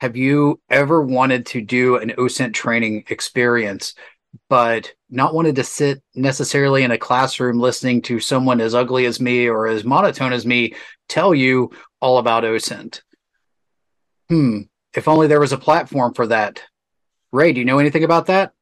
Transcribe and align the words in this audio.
have 0.00 0.16
you 0.16 0.60
ever 0.70 1.02
wanted 1.02 1.46
to 1.46 1.60
do 1.60 1.96
an 1.96 2.10
OSINT 2.16 2.54
training 2.54 3.04
experience, 3.08 3.94
but 4.48 4.92
not 5.10 5.34
wanted 5.34 5.56
to 5.56 5.64
sit 5.64 6.02
necessarily 6.14 6.84
in 6.84 6.90
a 6.90 6.98
classroom 6.98 7.58
listening 7.58 8.00
to 8.02 8.18
someone 8.18 8.60
as 8.60 8.74
ugly 8.74 9.04
as 9.04 9.20
me 9.20 9.46
or 9.48 9.66
as 9.66 9.84
monotone 9.84 10.32
as 10.32 10.46
me 10.46 10.74
tell 11.08 11.34
you 11.34 11.70
all 12.00 12.18
about 12.18 12.44
OSINT? 12.44 13.02
Hmm, 14.28 14.60
if 14.94 15.06
only 15.06 15.26
there 15.26 15.40
was 15.40 15.52
a 15.52 15.58
platform 15.58 16.14
for 16.14 16.26
that. 16.28 16.62
Rae, 17.32 17.52
do 17.52 17.60
you 17.60 17.66
know 17.66 17.78
anything 17.78 18.04
about 18.04 18.26
that? 18.26 18.52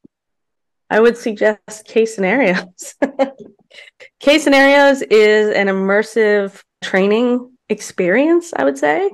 I 0.89 0.99
would 0.99 1.17
suggest 1.17 1.87
KASE 1.87 2.09
scenarios. 2.09 2.95
KASE 4.19 4.43
scenarios 4.43 5.03
is 5.03 5.55
an 5.55 5.67
immersive 5.67 6.61
training 6.83 7.51
experience, 7.69 8.51
I 8.55 8.63
would 8.63 8.77
say, 8.77 9.11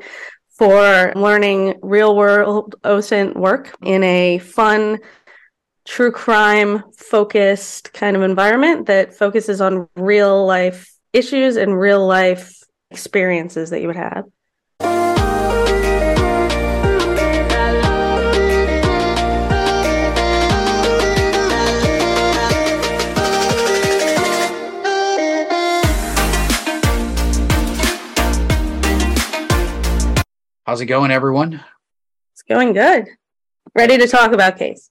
for 0.58 1.12
learning 1.16 1.80
real 1.82 2.16
world 2.16 2.76
OSINT 2.84 3.36
work 3.36 3.76
in 3.82 4.04
a 4.04 4.39
fun, 4.39 5.00
true 5.86 6.12
crime 6.12 6.84
focused 6.98 7.93
kind 7.93 8.16
of 8.16 8.21
environment 8.21 8.88
that 8.88 9.14
focuses 9.14 9.62
on 9.62 9.88
real 9.96 10.46
life 10.46 10.93
issues 11.14 11.57
and 11.57 11.78
real 11.78 12.06
life 12.06 12.62
experiences 12.92 13.70
that 13.70 13.82
you 13.82 13.88
would 13.88 13.96
have. 13.96 14.26
How's 30.65 30.82
it 30.82 30.87
going, 30.87 31.11
everyone? 31.11 31.64
It's 32.33 32.42
going 32.42 32.73
good. 32.73 33.06
Ready 33.75 34.00
to 34.00 34.08
talk 34.08 34.31
about 34.31 34.58
KASE. 34.58 34.89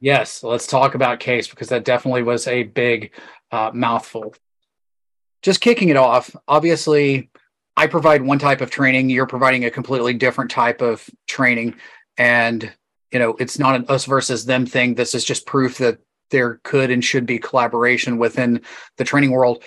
Yes, 0.00 0.42
let's 0.42 0.66
talk 0.66 0.94
about 0.94 1.20
KASE 1.20 1.50
because 1.50 1.68
that 1.68 1.84
definitely 1.84 2.22
was 2.22 2.46
a 2.46 2.62
big 2.62 3.12
uh, 3.52 3.70
mouthful. 3.74 4.34
Just 5.42 5.60
kicking 5.60 5.90
it 5.90 5.98
off, 5.98 6.34
obviously, 6.48 7.28
I 7.76 7.86
provide 7.86 8.22
one 8.22 8.38
type 8.38 8.62
of 8.62 8.70
training. 8.70 9.10
You're 9.10 9.26
providing 9.26 9.66
a 9.66 9.70
completely 9.70 10.14
different 10.14 10.50
type 10.50 10.80
of 10.80 11.06
training. 11.28 11.74
And, 12.16 12.72
you 13.12 13.18
know, 13.18 13.36
it's 13.38 13.58
not 13.58 13.74
an 13.74 13.84
us 13.90 14.06
versus 14.06 14.46
them 14.46 14.64
thing. 14.64 14.94
This 14.94 15.14
is 15.14 15.22
just 15.22 15.44
proof 15.44 15.76
that 15.78 15.98
there 16.30 16.60
could 16.64 16.90
and 16.90 17.04
should 17.04 17.26
be 17.26 17.38
collaboration 17.38 18.16
within 18.16 18.62
the 18.96 19.04
training 19.04 19.32
world. 19.32 19.64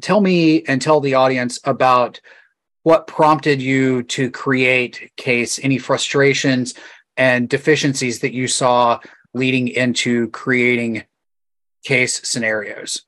Tell 0.00 0.22
me 0.22 0.62
and 0.62 0.80
tell 0.80 1.00
the 1.00 1.16
audience 1.16 1.60
about 1.62 2.22
what 2.82 3.06
prompted 3.06 3.62
you 3.62 4.02
to 4.04 4.30
create 4.30 5.12
KASE? 5.16 5.60
Any 5.62 5.78
frustrations 5.78 6.74
and 7.16 7.48
deficiencies 7.48 8.20
that 8.20 8.32
you 8.32 8.48
saw 8.48 9.00
leading 9.34 9.68
into 9.68 10.28
creating 10.30 11.04
KASE 11.86 12.24
scenarios? 12.26 13.02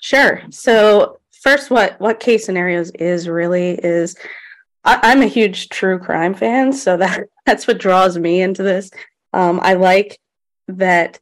Sure. 0.00 0.42
So 0.50 1.20
first 1.42 1.70
what 1.70 2.00
what 2.00 2.20
KASE 2.20 2.42
scenarios 2.42 2.90
is 2.90 3.28
really 3.28 3.70
is 3.72 4.16
I, 4.84 5.12
am 5.12 5.22
a 5.22 5.26
huge 5.26 5.68
true 5.68 5.98
crime 5.98 6.34
fan 6.34 6.72
so 6.72 6.96
that 6.96 7.24
that's 7.46 7.66
what 7.66 7.78
draws 7.78 8.16
me 8.18 8.40
into 8.42 8.62
this. 8.62 8.90
Um, 9.32 9.60
i 9.62 9.74
like 9.74 10.18
that 10.66 11.20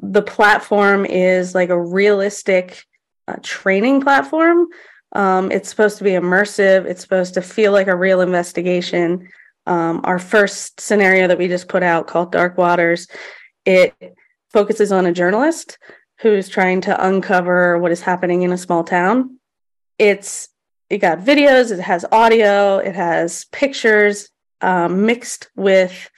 the 0.00 0.22
platform 0.22 1.04
is 1.06 1.54
like 1.54 1.70
a 1.70 1.80
realistic 1.80 2.84
uh, 3.28 3.36
training 3.42 4.00
platform 4.00 4.66
um, 5.12 5.50
it's 5.50 5.68
supposed 5.68 5.98
to 5.98 6.04
be 6.04 6.10
immersive. 6.10 6.84
It's 6.84 7.00
supposed 7.00 7.34
to 7.34 7.42
feel 7.42 7.72
like 7.72 7.88
a 7.88 7.96
real 7.96 8.20
investigation. 8.20 9.28
Um, 9.66 10.00
our 10.04 10.18
first 10.18 10.80
scenario 10.80 11.28
that 11.28 11.38
we 11.38 11.48
just 11.48 11.68
put 11.68 11.82
out 11.82 12.06
called 12.06 12.32
Dark 12.32 12.56
Waters, 12.58 13.08
it 13.64 13.94
focuses 14.50 14.92
on 14.92 15.06
a 15.06 15.12
journalist 15.12 15.78
who's 16.20 16.48
trying 16.48 16.80
to 16.82 17.06
uncover 17.06 17.78
what 17.78 17.92
is 17.92 18.00
happening 18.00 18.42
in 18.42 18.52
a 18.52 18.58
small 18.58 18.84
town. 18.84 19.38
It's 19.98 20.48
it 20.90 20.98
got 20.98 21.18
videos, 21.18 21.70
it 21.70 21.80
has 21.80 22.04
audio, 22.10 22.78
it 22.78 22.94
has 22.94 23.44
pictures 23.52 24.30
um, 24.62 25.04
mixed 25.04 25.50
with 25.54 26.10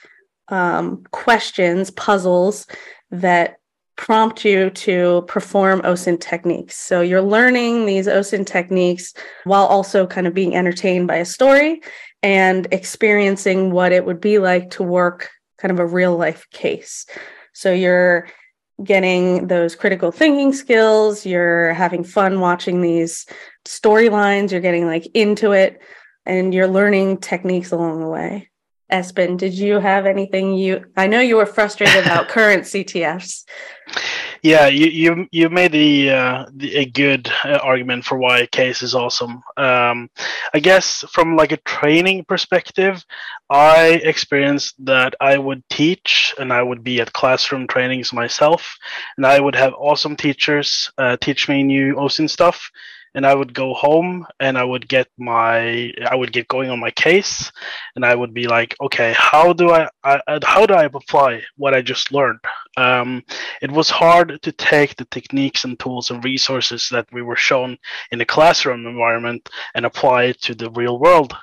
um, 0.47 1.03
questions, 1.11 1.91
puzzles 1.91 2.67
that 3.11 3.57
prompt 3.95 4.45
you 4.45 4.69
to 4.71 5.23
perform 5.27 5.81
OSINT 5.81 6.21
techniques. 6.21 6.77
So 6.77 7.01
you're 7.01 7.21
learning 7.21 7.85
these 7.85 8.07
OSINT 8.07 8.47
techniques 8.47 9.13
while 9.43 9.65
also 9.65 10.07
kind 10.07 10.27
of 10.27 10.33
being 10.33 10.55
entertained 10.55 11.07
by 11.07 11.17
a 11.17 11.25
story 11.25 11.81
and 12.23 12.67
experiencing 12.71 13.71
what 13.71 13.91
it 13.91 14.05
would 14.05 14.21
be 14.21 14.39
like 14.39 14.71
to 14.71 14.83
work 14.83 15.29
kind 15.57 15.71
of 15.71 15.79
a 15.79 15.85
real 15.85 16.17
life 16.17 16.47
case. 16.51 17.05
So 17.53 17.71
you're 17.71 18.27
getting 18.83 19.47
those 19.47 19.75
critical 19.75 20.11
thinking 20.11 20.53
skills, 20.53 21.25
you're 21.25 21.73
having 21.73 22.03
fun 22.03 22.39
watching 22.39 22.81
these 22.81 23.25
storylines, 23.65 24.51
you're 24.51 24.61
getting 24.61 24.87
like 24.87 25.07
into 25.13 25.51
it, 25.51 25.81
and 26.25 26.53
you're 26.53 26.67
learning 26.67 27.17
techniques 27.17 27.71
along 27.71 27.99
the 27.99 28.07
way. 28.07 28.50
Espen, 28.91 29.37
did 29.37 29.53
you 29.53 29.79
have 29.79 30.05
anything 30.05 30.55
you? 30.55 30.85
I 30.97 31.07
know 31.07 31.19
you 31.19 31.37
were 31.37 31.45
frustrated 31.45 32.03
about 32.05 32.27
current 32.27 32.63
CTFs. 32.63 33.45
Yeah, 34.43 34.67
you 34.67 34.87
you 34.87 35.27
you 35.31 35.49
made 35.49 35.71
the, 35.71 36.09
uh, 36.09 36.45
the 36.55 36.75
a 36.77 36.85
good 36.85 37.31
uh, 37.45 37.59
argument 37.61 38.05
for 38.05 38.17
why 38.17 38.47
KASE 38.47 38.81
is 38.81 38.95
awesome. 38.95 39.43
Um, 39.55 40.09
I 40.53 40.59
guess 40.59 41.05
from 41.11 41.35
like 41.35 41.51
a 41.51 41.57
training 41.57 42.25
perspective, 42.25 43.05
I 43.49 44.01
experienced 44.03 44.83
that 44.85 45.13
I 45.21 45.37
would 45.37 45.63
teach 45.69 46.33
and 46.39 46.51
I 46.51 46.63
would 46.63 46.83
be 46.83 47.01
at 47.01 47.13
classroom 47.13 47.67
trainings 47.67 48.13
myself, 48.13 48.77
and 49.17 49.25
I 49.27 49.39
would 49.39 49.55
have 49.55 49.73
awesome 49.77 50.15
teachers 50.15 50.91
uh, 50.97 51.17
teach 51.21 51.47
me 51.47 51.61
new 51.61 51.95
OSINT 51.95 52.29
stuff 52.29 52.71
and 53.13 53.25
I 53.25 53.35
would 53.35 53.53
go 53.53 53.73
home 53.73 54.25
and 54.39 54.57
I 54.57 54.63
would 54.63 54.87
get 54.87 55.07
my 55.17 55.91
I 56.09 56.15
would 56.15 56.31
get 56.31 56.47
going 56.47 56.69
on 56.69 56.79
my 56.79 56.91
case 56.91 57.51
and 57.95 58.05
I 58.05 58.15
would 58.15 58.33
be 58.33 58.47
like 58.47 58.75
okay 58.81 59.13
how 59.17 59.53
do 59.53 59.71
I, 59.71 59.89
I 60.03 60.19
how 60.43 60.65
do 60.65 60.73
I 60.73 60.85
apply 60.85 61.43
what 61.57 61.73
I 61.73 61.81
just 61.81 62.11
learned? 62.11 62.39
Um, 62.77 63.23
it 63.61 63.71
was 63.71 63.89
hard 63.89 64.41
to 64.41 64.51
take 64.51 64.95
the 64.95 65.05
techniques 65.05 65.63
and 65.63 65.79
tools 65.79 66.11
and 66.11 66.23
resources 66.23 66.89
that 66.89 67.07
we 67.11 67.21
were 67.21 67.35
shown 67.35 67.77
in 68.11 68.19
the 68.19 68.25
classroom 68.25 68.85
environment 68.87 69.49
and 69.75 69.85
apply 69.85 70.23
it 70.25 70.41
to 70.43 70.55
the 70.55 70.69
real 70.71 70.99
world. 70.99 71.35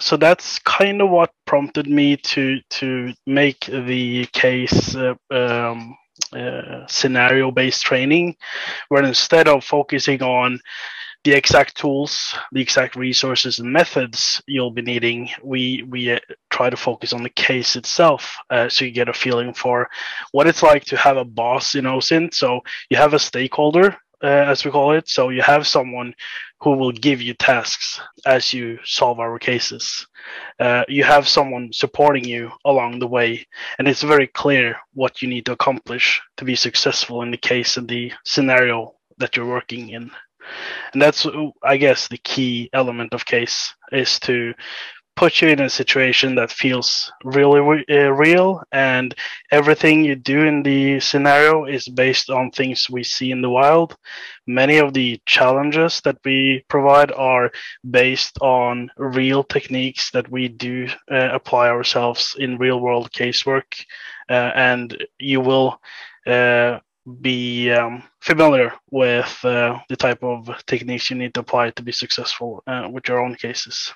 So 0.00 0.16
that's 0.16 0.58
kind 0.60 1.02
of 1.02 1.10
what 1.10 1.30
prompted 1.46 1.86
me 1.86 2.16
to 2.16 2.60
to 2.70 3.12
make 3.26 3.66
the 3.66 4.26
case 4.32 4.96
uh, 4.96 5.14
um, 5.30 5.96
uh, 6.32 6.86
scenario 6.86 7.50
based 7.50 7.82
training 7.82 8.36
where 8.88 9.04
instead 9.04 9.48
of 9.48 9.64
focusing 9.64 10.22
on 10.22 10.58
the 11.24 11.32
exact 11.32 11.76
tools, 11.76 12.34
the 12.50 12.60
exact 12.60 12.96
resources 12.96 13.58
and 13.58 13.72
methods 13.72 14.42
you'll 14.46 14.72
be 14.72 14.82
needing, 14.82 15.30
we 15.42 15.84
we 15.88 16.12
uh, 16.12 16.18
try 16.50 16.68
to 16.68 16.76
focus 16.76 17.12
on 17.12 17.22
the 17.22 17.30
case 17.30 17.76
itself, 17.76 18.36
uh, 18.50 18.68
so 18.68 18.84
you 18.84 18.90
get 18.90 19.08
a 19.08 19.12
feeling 19.12 19.54
for 19.54 19.88
what 20.32 20.48
it's 20.48 20.62
like 20.62 20.84
to 20.84 20.96
have 20.96 21.16
a 21.16 21.24
boss 21.24 21.74
in 21.74 21.84
OSINT. 21.84 22.34
So 22.34 22.60
you 22.90 22.96
have 22.96 23.14
a 23.14 23.20
stakeholder, 23.20 23.96
uh, 24.22 24.26
as 24.26 24.64
we 24.64 24.70
call 24.70 24.92
it. 24.92 25.08
So 25.08 25.28
you 25.28 25.42
have 25.42 25.66
someone 25.66 26.14
who 26.60 26.76
will 26.76 26.92
give 26.92 27.22
you 27.22 27.34
tasks 27.34 28.00
as 28.26 28.52
you 28.52 28.78
solve 28.84 29.20
our 29.20 29.38
cases. 29.38 30.06
Uh, 30.58 30.84
you 30.88 31.04
have 31.04 31.28
someone 31.28 31.72
supporting 31.72 32.24
you 32.24 32.50
along 32.64 32.98
the 32.98 33.06
way, 33.06 33.46
and 33.78 33.86
it's 33.86 34.02
very 34.02 34.26
clear 34.26 34.76
what 34.94 35.22
you 35.22 35.28
need 35.28 35.46
to 35.46 35.52
accomplish 35.52 36.20
to 36.36 36.44
be 36.44 36.56
successful 36.56 37.22
in 37.22 37.30
the 37.30 37.36
case 37.36 37.76
and 37.76 37.88
the 37.88 38.12
scenario 38.24 38.94
that 39.18 39.36
you're 39.36 39.46
working 39.46 39.90
in 39.90 40.10
and 40.92 41.02
that's 41.02 41.26
i 41.62 41.76
guess 41.76 42.08
the 42.08 42.18
key 42.18 42.68
element 42.72 43.14
of 43.14 43.24
KASE 43.24 43.72
is 43.92 44.18
to 44.20 44.54
put 45.14 45.42
you 45.42 45.48
in 45.48 45.60
a 45.60 45.68
situation 45.68 46.34
that 46.34 46.50
feels 46.50 47.12
really 47.24 47.84
uh, 47.90 48.10
real 48.10 48.62
and 48.72 49.14
everything 49.50 50.04
you 50.04 50.16
do 50.16 50.42
in 50.44 50.62
the 50.62 50.98
scenario 51.00 51.66
is 51.66 51.86
based 51.88 52.30
on 52.30 52.50
things 52.50 52.88
we 52.90 53.04
see 53.04 53.30
in 53.30 53.42
the 53.42 53.50
wild. 53.50 53.94
Many 54.46 54.78
of 54.78 54.94
the 54.94 55.20
challenges 55.26 56.00
that 56.04 56.16
we 56.24 56.64
provide 56.68 57.12
are 57.12 57.50
based 57.90 58.38
on 58.40 58.90
real 58.96 59.44
techniques 59.44 60.10
that 60.12 60.30
we 60.30 60.48
do 60.48 60.88
uh, 61.10 61.28
apply 61.32 61.68
ourselves 61.68 62.34
in 62.38 62.56
real 62.58 62.80
world 62.80 63.12
casework 63.12 63.84
uh, 64.30 64.52
and 64.54 64.96
you 65.18 65.40
will 65.40 65.78
uh, 66.26 66.78
be 67.20 67.70
um, 67.70 68.02
familiar 68.20 68.72
with 68.90 69.44
uh, 69.44 69.78
the 69.88 69.96
type 69.96 70.22
of 70.22 70.48
techniques 70.66 71.10
you 71.10 71.16
need 71.16 71.34
to 71.34 71.40
apply 71.40 71.70
to 71.70 71.82
be 71.82 71.92
successful 71.92 72.62
uh, 72.66 72.88
with 72.90 73.08
your 73.08 73.20
own 73.20 73.34
cases. 73.34 73.92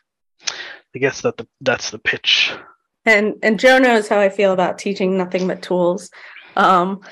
I 0.94 0.98
guess 0.98 1.20
that 1.22 1.36
the, 1.36 1.46
that's 1.60 1.90
the 1.90 1.98
pitch. 1.98 2.52
And 3.04 3.34
and 3.42 3.60
Joe 3.60 3.78
knows 3.78 4.08
how 4.08 4.18
I 4.18 4.28
feel 4.28 4.52
about 4.52 4.78
teaching 4.78 5.16
nothing 5.16 5.46
but 5.46 5.62
tools. 5.62 6.10
Um, 6.56 7.02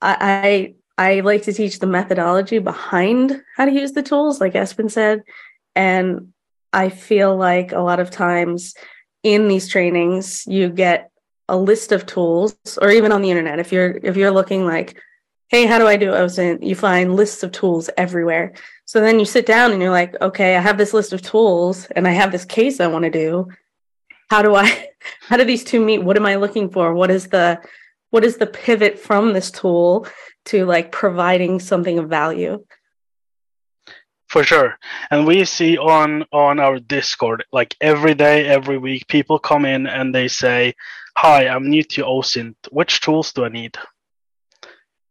I, 0.00 0.74
I 0.98 1.16
I 1.16 1.20
like 1.20 1.42
to 1.42 1.52
teach 1.52 1.78
the 1.78 1.86
methodology 1.86 2.58
behind 2.58 3.42
how 3.56 3.66
to 3.66 3.72
use 3.72 3.92
the 3.92 4.02
tools, 4.02 4.40
like 4.40 4.54
Espen 4.54 4.90
said, 4.90 5.22
and 5.74 6.32
I 6.72 6.88
feel 6.88 7.36
like 7.36 7.72
a 7.72 7.80
lot 7.80 8.00
of 8.00 8.10
times 8.10 8.74
in 9.22 9.48
these 9.48 9.68
trainings 9.68 10.46
you 10.46 10.70
get 10.70 11.10
a 11.48 11.56
list 11.56 11.92
of 11.92 12.06
tools 12.06 12.56
or 12.80 12.90
even 12.90 13.12
on 13.12 13.22
the 13.22 13.30
internet 13.30 13.58
if 13.58 13.72
you're 13.72 13.98
if 14.02 14.16
you're 14.16 14.30
looking 14.30 14.64
like 14.66 15.00
hey 15.48 15.66
how 15.66 15.78
do 15.78 15.86
i 15.86 15.96
do? 15.96 16.10
Osint 16.10 16.64
you 16.66 16.74
find 16.74 17.16
lists 17.16 17.42
of 17.42 17.52
tools 17.52 17.90
everywhere. 17.96 18.54
So 18.84 19.00
then 19.00 19.18
you 19.18 19.24
sit 19.24 19.46
down 19.46 19.72
and 19.72 19.80
you're 19.80 19.90
like 19.90 20.20
okay 20.20 20.56
i 20.56 20.60
have 20.60 20.78
this 20.78 20.94
list 20.94 21.12
of 21.12 21.22
tools 21.22 21.86
and 21.96 22.06
i 22.06 22.10
have 22.10 22.32
this 22.32 22.44
case 22.44 22.80
i 22.80 22.86
want 22.86 23.04
to 23.04 23.10
do. 23.10 23.48
How 24.30 24.42
do 24.42 24.54
i 24.54 24.88
how 25.28 25.36
do 25.36 25.44
these 25.44 25.64
two 25.64 25.84
meet? 25.84 26.02
What 26.02 26.16
am 26.16 26.26
i 26.26 26.36
looking 26.36 26.70
for? 26.70 26.94
What 26.94 27.10
is 27.10 27.28
the 27.28 27.60
what 28.10 28.24
is 28.24 28.36
the 28.36 28.46
pivot 28.46 28.98
from 28.98 29.32
this 29.32 29.50
tool 29.50 30.06
to 30.46 30.64
like 30.64 30.92
providing 30.92 31.60
something 31.60 31.98
of 31.98 32.08
value? 32.08 32.64
For 34.28 34.42
sure. 34.42 34.78
And 35.10 35.26
we 35.26 35.44
see 35.44 35.78
on 35.78 36.24
on 36.32 36.58
our 36.58 36.78
discord 36.78 37.44
like 37.52 37.76
every 37.80 38.14
day 38.14 38.46
every 38.46 38.78
week 38.78 39.06
people 39.08 39.38
come 39.38 39.64
in 39.64 39.86
and 39.86 40.14
they 40.14 40.28
say 40.28 40.74
hi 41.16 41.48
i'm 41.48 41.70
new 41.70 41.82
to 41.82 42.02
osint 42.02 42.56
which 42.70 43.00
tools 43.00 43.32
do 43.32 43.44
i 43.44 43.48
need 43.48 43.74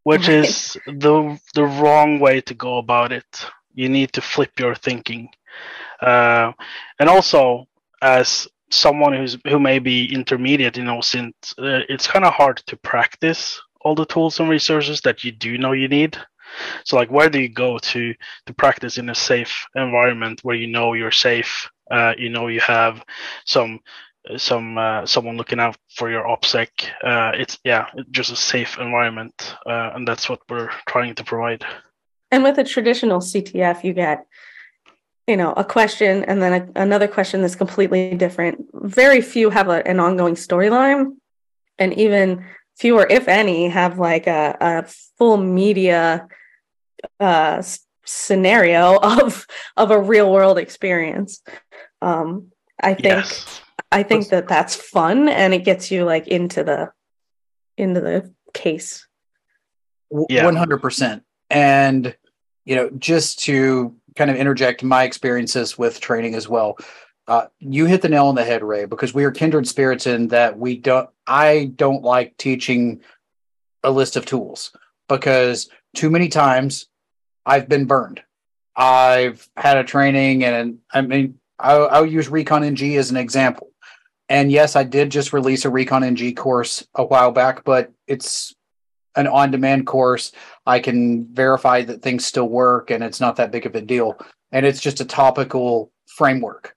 which 0.05 0.27
right. 0.27 0.45
is 0.45 0.77
the 0.85 1.39
the 1.53 1.65
wrong 1.65 2.19
way 2.19 2.39
to 2.41 2.53
go 2.53 2.77
about 2.77 3.11
it 3.11 3.45
you 3.73 3.89
need 3.89 4.11
to 4.13 4.21
flip 4.21 4.59
your 4.59 4.75
thinking 4.75 5.29
uh, 6.01 6.51
and 6.99 7.09
also 7.09 7.67
as 8.01 8.47
someone 8.69 9.13
who's 9.13 9.37
who 9.47 9.59
may 9.59 9.79
be 9.79 10.13
intermediate 10.13 10.77
in 10.77 10.85
OSINT, 10.85 11.33
uh, 11.57 11.85
it's 11.89 12.07
kind 12.07 12.25
of 12.25 12.33
hard 12.33 12.57
to 12.67 12.77
practice 12.77 13.61
all 13.81 13.95
the 13.95 14.05
tools 14.05 14.39
and 14.39 14.49
resources 14.49 15.01
that 15.01 15.23
you 15.23 15.31
do 15.31 15.57
know 15.57 15.71
you 15.71 15.87
need. 15.87 16.17
So, 16.83 16.95
like, 16.95 17.11
where 17.11 17.29
do 17.29 17.39
you 17.39 17.49
go 17.49 17.77
to 17.77 18.13
to 18.45 18.53
practice 18.53 18.97
in 18.97 19.09
a 19.09 19.15
safe 19.15 19.65
environment 19.75 20.41
where 20.43 20.55
you 20.55 20.67
know 20.67 20.93
you're 20.93 21.11
safe? 21.11 21.69
Uh, 21.91 22.13
you 22.17 22.29
know 22.29 22.47
you 22.47 22.59
have 22.61 23.03
some 23.45 23.79
some 24.37 24.77
uh, 24.77 25.05
someone 25.05 25.37
looking 25.37 25.59
out 25.59 25.77
for 25.95 26.09
your 26.09 26.23
opsec. 26.23 26.69
Uh, 27.03 27.31
it's 27.35 27.59
yeah, 27.63 27.85
just 28.11 28.31
a 28.31 28.35
safe 28.35 28.77
environment, 28.79 29.55
uh, 29.65 29.91
and 29.93 30.07
that's 30.07 30.29
what 30.29 30.39
we're 30.49 30.71
trying 30.87 31.15
to 31.15 31.23
provide. 31.23 31.63
And 32.31 32.43
with 32.43 32.57
a 32.57 32.63
traditional 32.63 33.19
CTF, 33.19 33.83
you 33.83 33.93
get 33.93 34.25
you 35.27 35.37
know 35.37 35.53
a 35.53 35.63
question 35.63 36.23
and 36.25 36.41
then 36.41 36.53
a, 36.53 36.81
another 36.81 37.07
question 37.07 37.41
that's 37.41 37.55
completely 37.55 38.15
different 38.15 38.65
very 38.73 39.21
few 39.21 39.49
have 39.49 39.69
a, 39.69 39.85
an 39.87 39.99
ongoing 39.99 40.35
storyline 40.35 41.15
and 41.79 41.93
even 41.93 42.45
fewer 42.77 43.07
if 43.09 43.27
any 43.27 43.67
have 43.69 43.97
like 43.97 44.27
a, 44.27 44.55
a 44.59 44.83
full 45.17 45.37
media 45.37 46.27
uh, 47.19 47.61
scenario 48.05 48.97
of 49.03 49.47
of 49.77 49.91
a 49.91 49.99
real 49.99 50.31
world 50.31 50.57
experience 50.57 51.41
um 52.01 52.51
i 52.81 52.93
think 52.93 53.05
yes. 53.05 53.61
I 53.91 54.03
think 54.03 54.29
that 54.29 54.47
that's 54.47 54.75
fun 54.75 55.29
and 55.29 55.53
it 55.53 55.63
gets 55.63 55.91
you 55.91 56.03
like 56.03 56.27
into 56.27 56.63
the 56.63 56.91
into 57.77 58.01
the 58.01 58.33
case 58.53 59.07
yeah. 60.29 60.43
100% 60.43 61.21
and 61.49 62.15
you 62.65 62.75
know 62.75 62.89
just 62.97 63.39
to 63.39 63.95
kind 64.15 64.31
of 64.31 64.37
interject 64.37 64.83
my 64.83 65.03
experiences 65.03 65.77
with 65.77 65.99
training 65.99 66.35
as 66.35 66.47
well. 66.47 66.77
Uh, 67.27 67.47
you 67.59 67.85
hit 67.85 68.01
the 68.01 68.09
nail 68.09 68.27
on 68.27 68.35
the 68.35 68.45
head, 68.45 68.63
Rae, 68.63 68.85
because 68.85 69.13
we 69.13 69.23
are 69.23 69.31
kindred 69.31 69.67
spirits 69.67 70.05
in 70.05 70.27
that 70.29 70.57
we 70.57 70.77
don't. 70.77 71.09
I 71.25 71.71
don't 71.75 72.03
like 72.03 72.37
teaching 72.37 73.01
a 73.83 73.91
list 73.91 74.15
of 74.15 74.25
tools 74.25 74.71
because 75.09 75.69
too 75.95 76.09
many 76.09 76.27
times 76.27 76.85
I've 77.45 77.67
been 77.67 77.85
burned. 77.85 78.21
I've 78.75 79.47
had 79.57 79.77
a 79.77 79.83
training, 79.83 80.43
and 80.43 80.79
I 80.93 81.01
mean, 81.01 81.39
I'll, 81.57 81.87
I'll 81.89 82.05
use 82.05 82.29
Recon 82.29 82.63
NG 82.63 82.95
as 82.95 83.09
an 83.09 83.17
example. 83.17 83.71
And 84.29 84.51
yes, 84.51 84.75
I 84.75 84.83
did 84.83 85.11
just 85.11 85.33
release 85.33 85.65
a 85.65 85.69
Recon 85.69 86.03
NG 86.03 86.33
course 86.35 86.85
a 86.95 87.03
while 87.03 87.31
back, 87.31 87.63
but 87.63 87.91
it's 88.07 88.55
an 89.15 89.27
on 89.27 89.51
demand 89.51 89.85
course. 89.85 90.31
I 90.65 90.79
can 90.79 91.33
verify 91.33 91.83
that 91.83 92.01
things 92.01 92.25
still 92.25 92.49
work 92.49 92.91
and 92.91 93.03
it's 93.03 93.21
not 93.21 93.35
that 93.37 93.51
big 93.51 93.65
of 93.65 93.75
a 93.75 93.81
deal. 93.81 94.17
And 94.51 94.65
it's 94.65 94.81
just 94.81 94.99
a 94.99 95.05
topical 95.05 95.91
framework. 96.07 96.75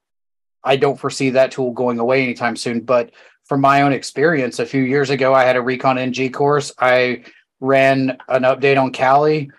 I 0.62 0.76
don't 0.76 0.98
foresee 0.98 1.30
that 1.30 1.52
tool 1.52 1.72
going 1.72 1.98
away 1.98 2.22
anytime 2.22 2.56
soon. 2.56 2.80
But 2.80 3.12
from 3.46 3.60
my 3.60 3.82
own 3.82 3.92
experience, 3.92 4.58
a 4.58 4.66
few 4.66 4.82
years 4.82 5.10
ago, 5.10 5.32
I 5.32 5.44
had 5.44 5.56
a 5.56 5.62
Recon 5.62 5.96
NG 5.96 6.30
course. 6.30 6.72
I 6.78 7.24
ran 7.60 8.18
an 8.28 8.42
update 8.42 8.80
on 8.80 8.92
Kali. 8.92 9.50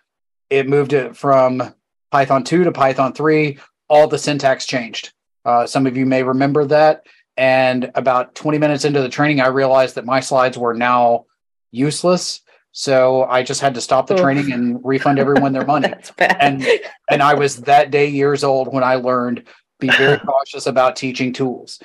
It 0.50 0.70
moved 0.70 0.94
it 0.94 1.16
from 1.16 1.74
Python 2.12 2.44
2 2.44 2.66
to 2.66 2.72
Python 2.72 3.14
3. 3.14 3.58
All 3.88 4.08
the 4.08 4.18
syntax 4.18 4.66
changed. 4.66 5.14
Uh, 5.44 5.66
some 5.66 5.88
of 5.88 5.98
you 5.98 6.06
may 6.06 6.22
remember 6.22 6.66
that. 6.66 7.04
And 7.40 7.90
about 7.96 8.36
20 8.36 8.58
minutes 8.58 8.84
into 8.84 9.02
the 9.02 9.10
training, 9.10 9.40
I 9.40 9.48
realized 9.48 9.96
that 9.96 10.06
my 10.06 10.20
slides 10.20 10.58
were 10.58 10.74
now 10.74 11.26
useless 11.72 12.42
so 12.72 13.24
I 13.24 13.44
just 13.44 13.62
had 13.62 13.74
to 13.76 13.82
stop 13.82 14.08
the 14.08 14.16
training 14.16 14.52
and 14.52 14.80
refund 14.84 15.20
everyone 15.20 15.54
their 15.54 15.66
money. 15.66 15.94
and 16.20 16.66
and 17.10 17.24
I 17.24 17.34
was 17.34 17.58
that 17.62 17.92
day 17.92 18.08
years 18.08 18.44
old 18.44 18.72
when 18.74 18.84
I 18.84 18.96
learned 18.96 19.46
be 19.80 19.90
very 19.90 20.20
cautious 20.26 20.68
about 20.68 20.96
teaching 20.96 21.34
tools. 21.34 21.80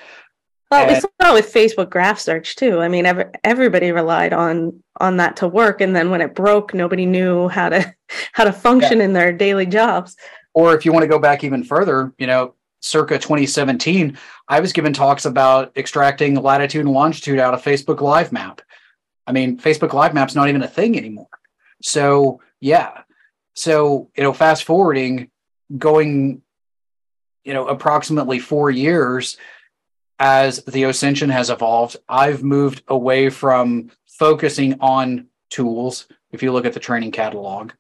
Well, 0.71 0.89
and, 0.89 0.95
we 0.95 1.01
saw 1.01 1.35
with 1.35 1.53
Facebook 1.53 1.91
graph 1.91 2.19
search 2.19 2.57
too. 2.57 2.81
I 2.81 2.89
mean, 2.89 3.07
every, 3.07 3.27
everybody 3.45 3.93
relied 3.93 4.33
on 4.33 4.83
on 5.01 5.17
that 5.19 5.37
to 5.37 5.49
work, 5.49 5.81
and 5.81 5.97
then 5.97 6.11
when 6.11 6.21
it 6.21 6.35
broke, 6.35 6.75
nobody 6.75 7.07
knew 7.07 7.49
how 7.49 7.71
to 7.71 7.95
how 8.33 8.45
to 8.45 8.53
function 8.53 8.99
yeah. 8.99 9.05
in 9.05 9.13
their 9.15 9.33
daily 9.33 9.67
jobs. 9.67 10.17
Or 10.53 10.75
if 10.75 10.85
you 10.85 10.93
want 10.93 11.03
to 11.03 11.09
go 11.09 11.19
back 11.19 11.43
even 11.43 11.65
further, 11.65 12.13
you 12.19 12.27
know, 12.27 12.55
circa 12.85 13.19
2017, 13.19 14.19
I 14.49 14.61
was 14.61 14.73
given 14.73 14.93
talks 14.93 15.25
about 15.25 15.77
extracting 15.77 16.35
latitude 16.35 16.85
and 16.85 16.95
longitude 16.95 17.39
out 17.39 17.55
of 17.55 17.63
Facebook 17.63 18.01
Live 18.01 18.31
Map 18.33 18.61
I 19.27 19.33
mean, 19.33 19.59
Facebook 19.59 19.93
Live 19.93 20.15
Map's 20.15 20.35
not 20.35 20.49
even 20.49 20.63
a 20.63 20.69
thing 20.69 20.97
anymore. 20.97 21.29
So 21.83 22.41
yeah. 22.61 23.03
So, 23.55 24.11
you 24.17 24.23
know, 24.23 24.33
fast 24.33 24.65
forwarding, 24.65 25.31
going, 25.77 26.43
you 27.45 27.55
know, 27.55 27.69
approximately 27.69 28.39
four 28.39 28.71
years 28.71 29.37
as 30.19 30.63
the 30.65 30.85
OSINTion 30.85 31.31
has 31.31 31.51
evolved, 31.51 31.97
I've 32.09 32.43
moved 32.43 32.83
away 32.89 33.31
from 33.31 33.91
focusing 34.07 34.77
on 34.81 35.27
tools. 35.51 36.07
If 36.33 36.43
you 36.43 36.53
look 36.53 36.67
at 36.67 36.73
the 36.73 36.81
training 36.81 37.13
catalog, 37.13 37.73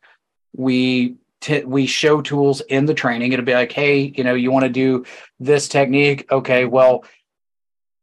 we 0.54 1.16
we 1.64 1.86
show 1.86 2.20
tools 2.20 2.60
in 2.62 2.86
the 2.86 2.94
training. 2.94 3.32
It'll 3.32 3.44
be 3.44 3.54
like, 3.54 3.72
hey, 3.72 4.12
you 4.16 4.24
know, 4.24 4.34
you 4.34 4.50
want 4.50 4.64
to 4.64 4.70
do 4.70 5.04
this 5.38 5.68
technique? 5.68 6.30
Okay, 6.30 6.64
well, 6.64 7.04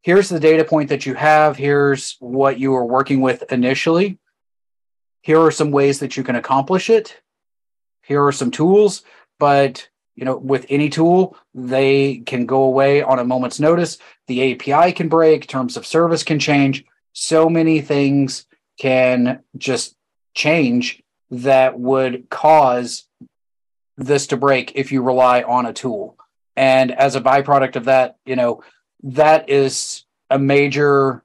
here's 0.02 0.30
the 0.30 0.40
data 0.40 0.64
point 0.64 0.90
that 0.90 1.06
you 1.06 1.14
have. 1.14 1.58
Here's 1.58 2.18
what 2.20 2.60
you 2.60 2.72
were 2.72 2.86
working 2.86 3.22
with 3.22 3.52
initially. 3.52 4.18
Here 5.22 5.40
are 5.40 5.52
some 5.52 5.72
ways 5.72 6.00
that 6.00 6.18
you 6.18 6.24
can 6.24 6.36
accomplish 6.36 6.90
it. 6.90 7.22
Here 8.04 8.24
are 8.26 8.32
some 8.32 8.52
tools, 8.52 9.04
but 9.40 9.88
you 10.16 10.26
know, 10.26 10.38
with 10.38 10.66
any 10.70 10.90
tool, 10.90 11.38
they 11.54 12.18
can 12.18 12.46
go 12.46 12.64
away 12.64 13.02
on 13.02 13.20
a 13.20 13.24
moment's 13.24 13.60
notice. 13.60 13.98
The 14.28 14.54
API 14.54 14.92
can 14.92 15.08
break, 15.08 15.48
terms 15.48 15.78
of 15.78 15.86
service 15.86 16.24
can 16.24 16.40
change. 16.40 16.84
So 17.14 17.50
many 17.50 17.82
things 17.82 18.46
can 18.80 19.42
just 19.58 19.96
change 20.34 21.02
that 21.30 21.80
would 21.80 22.30
cause 22.30 23.08
this 23.98 24.28
to 24.28 24.38
break 24.38 24.74
if 24.76 24.92
you 24.92 25.02
rely 25.02 25.42
on 25.42 25.66
a 25.66 25.74
tool. 25.74 26.18
And 26.56 26.92
as 26.92 27.16
a 27.16 27.22
byproduct 27.22 27.76
of 27.76 27.86
that, 27.86 28.18
you 28.26 28.36
know, 28.36 28.64
that 29.04 29.50
is 29.50 30.06
a 30.30 30.40
major 30.40 31.24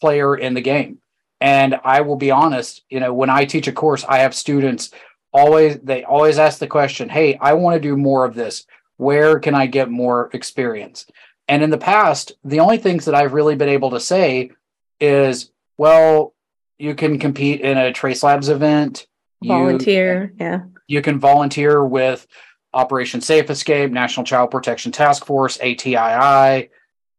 player 0.00 0.36
in 0.36 0.54
the 0.54 0.60
game. 0.60 0.98
And 1.40 1.76
I 1.84 2.00
will 2.02 2.16
be 2.16 2.30
honest, 2.30 2.82
you 2.88 3.00
know, 3.00 3.12
when 3.12 3.30
I 3.30 3.44
teach 3.44 3.68
a 3.68 3.72
course, 3.72 4.04
I 4.08 4.18
have 4.18 4.34
students 4.34 4.90
always 5.32 5.80
they 5.80 6.04
always 6.04 6.38
ask 6.38 6.58
the 6.58 6.66
question, 6.66 7.08
"Hey, 7.08 7.36
I 7.40 7.54
want 7.54 7.74
to 7.74 7.80
do 7.80 7.96
more 7.96 8.24
of 8.24 8.34
this. 8.34 8.64
Where 8.96 9.40
can 9.40 9.54
I 9.54 9.66
get 9.66 9.90
more 9.90 10.30
experience?" 10.32 11.06
And 11.48 11.62
in 11.62 11.70
the 11.70 11.76
past, 11.78 12.32
the 12.44 12.60
only 12.60 12.78
things 12.78 13.04
that 13.04 13.14
I've 13.14 13.34
really 13.34 13.56
been 13.56 13.68
able 13.68 13.90
to 13.90 14.00
say 14.00 14.52
is, 15.00 15.50
"Well, 15.76 16.32
you 16.78 16.94
can 16.94 17.18
compete 17.18 17.60
in 17.60 17.76
a 17.76 17.92
Trace 17.92 18.22
Labs 18.22 18.48
event, 18.48 19.06
volunteer, 19.42 20.32
you, 20.38 20.44
yeah. 20.44 20.60
You 20.86 21.02
can 21.02 21.18
volunteer 21.18 21.84
with 21.84 22.26
Operation 22.72 23.20
Safe 23.20 23.48
Escape, 23.50 23.90
National 23.90 24.24
Child 24.24 24.50
Protection 24.50 24.92
Task 24.92 25.24
Force, 25.24 25.58
ATII, 25.60 26.70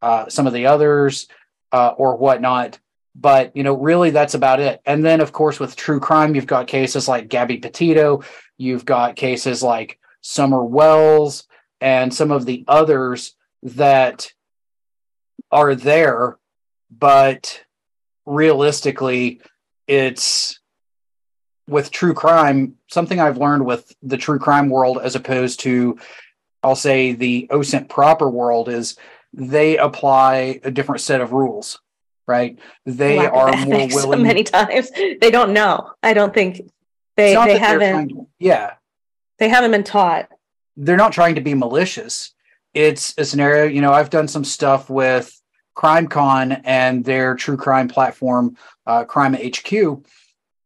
uh, 0.01 0.29
some 0.29 0.47
of 0.47 0.53
the 0.53 0.67
others 0.67 1.27
uh, 1.71 1.93
or 1.97 2.17
whatnot. 2.17 2.79
But 3.15 3.55
you 3.55 3.63
know, 3.63 3.73
really, 3.73 4.09
that's 4.09 4.33
about 4.33 4.59
it. 4.59 4.81
And 4.85 5.03
then, 5.03 5.21
of 5.21 5.31
course, 5.31 5.59
with 5.59 5.75
true 5.75 5.99
crime, 5.99 6.35
you've 6.35 6.45
got 6.45 6.67
cases 6.67 7.07
like 7.07 7.29
Gabby 7.29 7.57
Petito, 7.57 8.23
you've 8.57 8.85
got 8.85 9.15
cases 9.15 9.63
like 9.63 9.99
Summer 10.21 10.63
Wells, 10.63 11.47
and 11.79 12.13
some 12.13 12.31
of 12.31 12.45
the 12.45 12.65
others 12.67 13.35
that 13.63 14.31
are 15.51 15.75
there. 15.75 16.37
But 16.91 17.63
realistically, 18.25 19.41
it's 19.87 20.59
with 21.67 21.91
true 21.91 22.13
crime, 22.13 22.75
something 22.87 23.19
I've 23.19 23.37
learned 23.37 23.65
with 23.65 23.95
the 24.03 24.17
true 24.17 24.39
crime 24.39 24.69
world 24.69 24.99
as 25.01 25.15
opposed 25.15 25.59
to, 25.61 25.97
I'll 26.63 26.75
say, 26.75 27.13
the 27.13 27.47
OSINT 27.51 27.89
proper 27.89 28.29
world 28.29 28.69
is 28.69 28.97
they 29.33 29.77
apply 29.77 30.59
a 30.63 30.71
different 30.71 31.01
set 31.01 31.21
of 31.21 31.31
rules, 31.33 31.79
right? 32.27 32.57
They 32.85 33.17
are 33.25 33.55
more 33.65 33.87
willing. 33.91 34.23
Many 34.23 34.43
times 34.43 34.91
they 34.91 35.31
don't 35.31 35.53
know. 35.53 35.91
I 36.03 36.13
don't 36.13 36.33
think 36.33 36.69
they 37.17 37.33
they 37.45 37.57
haven't 37.57 38.09
to- 38.09 38.27
yeah, 38.39 38.73
they 39.39 39.49
haven't 39.49 39.71
been 39.71 39.83
taught. 39.83 40.29
they're 40.77 40.97
not 40.97 41.13
trying 41.13 41.35
to 41.35 41.41
be 41.41 41.53
malicious. 41.53 42.33
It's 42.73 43.13
a 43.17 43.23
scenario, 43.25 43.65
you 43.65 43.79
know, 43.81 43.93
I've 43.93 44.09
done 44.09 44.27
some 44.27 44.43
stuff 44.43 44.89
with 44.89 45.41
CrimeCon 45.77 46.61
and 46.65 47.03
their 47.05 47.35
true 47.35 47.55
crime 47.57 47.87
platform, 47.87 48.57
uh, 48.85 49.05
Crime 49.05 49.33
HQ. 49.33 50.03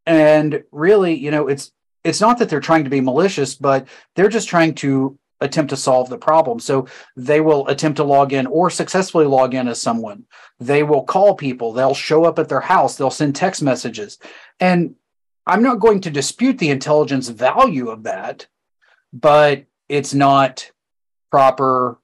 And 0.09 0.63
really, 0.71 1.13
you 1.13 1.29
know, 1.29 1.47
it's 1.47 1.71
it's 2.03 2.19
not 2.19 2.39
that 2.39 2.49
they're 2.49 2.59
trying 2.59 2.83
to 2.83 2.89
be 2.89 2.99
malicious, 2.99 3.53
but 3.53 3.87
they're 4.15 4.27
just 4.27 4.49
trying 4.49 4.73
to 4.75 5.19
attempt 5.39 5.69
to 5.69 5.77
solve 5.77 6.09
the 6.09 6.17
problem. 6.17 6.59
So 6.59 6.87
they 7.15 7.41
will 7.41 7.67
attempt 7.67 7.97
to 7.97 8.03
log 8.03 8.33
in 8.33 8.47
or 8.47 8.71
successfully 8.71 9.25
log 9.25 9.53
in 9.53 9.67
as 9.67 9.79
someone. 9.79 10.25
They 10.59 10.81
will 10.81 11.03
call 11.03 11.35
people, 11.35 11.73
they'll 11.73 11.93
show 11.93 12.25
up 12.25 12.39
at 12.39 12.49
their 12.49 12.59
house, 12.59 12.95
they'll 12.95 13.11
send 13.11 13.35
text 13.35 13.61
messages. 13.61 14.17
And 14.59 14.95
I'm 15.45 15.61
not 15.61 15.79
going 15.79 16.01
to 16.01 16.11
dispute 16.11 16.57
the 16.57 16.71
intelligence 16.71 17.29
value 17.29 17.89
of 17.89 18.03
that, 18.03 18.47
but 19.13 19.65
it's 19.87 20.15
not 20.15 20.71
proper 21.31 21.99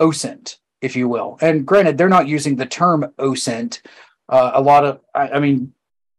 OSINT, 0.00 0.58
if 0.82 0.96
you 0.96 1.08
will. 1.08 1.38
And 1.40 1.66
granted, 1.66 1.96
they're 1.96 2.10
not 2.10 2.28
using 2.28 2.56
the 2.56 2.66
term 2.66 3.10
OSINT. 3.18 3.80
Uh, 4.28 4.50
a 4.54 4.60
lot 4.60 4.84
of, 4.84 5.00
I, 5.14 5.28
I 5.30 5.40
mean, 5.40 5.72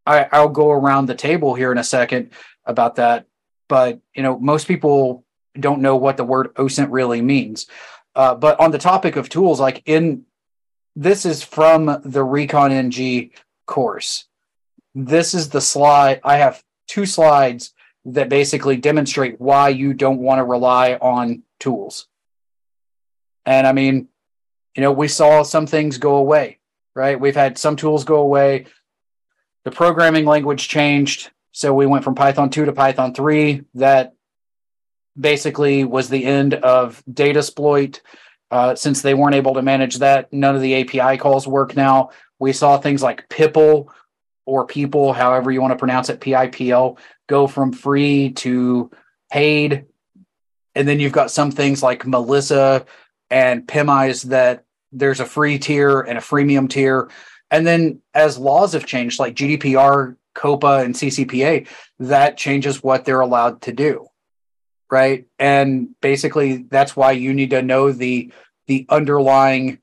I, 0.09 0.27
I'll 0.31 0.49
go 0.49 0.71
around 0.71 1.05
the 1.05 1.15
table 1.15 1.53
here 1.53 1.71
in 1.71 1.77
a 1.77 1.83
second 1.83 2.31
about 2.65 2.95
that, 2.95 3.27
but 3.67 3.99
you 4.15 4.23
know, 4.23 4.39
most 4.39 4.67
people 4.67 5.23
don't 5.59 5.81
know 5.81 5.95
what 5.95 6.17
the 6.17 6.23
word 6.23 6.53
OSINT 6.55 6.87
really 6.89 7.21
means. 7.21 7.67
Uh, 8.15 8.35
but 8.35 8.59
on 8.59 8.71
the 8.71 8.77
topic 8.77 9.15
of 9.15 9.29
tools, 9.29 9.59
like 9.59 9.83
in 9.85 10.25
this 10.95 11.25
is 11.25 11.43
from 11.43 12.01
the 12.03 12.23
Recon 12.23 12.71
NG 12.71 13.31
course. 13.65 14.25
This 14.95 15.33
is 15.33 15.49
the 15.49 15.61
slide. 15.61 16.19
I 16.23 16.37
have 16.37 16.63
two 16.87 17.05
slides 17.05 17.73
that 18.05 18.27
basically 18.27 18.77
demonstrate 18.77 19.39
why 19.39 19.69
you 19.69 19.93
don't 19.93 20.19
want 20.19 20.39
to 20.39 20.43
rely 20.43 20.95
on 20.95 21.43
tools. 21.59 22.07
And 23.45 23.67
I 23.67 23.71
mean, 23.71 24.09
you 24.75 24.81
know, 24.81 24.91
we 24.91 25.07
saw 25.07 25.43
some 25.43 25.67
things 25.67 25.97
go 25.97 26.15
away, 26.15 26.59
right? 26.95 27.19
We've 27.19 27.35
had 27.35 27.57
some 27.57 27.75
tools 27.75 28.03
go 28.03 28.17
away. 28.17 28.65
The 29.65 29.71
programming 29.71 30.25
language 30.25 30.67
changed. 30.67 31.31
So 31.51 31.73
we 31.73 31.85
went 31.85 32.03
from 32.03 32.15
Python 32.15 32.49
2 32.49 32.65
to 32.65 32.73
Python 32.73 33.13
3. 33.13 33.63
That 33.75 34.13
basically 35.19 35.83
was 35.83 36.09
the 36.09 36.25
end 36.25 36.53
of 36.53 37.03
Datasploit. 37.11 37.99
Uh, 38.51 38.73
since 38.73 39.01
they 39.01 39.13
weren't 39.13 39.35
able 39.35 39.53
to 39.53 39.61
manage 39.61 39.97
that, 39.97 40.31
none 40.33 40.55
of 40.55 40.61
the 40.61 40.81
API 40.81 41.17
calls 41.17 41.47
work 41.47 41.75
now. 41.75 42.09
We 42.39 42.53
saw 42.53 42.77
things 42.77 43.03
like 43.03 43.29
Pipl 43.29 43.89
or 44.45 44.65
people, 44.65 45.13
however 45.13 45.51
you 45.51 45.61
want 45.61 45.71
to 45.71 45.77
pronounce 45.77 46.09
it, 46.09 46.19
PIPL, 46.19 46.97
go 47.27 47.45
from 47.45 47.71
free 47.71 48.31
to 48.31 48.89
paid. 49.31 49.85
And 50.73 50.87
then 50.87 50.99
you've 50.99 51.11
got 51.11 51.29
some 51.29 51.51
things 51.51 51.83
like 51.83 52.07
Melissa 52.07 52.85
and 53.29 53.67
PimEyes 53.67 54.23
that 54.25 54.65
there's 54.91 55.19
a 55.19 55.25
free 55.25 55.59
tier 55.59 56.01
and 56.01 56.17
a 56.17 56.21
freemium 56.21 56.67
tier. 56.67 57.09
And 57.51 57.65
then 57.65 58.01
as 58.13 58.37
laws 58.37 58.73
have 58.73 58.85
changed, 58.85 59.19
like 59.19 59.35
GDPR, 59.35 60.15
COPPA, 60.35 60.85
and 60.85 60.95
CCPA, 60.95 61.67
that 61.99 62.37
changes 62.37 62.83
what 62.83 63.05
they're 63.05 63.19
allowed 63.19 63.61
to 63.63 63.71
do. 63.71 64.07
Right. 64.91 65.27
And 65.37 65.99
basically 66.01 66.63
that's 66.63 66.95
why 66.95 67.11
you 67.11 67.33
need 67.33 67.51
to 67.51 67.61
know 67.61 67.91
the 67.91 68.31
the 68.67 68.85
underlying 68.89 69.79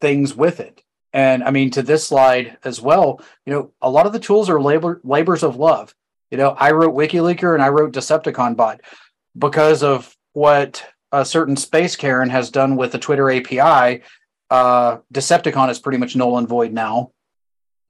things 0.00 0.34
with 0.34 0.60
it. 0.60 0.82
And 1.12 1.44
I 1.44 1.50
mean, 1.50 1.70
to 1.72 1.82
this 1.82 2.06
slide 2.06 2.58
as 2.64 2.80
well, 2.80 3.20
you 3.46 3.52
know, 3.52 3.72
a 3.80 3.90
lot 3.90 4.06
of 4.06 4.12
the 4.12 4.18
tools 4.18 4.48
are 4.50 4.60
labor 4.60 5.00
labors 5.04 5.42
of 5.42 5.56
love. 5.56 5.94
You 6.30 6.38
know, 6.38 6.50
I 6.50 6.72
wrote 6.72 6.94
WikiLeaker 6.94 7.54
and 7.54 7.62
I 7.62 7.68
wrote 7.68 7.92
Decepticon 7.92 8.56
bot 8.56 8.80
because 9.36 9.82
of 9.82 10.14
what 10.32 10.86
a 11.12 11.24
certain 11.24 11.56
space 11.56 11.94
Karen 11.96 12.30
has 12.30 12.50
done 12.50 12.76
with 12.76 12.92
the 12.92 12.98
Twitter 12.98 13.30
API. 13.30 14.02
Uh, 14.52 14.98
Decepticon 15.14 15.70
is 15.70 15.78
pretty 15.78 15.96
much 15.96 16.14
null 16.14 16.36
and 16.36 16.46
void 16.46 16.72
now. 16.74 17.10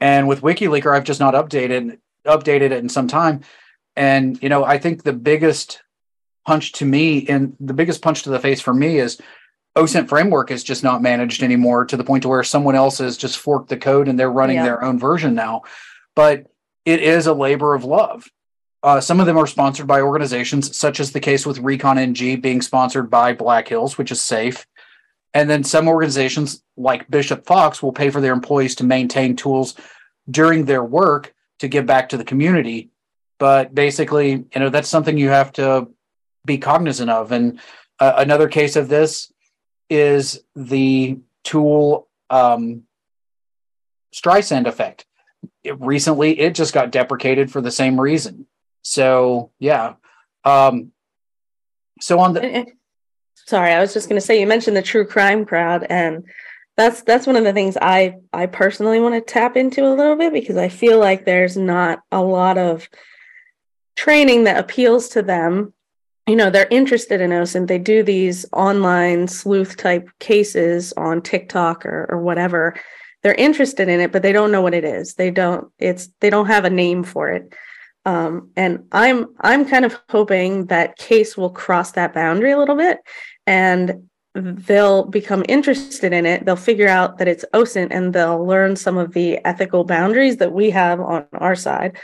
And 0.00 0.28
with 0.28 0.42
WikiLeaker, 0.42 0.94
I've 0.94 1.02
just 1.04 1.18
not 1.18 1.34
updated 1.34 1.98
updated 2.24 2.70
it 2.70 2.84
in 2.84 2.88
some 2.88 3.08
time. 3.08 3.40
And 3.96 4.40
you 4.40 4.48
know, 4.48 4.64
I 4.64 4.78
think 4.78 5.02
the 5.02 5.12
biggest 5.12 5.82
punch 6.46 6.70
to 6.74 6.84
me 6.84 7.26
and 7.26 7.56
the 7.58 7.74
biggest 7.74 8.00
punch 8.00 8.22
to 8.22 8.30
the 8.30 8.38
face 8.38 8.60
for 8.60 8.72
me 8.72 8.98
is 8.98 9.20
OSINT 9.76 10.08
framework 10.08 10.52
is 10.52 10.62
just 10.62 10.84
not 10.84 11.02
managed 11.02 11.42
anymore 11.42 11.84
to 11.86 11.96
the 11.96 12.04
point 12.04 12.22
to 12.22 12.28
where 12.28 12.44
someone 12.44 12.76
else 12.76 12.98
has 12.98 13.16
just 13.16 13.38
forked 13.38 13.68
the 13.68 13.76
code 13.76 14.06
and 14.06 14.16
they're 14.18 14.30
running 14.30 14.56
Yeah. 14.56 14.64
their 14.64 14.84
own 14.84 15.00
version 15.00 15.34
now. 15.34 15.62
But 16.14 16.46
it 16.84 17.02
is 17.02 17.26
a 17.26 17.32
labor 17.34 17.74
of 17.74 17.84
love. 17.84 18.28
Uh, 18.84 19.00
some 19.00 19.18
of 19.20 19.26
them 19.26 19.38
are 19.38 19.46
sponsored 19.46 19.86
by 19.86 20.00
organizations, 20.00 20.76
such 20.76 21.00
as 21.00 21.10
the 21.12 21.20
case 21.20 21.44
with 21.46 21.58
Recon 21.58 21.98
NG 21.98 22.36
being 22.36 22.60
sponsored 22.62 23.08
by 23.10 23.32
Black 23.32 23.68
Hills, 23.68 23.96
which 23.98 24.10
is 24.12 24.20
safe. 24.20 24.66
And 25.34 25.48
then 25.48 25.64
some 25.64 25.88
organizations 25.88 26.62
like 26.76 27.10
Bishop 27.10 27.46
Fox 27.46 27.82
will 27.82 27.92
pay 27.92 28.10
for 28.10 28.20
their 28.20 28.32
employees 28.32 28.74
to 28.76 28.84
maintain 28.84 29.34
tools 29.34 29.74
during 30.30 30.64
their 30.64 30.84
work 30.84 31.34
to 31.60 31.68
give 31.68 31.86
back 31.86 32.10
to 32.10 32.16
the 32.16 32.24
community. 32.24 32.90
But 33.38 33.74
basically, 33.74 34.30
you 34.30 34.46
know, 34.56 34.68
that's 34.68 34.88
something 34.88 35.16
you 35.16 35.30
have 35.30 35.52
to 35.54 35.88
be 36.44 36.58
cognizant 36.58 37.10
of. 37.10 37.32
And 37.32 37.60
uh, 37.98 38.14
another 38.16 38.48
case 38.48 38.76
of 38.76 38.88
this 38.88 39.32
is 39.88 40.42
the 40.54 41.18
tool 41.44 42.08
um, 42.30 42.82
Streisand 44.14 44.66
effect. 44.66 45.06
It, 45.64 45.80
recently, 45.80 46.38
it 46.38 46.54
just 46.54 46.74
got 46.74 46.92
deprecated 46.92 47.50
for 47.50 47.60
the 47.60 47.70
same 47.70 48.00
reason. 48.00 48.46
So, 48.82 49.50
yeah. 49.58 49.94
Um, 50.44 50.92
so 52.00 52.18
on 52.20 52.34
the. 52.34 52.66
Sorry, 53.46 53.72
I 53.72 53.80
was 53.80 53.92
just 53.92 54.08
going 54.08 54.20
to 54.20 54.26
say 54.26 54.40
you 54.40 54.46
mentioned 54.46 54.76
the 54.76 54.82
true 54.82 55.06
crime 55.06 55.44
crowd, 55.44 55.84
and 55.88 56.24
that's 56.76 57.02
that's 57.02 57.26
one 57.26 57.36
of 57.36 57.44
the 57.44 57.52
things 57.52 57.76
I 57.80 58.16
I 58.32 58.46
personally 58.46 59.00
want 59.00 59.14
to 59.14 59.20
tap 59.20 59.56
into 59.56 59.86
a 59.86 59.94
little 59.94 60.16
bit 60.16 60.32
because 60.32 60.56
I 60.56 60.68
feel 60.68 60.98
like 60.98 61.24
there's 61.24 61.56
not 61.56 62.00
a 62.10 62.22
lot 62.22 62.56
of 62.56 62.88
training 63.96 64.44
that 64.44 64.58
appeals 64.58 65.08
to 65.10 65.22
them. 65.22 65.74
You 66.26 66.36
know, 66.36 66.50
they're 66.50 66.68
interested 66.70 67.20
in 67.20 67.30
OSINT. 67.30 67.66
They 67.66 67.78
do 67.78 68.02
these 68.02 68.46
online 68.52 69.26
sleuth 69.26 69.76
type 69.76 70.08
cases 70.20 70.92
on 70.96 71.20
TikTok 71.20 71.84
or, 71.84 72.06
or 72.10 72.22
whatever. 72.22 72.76
They're 73.22 73.34
interested 73.34 73.88
in 73.88 74.00
it, 74.00 74.12
but 74.12 74.22
they 74.22 74.32
don't 74.32 74.52
know 74.52 74.62
what 74.62 74.74
it 74.74 74.84
is. 74.84 75.14
They 75.14 75.30
don't. 75.30 75.70
It's 75.78 76.08
they 76.20 76.30
don't 76.30 76.46
have 76.46 76.64
a 76.64 76.70
name 76.70 77.02
for 77.02 77.28
it. 77.30 77.52
Um, 78.04 78.50
and 78.56 78.84
I'm 78.90 79.34
I'm 79.40 79.64
kind 79.64 79.84
of 79.84 80.00
hoping 80.08 80.66
that 80.66 80.98
KASE 80.98 81.36
will 81.36 81.50
cross 81.50 81.92
that 81.92 82.14
boundary 82.14 82.50
a 82.50 82.58
little 82.58 82.76
bit, 82.76 82.98
and 83.46 84.08
they'll 84.34 85.04
become 85.04 85.44
interested 85.48 86.12
in 86.12 86.24
it. 86.24 86.44
They'll 86.44 86.56
figure 86.56 86.88
out 86.88 87.18
that 87.18 87.28
it's 87.28 87.44
OSINT, 87.52 87.88
and 87.90 88.12
they'll 88.12 88.44
learn 88.44 88.76
some 88.76 88.96
of 88.96 89.12
the 89.12 89.44
ethical 89.46 89.84
boundaries 89.84 90.38
that 90.38 90.52
we 90.52 90.70
have 90.70 91.00
on 91.00 91.26
our 91.32 91.54
side. 91.54 91.98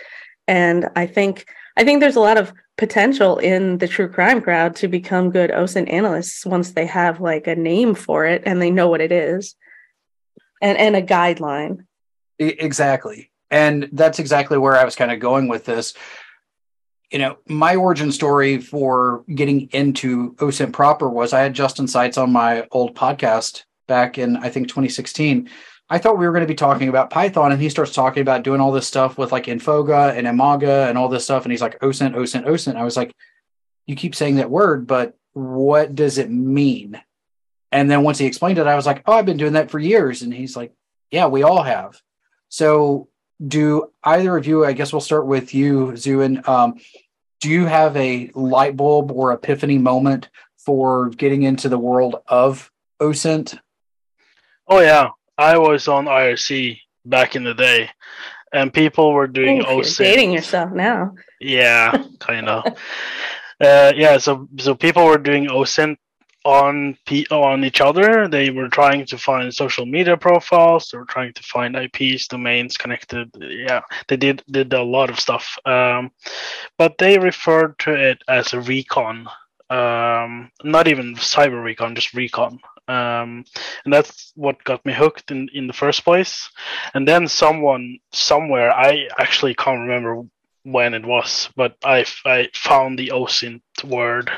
And 0.46 0.88
I 0.96 1.06
think 1.06 1.46
I 1.76 1.84
think 1.84 2.00
there's 2.00 2.16
a 2.16 2.20
lot 2.20 2.38
of 2.38 2.52
potential 2.76 3.38
in 3.38 3.78
the 3.78 3.88
true 3.88 4.08
crime 4.08 4.40
crowd 4.40 4.76
to 4.76 4.88
become 4.88 5.30
good 5.30 5.50
OSINT 5.50 5.92
analysts 5.92 6.44
once 6.44 6.72
they 6.72 6.86
have 6.86 7.20
like 7.20 7.46
a 7.46 7.54
name 7.56 7.94
for 7.94 8.24
it 8.24 8.42
and 8.46 8.60
they 8.60 8.70
know 8.70 8.88
what 8.88 9.00
it 9.00 9.12
is, 9.12 9.54
and 10.60 10.76
and 10.78 10.96
a 10.96 11.02
guideline. 11.02 11.86
Exactly. 12.38 13.30
And 13.50 13.88
that's 13.92 14.18
exactly 14.18 14.58
where 14.58 14.76
I 14.76 14.84
was 14.84 14.94
kind 14.94 15.10
of 15.10 15.20
going 15.20 15.48
with 15.48 15.64
this. 15.64 15.94
You 17.10 17.18
know, 17.18 17.38
my 17.46 17.76
origin 17.76 18.12
story 18.12 18.60
for 18.60 19.24
getting 19.34 19.68
into 19.72 20.34
OSINT 20.34 20.72
proper 20.72 21.08
was 21.08 21.32
I 21.32 21.40
had 21.40 21.54
Justin 21.54 21.88
Seitz 21.88 22.18
on 22.18 22.32
my 22.32 22.66
old 22.70 22.94
podcast 22.94 23.64
back 23.86 24.18
in, 24.18 24.36
I 24.36 24.50
think, 24.50 24.68
2016. 24.68 25.48
I 25.90 25.98
thought 25.98 26.18
we 26.18 26.26
were 26.26 26.32
going 26.32 26.44
to 26.44 26.46
be 26.46 26.54
talking 26.54 26.90
about 26.90 27.08
Python, 27.08 27.50
and 27.50 27.60
he 27.60 27.70
starts 27.70 27.94
talking 27.94 28.20
about 28.20 28.42
doing 28.42 28.60
all 28.60 28.72
this 28.72 28.86
stuff 28.86 29.16
with 29.16 29.32
like 29.32 29.46
Infoga 29.46 30.14
and 30.16 30.26
Imaga 30.26 30.88
and 30.88 30.98
all 30.98 31.08
this 31.08 31.24
stuff. 31.24 31.44
And 31.44 31.52
he's 31.52 31.62
like, 31.62 31.80
OSINT, 31.80 32.14
OSINT, 32.14 32.44
OSINT. 32.44 32.76
I 32.76 32.84
was 32.84 32.96
like, 32.96 33.14
you 33.86 33.96
keep 33.96 34.14
saying 34.14 34.36
that 34.36 34.50
word, 34.50 34.86
but 34.86 35.16
what 35.32 35.94
does 35.94 36.18
it 36.18 36.30
mean? 36.30 37.00
And 37.72 37.90
then 37.90 38.02
once 38.02 38.18
he 38.18 38.26
explained 38.26 38.58
it, 38.58 38.66
I 38.66 38.76
was 38.76 38.86
like, 38.86 39.02
oh, 39.06 39.14
I've 39.14 39.26
been 39.26 39.38
doing 39.38 39.54
that 39.54 39.70
for 39.70 39.78
years. 39.78 40.22
And 40.22 40.32
he's 40.32 40.56
like, 40.56 40.72
yeah, 41.10 41.26
we 41.26 41.42
all 41.42 41.62
have. 41.62 42.00
So, 42.50 43.08
do 43.44 43.90
either 44.02 44.36
of 44.36 44.46
you? 44.46 44.64
I 44.64 44.72
guess 44.72 44.92
we'll 44.92 45.00
start 45.00 45.26
with 45.26 45.54
you, 45.54 45.92
Zewen. 45.92 46.46
Um, 46.48 46.80
do 47.40 47.48
you 47.48 47.66
have 47.66 47.96
a 47.96 48.30
light 48.34 48.76
bulb 48.76 49.12
or 49.12 49.32
epiphany 49.32 49.78
moment 49.78 50.28
for 50.56 51.10
getting 51.10 51.42
into 51.42 51.68
the 51.68 51.78
world 51.78 52.16
of 52.26 52.70
OSINT? 53.00 53.58
Oh 54.66 54.80
yeah, 54.80 55.10
I 55.36 55.58
was 55.58 55.88
on 55.88 56.06
IRC 56.06 56.80
back 57.04 57.36
in 57.36 57.44
the 57.44 57.54
day, 57.54 57.90
and 58.52 58.72
people 58.72 59.12
were 59.12 59.28
doing 59.28 59.60
Oof, 59.60 59.66
you're 59.68 59.80
OSINT. 59.82 59.98
dating 59.98 60.32
yourself 60.32 60.72
now. 60.72 61.14
Yeah, 61.40 62.04
kind 62.18 62.48
of. 62.48 62.64
uh, 63.60 63.92
yeah, 63.94 64.18
so 64.18 64.48
so 64.58 64.74
people 64.74 65.06
were 65.06 65.18
doing 65.18 65.46
OSINT 65.46 65.96
on 66.44 66.96
P- 67.06 67.26
on 67.30 67.64
each 67.64 67.80
other. 67.80 68.28
They 68.28 68.50
were 68.50 68.68
trying 68.68 69.06
to 69.06 69.18
find 69.18 69.52
social 69.52 69.86
media 69.86 70.16
profiles. 70.16 70.88
They 70.90 70.98
were 70.98 71.04
trying 71.04 71.32
to 71.34 71.42
find 71.42 71.76
IPs, 71.76 72.28
domains 72.28 72.76
connected. 72.76 73.30
Yeah, 73.38 73.82
they 74.08 74.16
did 74.16 74.42
did 74.50 74.72
a 74.72 74.82
lot 74.82 75.10
of 75.10 75.20
stuff. 75.20 75.58
Um, 75.64 76.10
but 76.76 76.98
they 76.98 77.18
referred 77.18 77.78
to 77.80 77.94
it 77.94 78.22
as 78.28 78.52
a 78.52 78.60
recon, 78.60 79.28
um, 79.70 80.50
not 80.64 80.88
even 80.88 81.14
cyber 81.16 81.62
recon, 81.62 81.94
just 81.94 82.14
recon. 82.14 82.60
Um, 82.88 83.44
and 83.84 83.92
that's 83.92 84.32
what 84.34 84.64
got 84.64 84.84
me 84.86 84.94
hooked 84.94 85.30
in, 85.30 85.50
in 85.52 85.66
the 85.66 85.74
first 85.74 86.04
place. 86.04 86.48
And 86.94 87.06
then 87.06 87.28
someone 87.28 87.98
somewhere, 88.12 88.72
I 88.72 89.08
actually 89.18 89.54
can't 89.54 89.80
remember 89.80 90.22
when 90.62 90.94
it 90.94 91.04
was, 91.04 91.50
but 91.54 91.76
I, 91.84 92.06
I 92.24 92.48
found 92.54 92.98
the 92.98 93.08
OSINT 93.08 93.60
word 93.84 94.30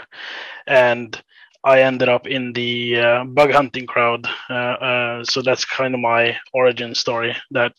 and 0.66 1.21
I 1.64 1.83
ended 1.83 2.09
up 2.09 2.26
in 2.26 2.52
the 2.52 2.99
uh, 2.99 3.25
bug 3.25 3.52
hunting 3.52 3.87
crowd. 3.87 4.26
Uh, 4.49 4.52
uh, 4.52 5.25
so 5.25 5.43
that's 5.43 5.64
kind 5.64 5.95
of 5.95 6.00
my 6.00 6.38
origin 6.55 6.95
story. 6.95 7.37
That 7.50 7.73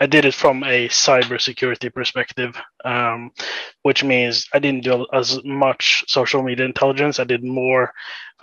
I 0.00 0.06
did 0.06 0.24
it 0.24 0.34
from 0.34 0.64
a 0.64 0.88
cybersecurity 0.88 1.92
perspective, 1.92 2.56
um, 2.84 3.32
which 3.82 4.02
means 4.02 4.48
I 4.54 4.58
didn't 4.58 4.84
do 4.84 5.06
as 5.12 5.42
much 5.44 6.04
social 6.08 6.42
media 6.42 6.64
intelligence. 6.64 7.20
I 7.20 7.24
did 7.24 7.44
more. 7.44 7.92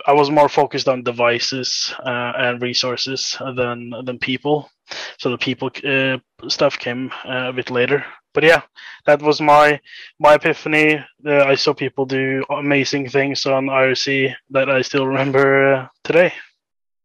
I 0.06 0.12
was 0.12 0.30
more 0.30 0.48
focused 0.48 0.88
on 0.88 1.02
devices 1.02 1.92
uh, 2.04 2.32
and 2.36 2.62
resources 2.62 3.36
than 3.56 3.92
than 4.04 4.18
people. 4.18 4.70
So 5.18 5.30
the 5.30 5.38
people 5.38 5.70
uh, 5.84 6.18
stuff 6.48 6.78
came 6.78 7.10
uh, 7.24 7.48
a 7.48 7.52
bit 7.52 7.70
later 7.70 8.04
but 8.34 8.42
yeah, 8.42 8.62
that 9.06 9.22
was 9.22 9.40
my 9.40 9.80
my 10.18 10.34
epiphany. 10.34 11.02
Uh, 11.24 11.44
I 11.44 11.54
saw 11.54 11.72
people 11.72 12.04
do 12.04 12.44
amazing 12.50 13.08
things 13.08 13.46
on 13.46 13.66
IRC 13.66 14.34
that 14.50 14.68
I 14.68 14.82
still 14.82 15.06
remember 15.06 15.74
uh, 15.74 15.88
today. 16.02 16.34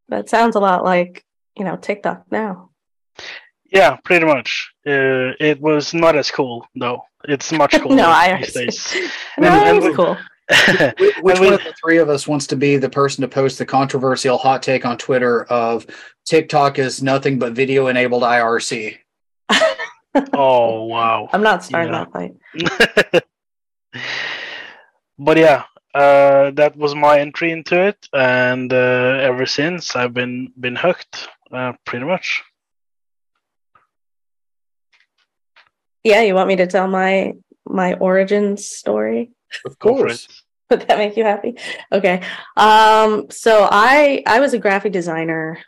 That 0.10 0.28
sounds 0.28 0.56
a 0.56 0.60
lot 0.60 0.84
like 0.84 1.24
you 1.56 1.64
know 1.64 1.78
TikTok 1.78 2.26
now. 2.32 2.72
Yeah, 3.72 3.98
pretty 4.04 4.26
much. 4.26 4.74
Uh, 4.86 5.38
it 5.40 5.62
was 5.62 5.94
not 5.94 6.16
as 6.16 6.32
cool 6.32 6.68
though. 6.76 7.04
It's 7.24 7.52
much 7.52 7.72
cooler 7.82 7.96
no, 7.96 8.10
I 8.10 8.38
these 8.38 8.54
days. 8.54 8.96
no, 9.38 9.50
and, 9.50 9.78
it 9.78 9.84
was 9.84 9.96
cool. 9.96 10.18
Which 11.22 11.40
one 11.40 11.54
of 11.54 11.64
the 11.64 11.76
three 11.80 11.98
of 11.98 12.10
us 12.10 12.28
wants 12.28 12.48
to 12.48 12.56
be 12.56 12.78
the 12.78 12.90
person 12.90 13.22
to 13.22 13.28
post 13.28 13.60
the 13.60 13.66
controversial 13.66 14.38
hot 14.38 14.64
take 14.64 14.84
on 14.84 14.98
Twitter 14.98 15.44
of 15.44 15.86
TikTok 16.26 16.80
is 16.80 17.04
nothing 17.04 17.38
but 17.38 17.54
video 17.54 17.86
enabled 17.88 18.24
IRC? 18.24 18.98
oh 20.34 20.86
wow! 20.86 21.30
I'm 21.32 21.44
not 21.44 21.64
starting 21.64 21.94
yeah. 21.94 22.06
that 22.06 23.14
fight. 23.14 23.24
but 25.20 25.38
yeah, 25.38 25.66
uh, 25.94 26.50
that 26.52 26.76
was 26.76 26.96
my 26.96 27.20
entry 27.20 27.52
into 27.52 27.80
it, 27.80 28.08
and 28.12 28.74
uh, 28.74 29.20
ever 29.22 29.46
since 29.46 29.96
I've 29.96 30.16
been 30.16 30.52
been 30.60 30.76
hooked, 30.76 31.28
uh, 31.52 31.74
pretty 31.86 32.06
much. 32.06 32.44
Yeah, 36.04 36.22
you 36.24 36.34
want 36.34 36.48
me 36.48 36.56
to 36.56 36.66
tell 36.66 36.88
my 36.88 37.34
my 37.68 37.94
origin 37.94 38.58
story? 38.58 39.30
Of 39.66 39.80
course. 39.80 40.28
Would 40.70 40.82
that 40.82 40.98
make 40.98 41.18
you 41.18 41.24
happy? 41.24 41.58
Okay. 41.92 42.22
Um, 42.56 43.30
so 43.32 43.68
I 43.72 44.24
I 44.28 44.40
was 44.40 44.54
a 44.54 44.60
graphic 44.60 44.94
designer 44.94 45.60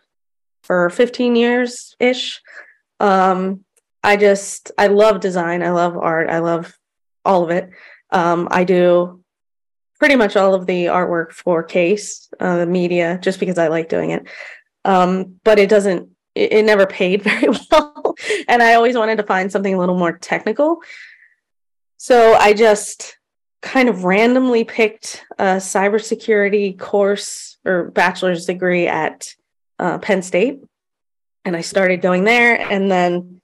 for 0.64 0.90
15 0.90 1.36
years 1.36 1.96
ish. 2.00 2.42
Um, 3.00 3.66
I 4.04 4.16
just 4.18 4.72
I 4.78 4.88
love 4.88 5.20
design. 5.20 5.64
I 5.64 5.72
love 5.72 5.98
art. 5.98 6.30
I 6.30 6.40
love 6.40 6.78
all 7.26 7.44
of 7.44 7.50
it. 7.50 7.72
Um, 8.12 8.48
I 8.52 8.64
do 8.64 9.24
pretty 10.00 10.16
much 10.16 10.36
all 10.36 10.54
of 10.54 10.66
the 10.66 10.86
artwork 10.86 11.32
for 11.32 11.64
KASE 11.64 12.28
uh, 12.40 12.66
media 12.66 13.20
just 13.22 13.40
because 13.40 13.58
I 13.58 13.68
like 13.68 13.90
doing 13.90 14.12
it. 14.12 14.28
Um, 14.86 15.40
but 15.44 15.60
it 15.60 15.70
doesn't. 15.70 16.10
It, 16.36 16.54
it 16.54 16.66
never 16.66 16.86
paid 16.86 17.22
very 17.24 17.50
well, 17.72 18.16
and 18.48 18.64
I 18.64 18.76
always 18.76 18.96
wanted 18.96 19.18
to 19.18 19.24
find 19.24 19.52
something 19.52 19.74
a 19.74 19.80
little 19.80 19.98
more 19.98 20.18
technical. 20.18 20.80
So 21.98 22.34
I 22.34 22.54
just 22.54 23.18
kind 23.62 23.90
of 23.90 24.04
randomly 24.04 24.64
picked 24.64 25.24
a 25.38 25.58
cybersecurity 25.58 26.78
course 26.78 27.58
or 27.64 27.92
bachelor's 27.92 28.46
degree 28.46 28.88
at 28.88 29.34
uh, 29.80 29.98
Penn 30.00 30.22
State, 30.22 30.62
and 31.46 31.56
I 31.56 31.62
started 31.62 32.02
going 32.02 32.24
there, 32.24 32.60
and 32.60 32.92
then 32.92 33.42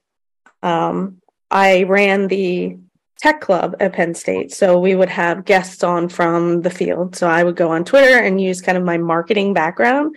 um, 0.62 1.18
I 1.50 1.84
ran 1.84 2.28
the 2.28 2.76
tech 3.18 3.40
club 3.40 3.76
at 3.80 3.92
Penn 3.92 4.14
State. 4.14 4.52
So 4.52 4.78
we 4.78 4.94
would 4.94 5.08
have 5.08 5.44
guests 5.44 5.82
on 5.82 6.08
from 6.08 6.62
the 6.62 6.70
field. 6.70 7.16
So 7.16 7.28
I 7.28 7.42
would 7.42 7.56
go 7.56 7.70
on 7.70 7.84
Twitter 7.84 8.18
and 8.18 8.40
use 8.40 8.60
kind 8.60 8.78
of 8.78 8.84
my 8.84 8.96
marketing 8.96 9.54
background 9.54 10.16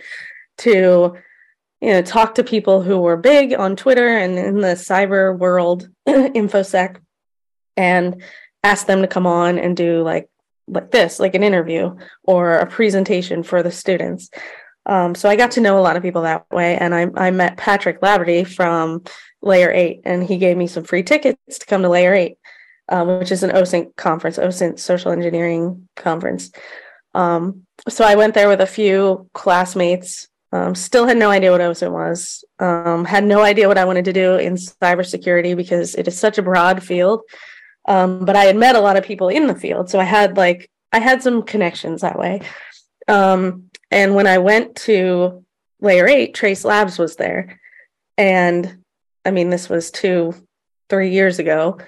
to 0.58 1.16
you 1.80 1.88
know 1.88 2.02
talk 2.02 2.36
to 2.36 2.44
people 2.44 2.82
who 2.82 2.98
were 2.98 3.16
big 3.16 3.54
on 3.54 3.74
Twitter 3.74 4.06
and 4.06 4.38
in 4.38 4.60
the 4.60 4.74
cyber 4.74 5.36
world 5.36 5.88
infosec 6.08 6.98
and 7.76 8.22
ask 8.64 8.86
them 8.86 9.02
to 9.02 9.08
come 9.08 9.26
on 9.26 9.58
and 9.58 9.76
do 9.76 10.02
like 10.02 10.28
like 10.68 10.90
this 10.90 11.18
like 11.18 11.34
an 11.34 11.42
interview 11.42 11.94
or 12.22 12.54
a 12.58 12.66
presentation 12.66 13.42
for 13.42 13.62
the 13.62 13.70
students 13.70 14.30
um, 14.86 15.14
so 15.14 15.28
I 15.28 15.36
got 15.36 15.52
to 15.52 15.60
know 15.60 15.78
a 15.78 15.80
lot 15.80 15.96
of 15.96 16.02
people 16.02 16.22
that 16.22 16.50
way, 16.50 16.76
and 16.76 16.94
I, 16.94 17.06
I 17.14 17.30
met 17.30 17.56
Patrick 17.56 18.00
Laverty 18.00 18.46
from 18.46 19.02
Layer 19.40 19.70
Eight, 19.70 20.00
and 20.04 20.22
he 20.22 20.38
gave 20.38 20.56
me 20.56 20.66
some 20.66 20.84
free 20.84 21.02
tickets 21.02 21.58
to 21.58 21.66
come 21.66 21.82
to 21.82 21.88
Layer 21.88 22.14
Eight, 22.14 22.38
um, 22.88 23.18
which 23.18 23.30
is 23.30 23.42
an 23.42 23.50
OSINT 23.50 23.94
conference, 23.96 24.38
OSINT 24.38 24.80
Social 24.80 25.12
Engineering 25.12 25.88
Conference. 25.94 26.50
Um, 27.14 27.66
so 27.88 28.04
I 28.04 28.16
went 28.16 28.34
there 28.34 28.48
with 28.48 28.60
a 28.60 28.66
few 28.66 29.28
classmates. 29.34 30.28
Um, 30.50 30.74
still 30.74 31.06
had 31.06 31.16
no 31.16 31.30
idea 31.30 31.52
what 31.52 31.60
OSINT 31.60 31.92
was. 31.92 32.44
Um, 32.58 33.04
had 33.04 33.24
no 33.24 33.40
idea 33.40 33.68
what 33.68 33.78
I 33.78 33.84
wanted 33.84 34.04
to 34.06 34.12
do 34.12 34.36
in 34.36 34.54
cybersecurity 34.54 35.56
because 35.56 35.94
it 35.94 36.08
is 36.08 36.18
such 36.18 36.38
a 36.38 36.42
broad 36.42 36.82
field. 36.82 37.22
Um, 37.86 38.24
but 38.24 38.36
I 38.36 38.44
had 38.44 38.56
met 38.56 38.76
a 38.76 38.80
lot 38.80 38.96
of 38.96 39.04
people 39.04 39.28
in 39.28 39.46
the 39.46 39.54
field, 39.54 39.90
so 39.90 39.98
I 39.98 40.04
had 40.04 40.36
like 40.36 40.70
I 40.92 41.00
had 41.00 41.22
some 41.22 41.42
connections 41.42 42.02
that 42.02 42.18
way. 42.18 42.42
Um, 43.08 43.70
and 43.90 44.14
when 44.14 44.26
I 44.26 44.38
went 44.38 44.76
to 44.76 45.44
layer 45.80 46.06
eight, 46.06 46.34
Trace 46.34 46.64
Labs 46.64 46.98
was 46.98 47.16
there. 47.16 47.60
And 48.16 48.82
I 49.24 49.30
mean, 49.30 49.50
this 49.50 49.68
was 49.68 49.90
two, 49.90 50.34
three 50.88 51.10
years 51.10 51.38
ago. 51.38 51.78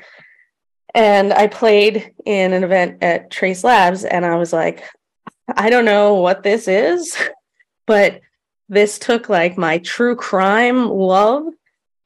And 0.95 1.33
I 1.33 1.49
played 1.49 2.15
in 2.25 2.53
an 2.53 2.63
event 2.63 3.03
at 3.03 3.31
Trace 3.31 3.65
Labs, 3.65 4.05
and 4.05 4.25
I 4.25 4.37
was 4.37 4.53
like, 4.53 4.85
I 5.49 5.69
don't 5.69 5.85
know 5.85 6.15
what 6.15 6.43
this 6.43 6.69
is, 6.69 7.17
but 7.87 8.21
this 8.69 8.99
took 8.99 9.29
like 9.29 9.59
my 9.59 9.79
true 9.79 10.17
crime 10.17 10.89
love 10.89 11.45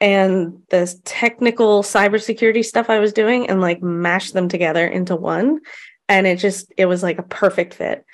and 0.00 0.62
this 0.70 1.00
technical 1.04 1.82
cybersecurity 1.82 2.64
stuff 2.64 2.88
I 2.88 3.00
was 3.00 3.12
doing 3.12 3.48
and 3.48 3.60
like 3.60 3.82
mashed 3.82 4.34
them 4.34 4.48
together 4.48 4.86
into 4.86 5.16
one. 5.16 5.60
And 6.08 6.26
it 6.26 6.38
just, 6.38 6.72
it 6.76 6.86
was 6.86 7.02
like 7.02 7.18
a 7.18 7.22
perfect 7.24 7.74
fit. 7.74 8.04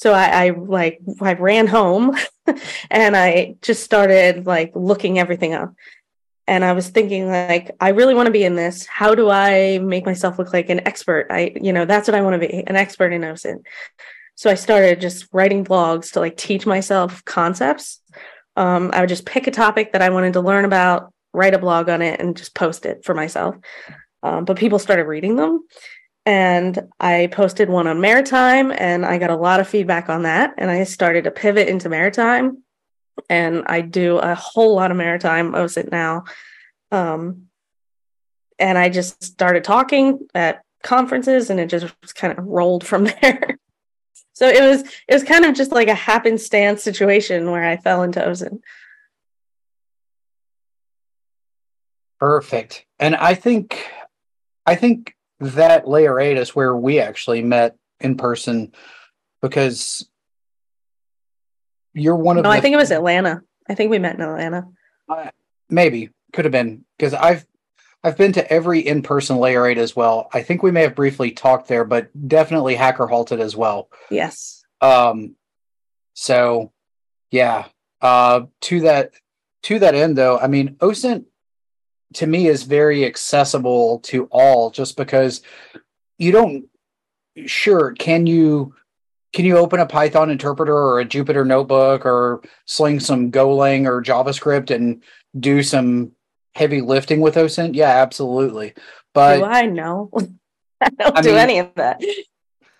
So 0.00 0.14
I, 0.14 0.46
I 0.46 0.50
like 0.50 1.00
I 1.20 1.34
ran 1.34 1.66
home 1.66 2.16
and 2.90 3.14
I 3.14 3.56
just 3.60 3.82
started 3.82 4.46
like 4.46 4.72
looking 4.74 5.18
everything 5.18 5.52
up. 5.52 5.74
And 6.46 6.64
I 6.64 6.72
was 6.72 6.88
thinking 6.88 7.28
like 7.28 7.76
I 7.80 7.90
really 7.90 8.14
want 8.14 8.26
to 8.26 8.32
be 8.32 8.44
in 8.44 8.54
this. 8.54 8.86
How 8.86 9.14
do 9.14 9.28
I 9.28 9.78
make 9.78 10.06
myself 10.06 10.38
look 10.38 10.54
like 10.54 10.70
an 10.70 10.86
expert? 10.88 11.26
I 11.28 11.52
you 11.60 11.74
know, 11.74 11.84
that's 11.84 12.08
what 12.08 12.14
I 12.14 12.22
want 12.22 12.40
to 12.40 12.48
be, 12.48 12.64
an 12.66 12.76
expert 12.76 13.12
in 13.12 13.20
OSINT. 13.20 13.62
So 14.36 14.50
I 14.50 14.54
started 14.54 15.02
just 15.02 15.28
writing 15.34 15.66
blogs 15.66 16.12
to 16.12 16.20
like 16.20 16.38
teach 16.38 16.64
myself 16.64 17.22
concepts. 17.26 18.00
Um, 18.56 18.90
I 18.94 19.00
would 19.00 19.10
just 19.10 19.26
pick 19.26 19.46
a 19.46 19.50
topic 19.50 19.92
that 19.92 20.00
I 20.00 20.08
wanted 20.08 20.32
to 20.32 20.40
learn 20.40 20.64
about, 20.64 21.12
write 21.32 21.54
a 21.54 21.58
blog 21.58 21.88
on 21.88 22.02
it, 22.02 22.20
and 22.20 22.36
just 22.36 22.54
post 22.54 22.86
it 22.86 23.04
for 23.04 23.14
myself. 23.14 23.56
Um, 24.22 24.44
but 24.44 24.58
people 24.58 24.78
started 24.78 25.04
reading 25.04 25.36
them 25.36 25.64
and 26.26 26.78
I 26.98 27.28
posted 27.32 27.70
one 27.70 27.86
on 27.86 28.00
maritime 28.00 28.72
and 28.76 29.06
I 29.06 29.18
got 29.18 29.30
a 29.30 29.36
lot 29.36 29.60
of 29.60 29.68
feedback 29.68 30.08
on 30.08 30.24
that 30.24 30.54
and 30.58 30.70
I 30.70 30.84
started 30.84 31.24
to 31.24 31.30
pivot 31.30 31.68
into 31.68 31.88
maritime 31.88 32.62
and 33.28 33.64
I 33.66 33.80
do 33.80 34.18
a 34.18 34.34
whole 34.34 34.74
lot 34.74 34.90
of 34.90 34.96
maritime 34.96 35.52
OSINT 35.52 35.90
now. 35.90 36.24
Um, 36.92 37.46
and 38.58 38.76
I 38.76 38.90
just 38.90 39.22
started 39.22 39.64
talking 39.64 40.28
at 40.34 40.62
conferences 40.82 41.50
and 41.50 41.58
it 41.58 41.66
just 41.68 42.14
kind 42.14 42.38
of 42.38 42.44
rolled 42.44 42.86
from 42.86 43.04
there. 43.22 43.58
so 44.34 44.46
it 44.46 44.60
was 44.60 44.82
it 45.08 45.14
was 45.14 45.24
kind 45.24 45.44
of 45.44 45.54
just 45.54 45.72
like 45.72 45.88
a 45.88 45.94
happenstance 45.94 46.82
situation 46.82 47.50
where 47.50 47.64
I 47.64 47.78
fell 47.78 48.02
into 48.02 48.20
OSINT. 48.20 48.60
Perfect. 52.20 52.84
And 52.98 53.16
I 53.16 53.34
think 53.34 53.82
I 54.66 54.76
think 54.76 55.16
that 55.40 55.88
layer 55.88 56.20
eight 56.20 56.36
is 56.36 56.54
where 56.54 56.76
we 56.76 57.00
actually 57.00 57.42
met 57.42 57.76
in 57.98 58.16
person 58.16 58.72
because 59.40 60.06
you're 61.94 62.16
one 62.16 62.36
of 62.36 62.44
no, 62.44 62.50
the, 62.50 62.56
I 62.56 62.60
think 62.60 62.74
it 62.74 62.76
was 62.76 62.90
Atlanta. 62.90 63.42
I 63.68 63.74
think 63.74 63.90
we 63.90 63.98
met 63.98 64.16
in 64.16 64.20
Atlanta. 64.20 64.68
Uh, 65.08 65.30
maybe 65.68 66.10
could 66.32 66.44
have 66.44 66.52
been 66.52 66.84
because 66.98 67.14
I've 67.14 67.46
I've 68.04 68.16
been 68.16 68.32
to 68.32 68.52
every 68.52 68.80
in-person 68.80 69.36
layer 69.36 69.66
eight 69.66 69.78
as 69.78 69.96
well. 69.96 70.28
I 70.32 70.42
think 70.42 70.62
we 70.62 70.70
may 70.70 70.82
have 70.82 70.94
briefly 70.94 71.32
talked 71.32 71.68
there, 71.68 71.84
but 71.84 72.10
definitely 72.28 72.74
hacker 72.74 73.06
halted 73.06 73.40
as 73.40 73.56
well. 73.56 73.88
Yes. 74.10 74.62
Um 74.80 75.36
So, 76.14 76.72
yeah. 77.30 77.66
Uh, 78.02 78.42
to 78.60 78.80
that 78.80 79.12
to 79.62 79.78
that 79.78 79.94
end, 79.94 80.16
though, 80.16 80.38
I 80.38 80.46
mean, 80.46 80.76
OSINT 80.76 81.24
to 82.14 82.26
me 82.26 82.46
is 82.48 82.64
very 82.64 83.04
accessible 83.04 84.00
to 84.00 84.26
all, 84.30 84.70
just 84.70 84.96
because 84.96 85.42
you 86.18 86.32
don't. 86.32 86.66
Sure, 87.46 87.92
can 87.92 88.26
you 88.26 88.74
can 89.32 89.44
you 89.44 89.56
open 89.56 89.80
a 89.80 89.86
Python 89.86 90.30
interpreter 90.30 90.76
or 90.76 91.00
a 91.00 91.04
Jupyter 91.04 91.46
notebook 91.46 92.04
or 92.04 92.42
sling 92.66 93.00
some 93.00 93.30
Golang 93.30 93.86
or 93.86 94.02
JavaScript 94.02 94.74
and 94.74 95.02
do 95.38 95.62
some 95.62 96.12
heavy 96.54 96.80
lifting 96.80 97.20
with 97.20 97.36
OSINT? 97.36 97.74
Yeah, 97.74 97.90
absolutely. 97.90 98.74
But 99.14 99.38
do 99.38 99.44
I 99.44 99.66
know? 99.66 100.10
I 100.80 100.88
don't 100.90 101.18
I 101.18 101.20
do 101.20 101.30
mean, 101.30 101.38
any 101.38 101.58
of 101.58 101.74
that. 101.76 102.02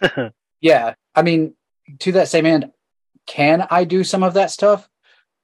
yeah. 0.60 0.94
I 1.14 1.22
mean, 1.22 1.54
to 2.00 2.12
that 2.12 2.28
same 2.28 2.46
end, 2.46 2.72
can 3.26 3.66
I 3.70 3.84
do 3.84 4.02
some 4.02 4.22
of 4.22 4.34
that 4.34 4.50
stuff? 4.50 4.88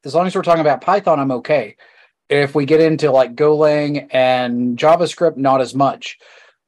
As 0.04 0.14
long 0.14 0.26
as 0.26 0.34
we're 0.34 0.42
talking 0.42 0.60
about 0.60 0.80
Python, 0.80 1.20
I'm 1.20 1.32
okay. 1.32 1.76
If 2.28 2.54
we 2.54 2.64
get 2.64 2.80
into 2.80 3.10
like 3.10 3.36
Golang 3.36 4.08
and 4.10 4.76
JavaScript, 4.76 5.36
not 5.36 5.60
as 5.60 5.74
much. 5.74 6.18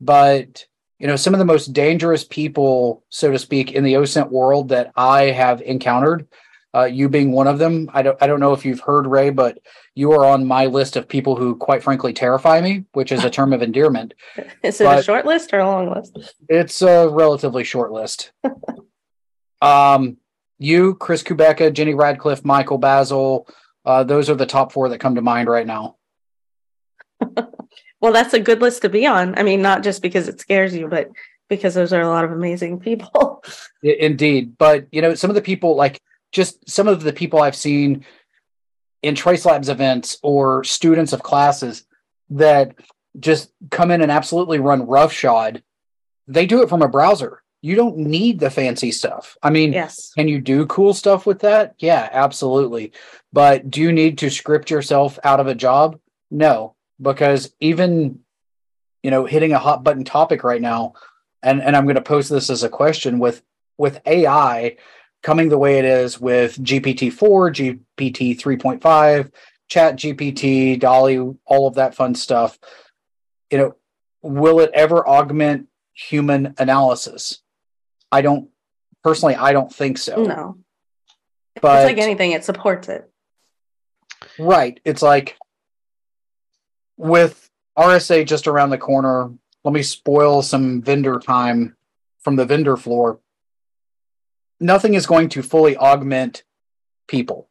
But 0.01 0.67
you 0.99 1.07
know, 1.07 1.17
some 1.17 1.35
of 1.35 1.39
the 1.39 1.45
most 1.45 1.73
dangerous 1.73 2.25
people, 2.25 3.05
so 3.09 3.31
to 3.31 3.39
speak, 3.39 3.73
in 3.73 3.85
the 3.85 3.95
OSINT 3.95 4.31
world 4.31 4.71
that 4.71 4.93
I 4.97 5.27
have 5.27 5.63
encountered, 5.63 6.27
uh, 6.75 6.85
you 6.85 7.09
being 7.09 7.33
one 7.33 7.47
of 7.47 7.59
them. 7.59 7.91
I 7.93 8.03
don't 8.03 8.23
I 8.23 8.27
don't 8.27 8.41
know 8.41 8.53
if 8.53 8.65
you've 8.65 8.81
heard 8.81 9.07
Rae, 9.07 9.31
but 9.31 9.59
you 9.95 10.13
are 10.13 10.25
on 10.25 10.47
my 10.47 10.67
list 10.67 10.97
of 10.97 11.09
people 11.09 11.35
who, 11.35 11.57
quite 11.57 11.83
frankly, 11.83 12.13
terrify 12.13 12.61
me, 12.61 12.85
which 12.93 13.11
is 13.11 13.25
a 13.25 13.31
term 13.31 13.53
of 13.53 13.63
endearment. 13.63 14.15
is 14.63 14.81
it 14.81 14.85
but 14.85 14.99
a 14.99 15.03
short 15.03 15.27
list 15.27 15.53
or 15.53 15.61
a 15.61 15.67
long 15.67 15.93
list? 15.93 16.17
It's 16.49 16.83
a 16.83 17.09
relatively 17.09 17.65
short 17.65 17.91
list. 17.91 18.33
um, 19.63 20.19
you, 20.59 20.95
Chris 20.97 21.23
Kubecka, 21.23 21.73
Jenny 21.73 21.95
Radcliffe, 21.95 22.45
Michael 22.45 22.79
Bazzell, 22.79 23.49
uh, 23.85 24.05
those 24.05 24.29
are 24.31 24.35
the 24.35 24.47
top 24.47 24.73
four 24.73 24.89
that 24.89 24.99
come 24.99 25.15
to 25.15 25.23
mind 25.23 25.49
right 25.49 25.67
now. 25.67 25.97
well, 28.01 28.13
that's 28.13 28.35
a 28.35 28.41
good 28.41 28.61
list 28.61 28.83
to 28.83 28.89
be 28.89 29.07
on. 29.07 29.37
I 29.39 29.43
mean, 29.43 29.63
not 29.63 29.83
just 29.83 30.03
because 30.03 30.29
it 30.29 30.41
scares 30.41 30.75
you, 30.75 30.89
but 30.89 31.11
because 31.49 31.75
those 31.75 31.93
are 31.93 32.03
a 32.03 32.09
lot 32.09 32.25
of 32.25 32.33
amazing 32.33 32.81
people. 32.81 33.43
Indeed. 33.83 34.57
But, 34.59 34.87
you 34.93 35.03
know, 35.03 35.15
some 35.15 35.31
of 35.31 35.35
the 35.35 35.43
people, 35.43 35.77
like 35.77 36.01
just 36.33 36.69
some 36.69 36.89
of 36.89 37.03
the 37.03 37.13
people 37.13 37.41
I've 37.41 37.57
seen 37.57 38.05
in 39.03 39.15
Trace 39.15 39.47
Labs 39.47 39.69
events 39.69 40.19
or 40.23 40.65
students 40.65 41.13
of 41.13 41.23
classes 41.23 41.85
that 42.31 42.75
just 43.19 43.51
come 43.71 43.91
in 43.91 44.03
and 44.03 44.13
absolutely 44.13 44.59
run 44.59 44.87
roughshod, 44.87 45.63
they 46.27 46.47
do 46.47 46.63
it 46.63 46.69
from 46.69 46.83
a 46.83 46.89
browser. 46.89 47.43
You 47.61 47.75
don't 47.75 47.99
need 47.99 48.39
the 48.39 48.51
fancy 48.51 48.93
stuff. 48.93 49.37
I 49.43 49.51
mean, 49.51 49.73
yes. 49.73 50.13
can 50.17 50.29
you 50.29 50.41
do 50.41 50.67
cool 50.67 50.95
stuff 50.95 51.27
with 51.27 51.41
that? 51.41 51.75
Yeah, 51.79 52.09
absolutely. 52.13 52.93
But 53.33 53.69
do 53.69 53.81
you 53.81 53.93
need 53.93 54.19
to 54.19 54.31
script 54.31 54.71
yourself 54.71 55.19
out 55.25 55.41
of 55.41 55.49
a 55.49 55.55
job? 55.55 55.99
No, 56.31 56.77
because 57.01 57.53
even 57.61 58.21
you 59.03 59.11
know, 59.11 59.25
hitting 59.25 59.53
a 59.53 59.59
hot 59.59 59.85
button 59.85 60.05
topic 60.05 60.45
right 60.45 60.61
now, 60.61 60.95
and 61.43 61.63
and 61.63 61.77
I'm 61.77 61.85
going 61.85 61.95
to 61.97 62.03
pose 62.03 62.29
this 62.29 62.51
as 62.51 62.63
a 62.63 62.69
question 62.69 63.19
with 63.19 63.43
with 63.77 64.01
AI 64.07 64.77
coming 65.23 65.49
the 65.49 65.59
way 65.59 65.79
it 65.79 65.85
is 65.85 66.21
with 66.21 66.57
GPT-4, 66.63 67.79
GPT 67.97 68.39
3.5, 68.39 69.33
Chat 69.69 69.97
GPT, 69.97 70.79
DALL-E, 70.79 71.19
all 71.45 71.67
of 71.67 71.75
that 71.75 71.95
fun 71.95 72.15
stuff. 72.15 72.59
You 73.51 73.59
know, 73.59 73.77
will 74.23 74.61
it 74.61 74.71
ever 74.75 75.07
augment 75.09 75.69
human 75.93 76.55
analysis? 76.59 77.41
I 78.11 78.23
don't 78.23 78.49
personally. 79.03 79.35
I 79.35 79.53
don't 79.53 79.73
think 79.73 79.99
so. 79.99 80.23
No, 80.23 80.59
but 81.61 81.89
it's 81.89 81.97
like 81.97 82.05
anything; 82.05 82.33
it 82.33 82.45
supports 82.45 82.89
it. 82.89 83.11
Right. 84.39 84.81
It's 84.85 85.03
like 85.03 85.37
with 86.97 87.49
RSA 87.79 88.27
just 88.27 88.47
around 88.47 88.71
the 88.71 88.79
corner. 88.79 89.31
Let 89.65 89.75
me 89.75 89.83
spoil 89.83 90.43
some 90.43 90.83
vendor 90.83 91.19
time 91.19 91.77
from 92.21 92.37
the 92.37 92.47
vendor 92.47 92.77
floor 92.77 93.21
nothing 94.61 94.95
is 94.95 95.07
going 95.07 95.29
to 95.31 95.43
fully 95.43 95.77
augment 95.77 96.45
people. 97.07 97.49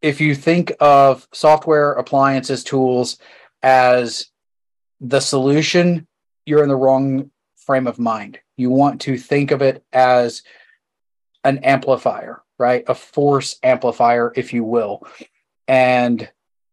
If 0.00 0.20
you 0.20 0.34
think 0.34 0.72
of 0.80 1.26
software, 1.32 1.92
appliances, 1.92 2.62
tools 2.62 3.18
as 3.62 4.26
the 5.00 5.20
solution, 5.20 6.06
you're 6.46 6.62
in 6.62 6.68
the 6.68 6.76
wrong 6.76 7.30
frame 7.56 7.86
of 7.86 7.98
mind. 7.98 8.38
You 8.58 8.70
want 8.70 9.02
to 9.02 9.16
think 9.16 9.52
of 9.52 9.62
it 9.62 9.84
as 9.92 10.42
an 11.44 11.58
amplifier, 11.58 12.42
right? 12.58 12.84
A 12.88 12.94
force 12.94 13.56
amplifier, 13.62 14.32
if 14.36 14.52
you 14.52 14.64
will. 14.64 15.06
And 15.66 16.28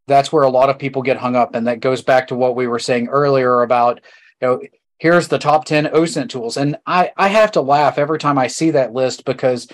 that's 0.07 0.31
where 0.31 0.43
a 0.43 0.49
lot 0.49 0.69
of 0.69 0.79
people 0.79 1.03
get 1.03 1.17
hung 1.17 1.35
up. 1.35 1.55
And 1.55 1.67
that 1.67 1.79
goes 1.79 2.01
back 2.01 2.27
to 2.27 2.35
what 2.35 2.55
we 2.55 2.67
were 2.67 2.79
saying 2.79 3.07
earlier 3.07 3.61
about, 3.61 4.01
you 4.41 4.47
know, 4.47 4.61
here's 4.97 5.27
the 5.27 5.37
top 5.37 5.65
10 5.65 5.85
OSINT 5.85 6.29
tools. 6.29 6.57
And 6.57 6.77
I, 6.85 7.11
I 7.15 7.27
have 7.27 7.51
to 7.53 7.61
laugh 7.61 7.97
every 7.97 8.19
time 8.19 8.37
I 8.37 8.47
see 8.47 8.71
that 8.71 8.93
list 8.93 9.23
because 9.23 9.67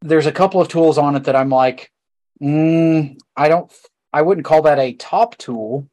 there's 0.00 0.26
a 0.26 0.32
couple 0.32 0.60
of 0.60 0.68
tools 0.68 0.98
on 0.98 1.16
it 1.16 1.24
that 1.24 1.36
I'm 1.36 1.50
like, 1.50 1.92
mm, 2.42 3.16
I 3.36 3.48
don't, 3.48 3.72
I 4.12 4.22
wouldn't 4.22 4.46
call 4.46 4.62
that 4.62 4.78
a 4.78 4.92
top 4.94 5.36
tool. 5.38 5.88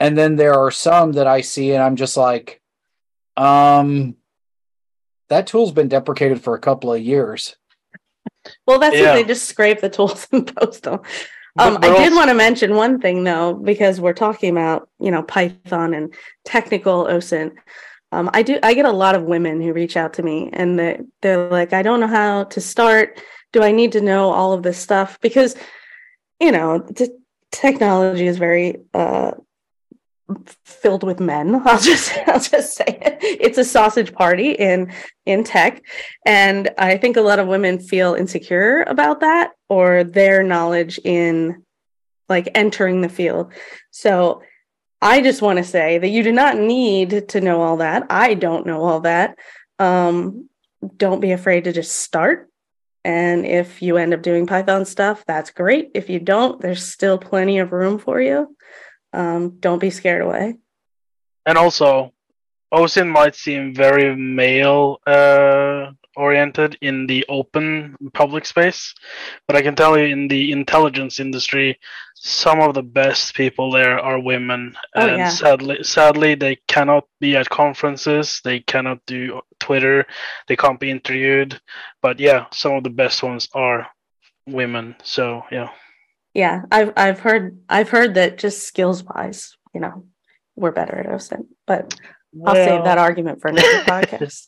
And 0.00 0.18
then 0.18 0.36
there 0.36 0.54
are 0.54 0.70
some 0.70 1.12
that 1.12 1.26
I 1.26 1.42
see 1.42 1.72
and 1.72 1.82
I'm 1.82 1.96
just 1.96 2.16
like, 2.16 2.60
um, 3.36 4.16
that 5.32 5.46
tool's 5.46 5.72
been 5.72 5.88
deprecated 5.88 6.42
for 6.42 6.54
a 6.54 6.60
couple 6.60 6.92
of 6.92 7.00
years. 7.02 7.56
Well, 8.66 8.78
that's 8.78 8.96
yeah. 8.96 9.10
what 9.10 9.14
they 9.14 9.24
just 9.24 9.48
scrape 9.48 9.80
the 9.80 9.88
tools 9.88 10.26
and 10.32 10.54
post 10.56 10.84
them. 10.84 11.00
Um, 11.58 11.78
I 11.82 11.88
did 11.98 12.14
want 12.14 12.30
to 12.30 12.34
mention 12.34 12.74
one 12.74 13.00
thing 13.00 13.24
though, 13.24 13.52
because 13.52 14.00
we're 14.00 14.14
talking 14.14 14.50
about 14.50 14.88
you 14.98 15.10
know 15.10 15.22
Python 15.22 15.92
and 15.92 16.14
technical 16.44 17.04
OSINT 17.04 17.52
um, 18.12 18.28
I 18.34 18.42
do. 18.42 18.58
I 18.62 18.74
get 18.74 18.84
a 18.84 18.92
lot 18.92 19.14
of 19.14 19.22
women 19.22 19.60
who 19.60 19.72
reach 19.72 19.96
out 19.96 20.12
to 20.14 20.22
me, 20.22 20.50
and 20.52 20.78
they, 20.78 21.00
they're 21.22 21.50
like, 21.50 21.72
"I 21.72 21.82
don't 21.82 21.98
know 21.98 22.06
how 22.06 22.44
to 22.44 22.60
start. 22.60 23.20
Do 23.52 23.62
I 23.62 23.72
need 23.72 23.92
to 23.92 24.02
know 24.02 24.30
all 24.30 24.52
of 24.52 24.62
this 24.62 24.76
stuff?" 24.76 25.18
Because, 25.22 25.56
you 26.38 26.52
know, 26.52 26.80
t- 26.80 27.08
technology 27.50 28.26
is 28.26 28.36
very 28.36 28.82
uh, 28.92 29.32
filled 30.64 31.02
with 31.02 31.20
men. 31.20 31.54
I'll 31.66 31.80
just 31.80 32.12
I'll 32.26 32.40
just 32.40 32.74
say 32.74 32.84
it. 32.86 33.18
It's 33.22 33.58
a 33.58 33.64
sausage 33.64 34.12
party 34.12 34.52
in 34.52 34.92
in 35.26 35.44
tech, 35.44 35.82
and 36.26 36.70
I 36.78 36.96
think 36.96 37.16
a 37.16 37.22
lot 37.22 37.38
of 37.38 37.48
women 37.48 37.78
feel 37.78 38.14
insecure 38.14 38.82
about 38.82 39.20
that 39.20 39.52
or 39.68 40.04
their 40.04 40.42
knowledge 40.42 40.98
in 41.04 41.64
like 42.28 42.48
entering 42.54 43.00
the 43.00 43.08
field. 43.08 43.52
So 43.90 44.42
I 45.00 45.20
just 45.20 45.42
want 45.42 45.58
to 45.58 45.64
say 45.64 45.98
that 45.98 46.08
you 46.08 46.22
do 46.22 46.32
not 46.32 46.56
need 46.56 47.28
to 47.30 47.40
know 47.40 47.60
all 47.60 47.78
that. 47.78 48.06
I 48.08 48.34
don't 48.34 48.66
know 48.66 48.84
all 48.84 49.00
that. 49.00 49.36
Um, 49.78 50.48
don't 50.96 51.20
be 51.20 51.32
afraid 51.32 51.64
to 51.64 51.72
just 51.72 51.92
start. 51.92 52.48
And 53.04 53.44
if 53.44 53.82
you 53.82 53.96
end 53.96 54.14
up 54.14 54.22
doing 54.22 54.46
Python 54.46 54.84
stuff, 54.84 55.24
that's 55.26 55.50
great. 55.50 55.90
If 55.94 56.08
you 56.08 56.20
don't, 56.20 56.60
there's 56.60 56.84
still 56.84 57.18
plenty 57.18 57.58
of 57.58 57.72
room 57.72 57.98
for 57.98 58.20
you. 58.20 58.56
Um, 59.12 59.58
don't 59.60 59.78
be 59.78 59.90
scared 59.90 60.22
away. 60.22 60.56
And 61.46 61.58
also, 61.58 62.12
OSINT 62.72 63.08
might 63.08 63.34
seem 63.34 63.74
very 63.74 64.16
male 64.16 64.98
uh, 65.06 65.92
oriented 66.16 66.78
in 66.80 67.06
the 67.06 67.24
open 67.28 67.96
public 68.14 68.46
space, 68.46 68.94
but 69.46 69.56
I 69.56 69.62
can 69.62 69.74
tell 69.74 69.98
you 69.98 70.04
in 70.04 70.28
the 70.28 70.52
intelligence 70.52 71.20
industry, 71.20 71.78
some 72.14 72.60
of 72.60 72.74
the 72.74 72.82
best 72.82 73.34
people 73.34 73.72
there 73.72 73.98
are 73.98 74.18
women, 74.18 74.74
oh, 74.94 75.06
and 75.06 75.16
yeah. 75.18 75.28
sadly, 75.28 75.82
sadly, 75.82 76.34
they 76.34 76.56
cannot 76.68 77.04
be 77.20 77.36
at 77.36 77.50
conferences. 77.50 78.40
They 78.44 78.60
cannot 78.60 79.00
do 79.06 79.40
Twitter. 79.58 80.06
They 80.46 80.56
can't 80.56 80.78
be 80.78 80.90
interviewed. 80.90 81.60
But 82.00 82.20
yeah, 82.20 82.46
some 82.52 82.74
of 82.74 82.84
the 82.84 82.90
best 82.90 83.22
ones 83.22 83.48
are 83.54 83.88
women. 84.46 84.94
So 85.02 85.42
yeah. 85.50 85.70
Yeah, 86.34 86.62
I've 86.70 86.92
I've 86.96 87.20
heard 87.20 87.58
I've 87.68 87.90
heard 87.90 88.14
that 88.14 88.38
just 88.38 88.66
skills 88.66 89.04
wise, 89.04 89.56
you 89.74 89.80
know, 89.80 90.04
we're 90.56 90.72
better 90.72 90.96
at 90.98 91.06
OSINT, 91.06 91.46
but 91.66 91.94
I'll 92.46 92.54
well, 92.54 92.54
save 92.54 92.84
that 92.84 92.98
argument 92.98 93.40
for 93.42 93.48
another 93.48 93.68
podcast. 93.84 94.46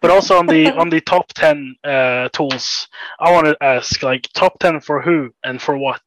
but 0.00 0.10
also 0.10 0.38
on 0.38 0.46
the 0.46 0.70
on 0.72 0.90
the 0.90 1.00
top 1.00 1.32
ten 1.32 1.74
uh, 1.82 2.28
tools, 2.28 2.88
I 3.18 3.32
want 3.32 3.46
to 3.46 3.56
ask 3.60 4.02
like 4.02 4.28
top 4.34 4.58
ten 4.60 4.80
for 4.80 5.02
who 5.02 5.34
and 5.42 5.60
for 5.60 5.76
what. 5.76 6.02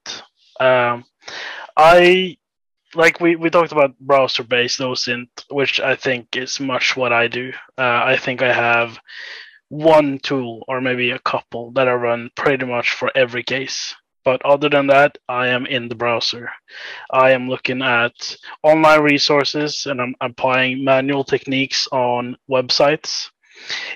Um, 0.59 1.03
I 1.75 2.37
like 2.95 3.19
we, 3.19 3.35
we 3.35 3.49
talked 3.49 3.73
about 3.73 3.99
browser 3.99 4.43
based 4.43 4.79
OSINT, 4.79 5.27
which 5.49 5.79
I 5.79 5.95
think 5.95 6.35
is 6.37 6.59
much 6.59 6.95
what 6.95 7.11
I 7.11 7.27
do. 7.27 7.51
Uh, 7.77 8.01
I 8.05 8.17
think 8.17 8.41
I 8.41 8.53
have 8.53 8.97
one 9.69 10.19
tool 10.19 10.63
or 10.67 10.79
maybe 10.79 11.11
a 11.11 11.19
couple 11.19 11.71
that 11.71 11.89
I 11.89 11.93
run 11.93 12.29
pretty 12.35 12.65
much 12.65 12.91
for 12.91 13.11
every 13.15 13.43
case. 13.43 13.95
But 14.27 14.43
other 14.43 14.67
than 14.67 14.87
that, 14.87 15.17
I 15.29 15.47
am 15.47 15.65
in 15.65 15.87
the 15.87 15.95
browser. 15.95 16.51
I 17.09 17.31
am 17.31 17.47
looking 17.47 17.81
at 17.81 18.35
online 18.61 18.99
resources 18.99 19.85
and 19.85 20.01
I'm 20.01 20.15
applying 20.19 20.83
manual 20.83 21.23
techniques 21.23 21.87
on 21.93 22.35
websites. 22.51 23.29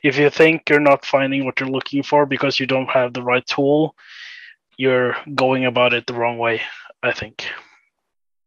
if 0.03 0.17
you 0.17 0.29
think 0.29 0.69
you're 0.69 0.79
not 0.79 1.05
finding 1.05 1.43
what 1.43 1.59
you're 1.59 1.67
looking 1.67 2.01
for 2.01 2.25
because 2.25 2.61
you 2.61 2.65
don't 2.65 2.89
have 2.89 3.11
the 3.11 3.21
right 3.21 3.45
tool, 3.45 3.93
you're 4.77 5.17
going 5.35 5.65
about 5.65 5.91
it 5.91 6.07
the 6.07 6.13
wrong 6.13 6.37
way. 6.37 6.61
I 7.03 7.11
think. 7.11 7.45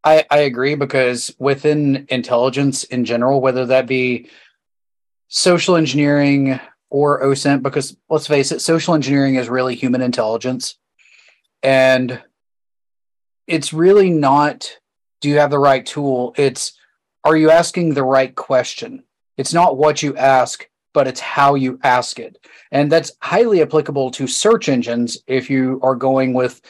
I, 0.03 0.25
I 0.31 0.39
agree 0.39 0.73
because 0.73 1.35
within 1.37 2.07
intelligence 2.09 2.83
in 2.85 3.05
general, 3.05 3.41
whether 3.41 3.67
that 3.67 3.85
be 3.85 4.31
social 5.27 5.75
engineering 5.75 6.59
or 6.89 7.21
OSINT, 7.21 7.61
because 7.61 7.95
let's 8.09 8.25
face 8.25 8.51
it, 8.51 8.61
social 8.61 8.95
engineering 8.95 9.35
is 9.35 9.49
really 9.49 9.75
human 9.75 10.01
intelligence. 10.01 10.79
And 11.63 12.21
it's 13.47 13.73
really 13.73 14.09
not 14.09 14.77
do 15.21 15.29
you 15.29 15.39
have 15.39 15.49
the 15.49 15.59
right 15.59 15.85
tool? 15.85 16.33
It's 16.37 16.73
are 17.23 17.35
you 17.35 17.49
asking 17.49 17.93
the 17.93 18.03
right 18.03 18.33
question? 18.35 19.03
It's 19.37 19.53
not 19.53 19.77
what 19.77 20.03
you 20.03 20.15
ask, 20.15 20.69
but 20.93 21.07
it's 21.07 21.19
how 21.19 21.55
you 21.55 21.79
ask 21.83 22.19
it. 22.19 22.37
And 22.71 22.91
that's 22.91 23.11
highly 23.21 23.61
applicable 23.63 24.11
to 24.11 24.27
search 24.27 24.69
engines 24.69 25.17
if 25.25 25.49
you 25.49 25.79
are 25.81 25.95
going 25.95 26.33
with, 26.33 26.61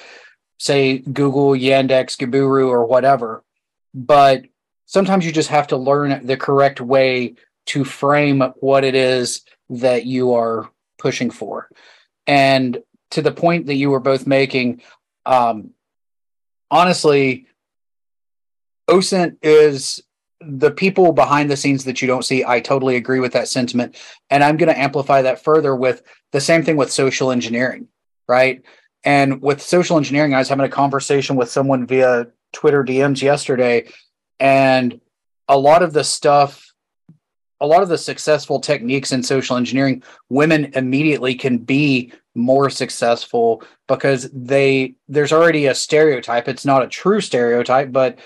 say, 0.57 0.99
Google, 0.99 1.49
Yandex, 1.49 2.15
Gaburu, 2.17 2.69
or 2.69 2.85
whatever. 2.85 3.43
But 3.93 4.45
sometimes 4.85 5.25
you 5.25 5.33
just 5.33 5.49
have 5.49 5.67
to 5.67 5.77
learn 5.77 6.25
the 6.25 6.37
correct 6.37 6.79
way 6.79 7.35
to 7.67 7.83
frame 7.83 8.41
what 8.61 8.85
it 8.85 8.95
is 8.95 9.41
that 9.69 10.05
you 10.05 10.33
are 10.33 10.69
pushing 10.97 11.29
for. 11.29 11.67
And 12.25 12.77
to 13.11 13.21
the 13.21 13.31
point 13.31 13.67
that 13.67 13.75
you 13.75 13.89
were 13.89 13.99
both 13.99 14.27
making, 14.27 14.81
um, 15.25 15.71
honestly, 16.69 17.47
OSINT 18.87 19.37
is 19.41 20.01
the 20.41 20.71
people 20.71 21.11
behind 21.11 21.49
the 21.49 21.57
scenes 21.57 21.85
that 21.85 22.01
you 22.01 22.07
don't 22.07 22.25
see. 22.25 22.43
I 22.45 22.59
totally 22.59 22.97
agree 22.97 23.19
with 23.19 23.33
that 23.33 23.47
sentiment. 23.47 23.97
And 24.29 24.43
I'm 24.43 24.57
going 24.57 24.73
to 24.73 24.79
amplify 24.79 25.23
that 25.23 25.43
further 25.43 25.75
with 25.75 26.03
the 26.31 26.41
same 26.41 26.63
thing 26.63 26.77
with 26.77 26.91
social 26.91 27.31
engineering, 27.31 27.87
right? 28.27 28.61
And 29.03 29.41
with 29.41 29.61
social 29.61 29.97
engineering, 29.97 30.33
I 30.33 30.39
was 30.39 30.49
having 30.49 30.65
a 30.65 30.69
conversation 30.69 31.35
with 31.35 31.49
someone 31.49 31.87
via 31.87 32.27
Twitter 32.51 32.83
DMs 32.83 33.21
yesterday, 33.21 33.87
and 34.39 34.99
a 35.47 35.57
lot 35.57 35.83
of 35.83 35.93
the 35.93 36.03
stuff, 36.03 36.64
a 37.61 37.67
lot 37.67 37.83
of 37.83 37.89
the 37.89 37.97
successful 37.97 38.59
techniques 38.59 39.11
in 39.11 39.23
social 39.23 39.57
engineering, 39.57 40.03
women 40.29 40.71
immediately 40.73 41.35
can 41.35 41.57
be 41.57 42.11
more 42.35 42.69
successful 42.69 43.63
because 43.87 44.29
they 44.31 44.95
there's 45.07 45.31
already 45.31 45.67
a 45.67 45.75
stereotype. 45.75 46.47
It's 46.47 46.65
not 46.65 46.83
a 46.83 46.87
true 46.87 47.21
stereotype, 47.21 47.91
but 47.91 48.19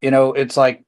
you 0.00 0.10
know, 0.10 0.32
it's 0.34 0.56
like 0.56 0.84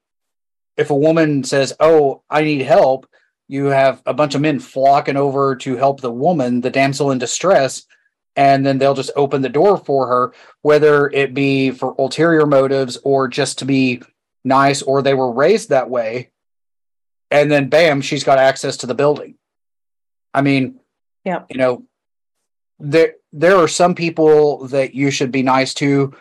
if 0.76 0.90
a 0.90 0.94
woman 0.94 1.42
says, 1.42 1.74
"Oh, 1.80 2.22
I 2.30 2.42
need 2.42 2.62
help," 2.62 3.08
you 3.48 3.66
have 3.66 4.02
a 4.06 4.14
bunch 4.14 4.34
of 4.34 4.40
men 4.40 4.60
flocking 4.60 5.16
over 5.16 5.56
to 5.56 5.76
help 5.76 6.00
the 6.00 6.12
woman, 6.12 6.60
the 6.60 6.70
damsel 6.70 7.10
in 7.10 7.18
distress, 7.18 7.84
and 8.36 8.64
then 8.64 8.78
they'll 8.78 8.94
just 8.94 9.10
open 9.16 9.42
the 9.42 9.48
door 9.48 9.78
for 9.78 10.06
her, 10.06 10.32
whether 10.62 11.08
it 11.08 11.34
be 11.34 11.70
for 11.70 11.94
ulterior 11.98 12.46
motives 12.46 12.98
or 13.04 13.26
just 13.28 13.58
to 13.58 13.64
be 13.64 14.02
nice, 14.44 14.82
or 14.82 15.02
they 15.02 15.14
were 15.14 15.32
raised 15.32 15.70
that 15.70 15.90
way, 15.90 16.30
and 17.30 17.50
then 17.50 17.68
bam, 17.68 18.00
she's 18.00 18.24
got 18.24 18.38
access 18.38 18.78
to 18.78 18.86
the 18.86 18.94
building. 18.94 19.36
I 20.32 20.42
mean, 20.42 20.80
yeah, 21.24 21.44
you 21.48 21.58
know, 21.58 21.84
there 22.78 23.14
there 23.32 23.56
are 23.56 23.68
some 23.68 23.94
people 23.94 24.68
that 24.68 24.94
you 24.94 25.10
should 25.10 25.32
be 25.32 25.42
nice 25.42 25.74
to 25.74 26.14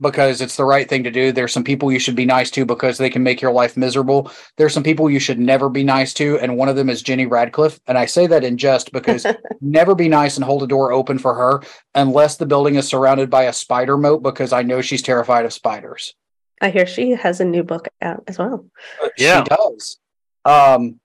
because 0.00 0.40
it's 0.40 0.56
the 0.56 0.64
right 0.64 0.88
thing 0.88 1.04
to 1.04 1.10
do. 1.10 1.32
There's 1.32 1.52
some 1.52 1.64
people 1.64 1.90
you 1.90 1.98
should 1.98 2.16
be 2.16 2.26
nice 2.26 2.50
to 2.52 2.66
because 2.66 2.98
they 2.98 3.10
can 3.10 3.22
make 3.22 3.40
your 3.40 3.52
life 3.52 3.76
miserable. 3.76 4.30
There's 4.56 4.74
some 4.74 4.82
people 4.82 5.08
you 5.08 5.18
should 5.18 5.38
never 5.38 5.68
be 5.68 5.84
nice 5.84 6.12
to, 6.14 6.38
and 6.38 6.56
one 6.56 6.68
of 6.68 6.76
them 6.76 6.90
is 6.90 7.02
Jenny 7.02 7.26
Radcliffe. 7.26 7.80
And 7.86 7.96
I 7.96 8.06
say 8.06 8.26
that 8.26 8.44
in 8.44 8.58
jest 8.58 8.92
because 8.92 9.26
never 9.60 9.94
be 9.94 10.08
nice 10.08 10.36
and 10.36 10.44
hold 10.44 10.62
a 10.62 10.66
door 10.66 10.92
open 10.92 11.18
for 11.18 11.34
her 11.34 11.62
unless 11.94 12.36
the 12.36 12.46
building 12.46 12.74
is 12.74 12.86
surrounded 12.88 13.30
by 13.30 13.44
a 13.44 13.52
spider 13.52 13.96
moat 13.96 14.22
because 14.22 14.52
I 14.52 14.62
know 14.62 14.82
she's 14.82 15.02
terrified 15.02 15.44
of 15.44 15.52
spiders. 15.52 16.14
I 16.60 16.70
hear 16.70 16.86
she 16.86 17.10
has 17.10 17.40
a 17.40 17.44
new 17.44 17.62
book 17.62 17.88
out 18.00 18.24
as 18.26 18.38
well. 18.38 18.66
Uh, 19.02 19.08
yeah. 19.18 19.44
She 19.44 19.48
does. 19.56 19.98
Um, 20.46 21.00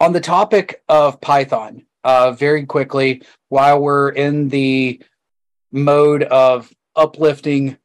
on 0.00 0.12
the 0.12 0.20
topic 0.20 0.82
of 0.88 1.20
Python, 1.20 1.86
uh, 2.04 2.32
very 2.32 2.66
quickly, 2.66 3.22
while 3.48 3.80
we're 3.80 4.10
in 4.10 4.48
the 4.48 5.00
mode 5.72 6.24
of 6.24 6.70
uplifting 6.94 7.78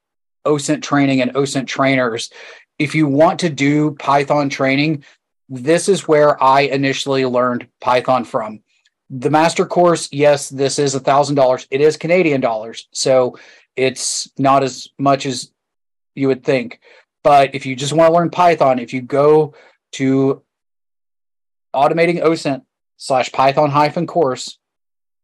OSINT 0.46 0.82
training 0.82 1.22
and 1.22 1.34
OSINT 1.36 1.68
trainers. 1.68 2.32
If 2.80 2.96
you 2.96 3.08
want 3.08 3.40
to 3.42 3.50
do 3.50 3.92
Python 3.92 4.50
training, 4.50 5.04
this 5.50 5.88
is 5.88 6.08
where 6.08 6.42
I 6.42 6.62
initially 6.62 7.26
learned 7.26 7.68
Python 7.80 8.24
from. 8.24 8.62
The 9.10 9.30
master 9.30 9.66
course, 9.66 10.10
yes, 10.12 10.50
this 10.50 10.80
is 10.80 10.96
a 10.96 11.00
thousand 11.00 11.36
dollars. 11.36 11.68
It 11.70 11.82
is 11.82 11.98
Canadian 11.98 12.42
dollars, 12.42 12.88
so 12.92 13.38
it's 13.76 14.32
not 14.38 14.64
as 14.64 14.90
much 14.98 15.26
as 15.26 15.52
you 16.16 16.28
would 16.28 16.44
think. 16.44 16.80
But 17.24 17.54
if 17.54 17.66
you 17.66 17.76
just 17.76 17.94
want 17.94 18.10
to 18.10 18.14
learn 18.14 18.30
Python, 18.30 18.80
if 18.80 18.94
you 18.94 19.02
go 19.02 19.54
to 19.94 20.42
automating 21.76 22.22
OSINT 22.22 22.64
slash 22.98 23.32
Python 23.32 23.70
hyphen 23.70 24.08
course, 24.08 24.58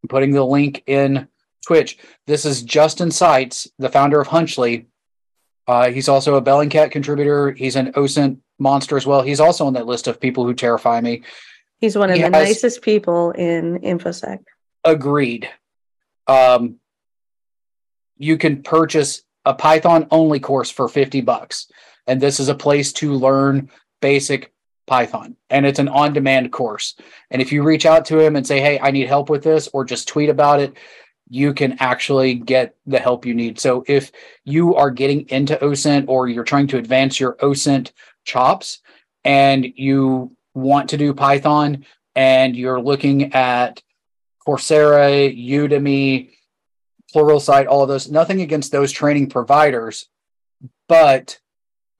I'm 0.04 0.10
putting 0.10 0.32
the 0.32 0.44
link 0.44 0.84
in 0.88 1.28
Twitch. 1.66 1.98
This 2.26 2.46
is 2.46 2.64
Justin 2.64 3.12
Seitz, 3.12 3.68
the 3.78 3.90
founder 3.90 4.22
of 4.22 4.28
Hunchly. 4.28 4.88
Uh, 5.68 5.92
he's 5.92 6.08
also 6.08 6.36
a 6.36 6.42
Bellingcat 6.42 6.92
contributor. 6.92 7.52
He's 7.52 7.76
an 7.76 7.92
OSINT 7.94 8.40
monster 8.58 8.96
as 8.96 9.06
well. 9.06 9.22
He's 9.22 9.40
also 9.40 9.66
on 9.66 9.74
that 9.74 9.86
list 9.86 10.08
of 10.08 10.20
people 10.20 10.46
who 10.46 10.54
terrify 10.54 11.02
me. 11.02 11.24
He's 11.80 11.98
one 11.98 12.10
of 12.10 12.16
he 12.16 12.24
the 12.24 12.30
nicest 12.30 12.82
people 12.82 13.32
in 13.32 13.80
InfoSec. 13.82 14.40
Agreed. 14.84 15.50
Um, 16.28 16.80
you 18.18 18.38
can 18.38 18.64
purchase 18.64 19.24
a 19.46 19.54
Python 19.54 20.08
only 20.12 20.40
course 20.40 20.72
for 20.72 20.88
50 20.88 21.22
bucks. 21.22 21.70
And 22.08 22.22
this 22.22 22.40
is 22.40 22.50
a 22.50 22.56
place 22.56 22.94
to 22.94 23.14
learn 23.14 23.70
basic 24.02 24.54
Python. 24.88 25.36
And 25.50 25.65
it's 25.65 25.80
an 25.80 25.89
on 25.89 26.13
demand 26.13 26.52
course. 26.52 26.95
And 27.30 27.41
if 27.41 27.52
you 27.52 27.62
reach 27.62 27.86
out 27.86 28.06
to 28.06 28.19
him 28.19 28.36
and 28.36 28.47
say, 28.47 28.60
hey, 28.62 28.80
I 28.80 28.91
need 28.91 29.08
help 29.08 29.30
with 29.30 29.43
this, 29.43 29.67
or 29.73 29.86
just 29.86 30.08
tweet 30.08 30.30
about 30.30 30.60
it, 30.60 30.73
you 31.30 31.54
can 31.54 31.76
actually 31.80 32.36
get 32.36 32.76
the 32.86 32.97
help 32.97 33.26
you 33.26 33.36
need. 33.36 33.60
So 33.60 33.84
if 33.86 34.13
you 34.45 34.76
are 34.76 34.89
getting 34.89 35.28
into 35.30 35.58
OSINT 35.58 36.06
or 36.08 36.30
you're 36.30 36.45
trying 36.45 36.67
to 36.67 36.78
advance 36.78 37.19
your 37.19 37.34
OSINT 37.36 37.91
chops 38.23 38.80
and 39.26 39.65
you 39.76 40.36
want 40.54 40.89
to 40.89 40.97
do 40.97 41.13
Python 41.13 41.86
and 42.15 42.56
you're 42.56 42.82
looking 42.82 43.34
at 43.34 43.84
Coursera, 44.47 45.30
Udemy, 45.38 46.32
Pluralsight, 47.13 47.67
all 47.67 47.84
of 47.84 47.89
those, 47.89 48.10
nothing 48.10 48.39
against 48.39 48.71
those 48.71 48.93
training 48.93 49.28
providers. 49.30 50.08
But 50.88 51.39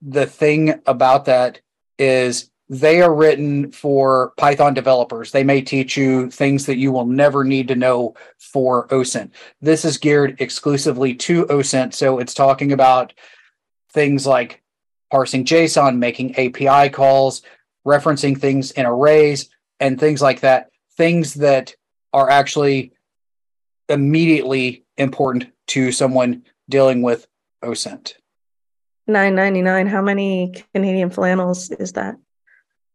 the 0.00 0.24
thing 0.24 0.80
about 0.86 1.26
that 1.26 1.60
is 1.98 2.50
they 2.68 3.00
are 3.00 3.14
written 3.14 3.72
for 3.72 4.32
Python 4.36 4.74
developers. 4.74 5.30
They 5.30 5.44
may 5.44 5.62
teach 5.62 5.96
you 5.96 6.30
things 6.30 6.66
that 6.66 6.76
you 6.76 6.92
will 6.92 7.06
never 7.06 7.42
need 7.42 7.68
to 7.68 7.74
know 7.74 8.14
for 8.38 8.86
OSINT. 8.88 9.30
This 9.62 9.84
is 9.84 9.96
geared 9.96 10.40
exclusively 10.40 11.14
to 11.14 11.46
OSINT. 11.46 11.94
So 11.94 12.18
it's 12.18 12.34
talking 12.34 12.72
about 12.72 13.14
things 13.92 14.26
like 14.26 14.62
parsing 15.10 15.46
JSON, 15.46 15.96
making 15.96 16.36
API 16.36 16.90
calls, 16.90 17.42
referencing 17.86 18.38
things 18.38 18.70
in 18.72 18.84
arrays, 18.84 19.48
and 19.80 19.98
things 19.98 20.20
like 20.20 20.40
that. 20.40 20.70
Things 20.96 21.34
that 21.34 21.74
are 22.12 22.28
actually 22.28 22.92
immediately 23.88 24.84
important 24.98 25.46
to 25.68 25.90
someone 25.90 26.42
dealing 26.68 27.00
with 27.00 27.26
OSINT. 27.62 28.14
Nine 29.06 29.34
ninety 29.34 29.62
nine. 29.62 29.86
How 29.86 30.02
many 30.02 30.52
Canadian 30.74 31.08
flannels 31.08 31.70
is 31.70 31.92
that? 31.92 32.16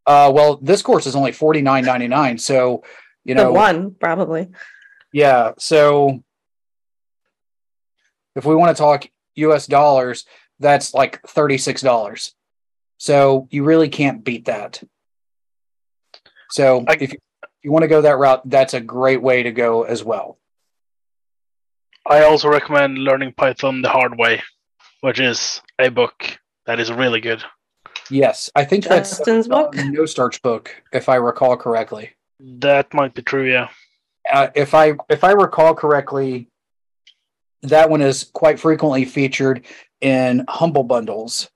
Uh, 0.05 0.31
well, 0.33 0.59
this 0.61 0.81
course 0.81 1.05
is 1.05 1.15
only 1.15 1.31
forty 1.31 1.61
nine 1.61 1.85
ninety 1.85 2.07
nine. 2.07 2.37
So, 2.37 2.83
you 3.23 3.35
know, 3.35 3.45
the 3.45 3.51
one 3.53 3.95
probably. 3.99 4.49
Yeah. 5.11 5.51
So, 5.57 6.23
if 8.35 8.45
we 8.45 8.55
want 8.55 8.75
to 8.75 8.81
talk 8.81 9.07
U.S. 9.35 9.67
dollars, 9.67 10.25
that's 10.59 10.93
like 10.93 11.21
thirty 11.27 11.57
six 11.57 11.81
dollars. 11.81 12.33
So 12.97 13.49
you 13.51 13.65
really 13.65 13.89
can't 13.89 14.23
beat 14.23 14.45
that. 14.45 14.81
So 16.49 16.85
I, 16.87 16.93
if 16.93 17.11
you, 17.11 17.19
if 17.43 17.49
you 17.61 17.71
want 17.71 17.83
to 17.83 17.89
go 17.89 18.01
that 18.01 18.17
route, 18.17 18.41
that's 18.45 18.73
a 18.73 18.79
great 18.79 19.21
way 19.21 19.43
to 19.43 19.51
go 19.51 19.83
as 19.83 20.03
well. 20.03 20.37
I 22.07 22.23
also 22.23 22.47
recommend 22.47 22.97
learning 22.97 23.33
Python 23.33 23.81
the 23.81 23.89
hard 23.89 24.17
way, 24.17 24.41
which 25.01 25.19
is 25.19 25.61
a 25.79 25.89
book 25.89 26.39
that 26.65 26.79
is 26.79 26.93
really 26.93 27.19
good. 27.19 27.43
Yes, 28.09 28.49
I 28.55 28.65
think 28.65 28.83
Justin's 28.83 29.47
that's 29.47 29.47
book, 29.47 29.75
No 29.75 30.05
Starch 30.05 30.41
book, 30.41 30.75
if 30.91 31.09
I 31.09 31.15
recall 31.15 31.55
correctly. 31.57 32.11
That 32.39 32.93
might 32.93 33.13
be 33.13 33.21
true. 33.21 33.49
Yeah. 33.49 33.69
Uh, 34.31 34.47
if 34.55 34.73
I 34.73 34.93
if 35.09 35.23
I 35.23 35.31
recall 35.31 35.73
correctly, 35.73 36.49
that 37.63 37.89
one 37.89 38.01
is 38.01 38.25
quite 38.25 38.59
frequently 38.59 39.05
featured 39.05 39.65
in 40.01 40.43
humble 40.49 40.83
bundles 40.83 41.49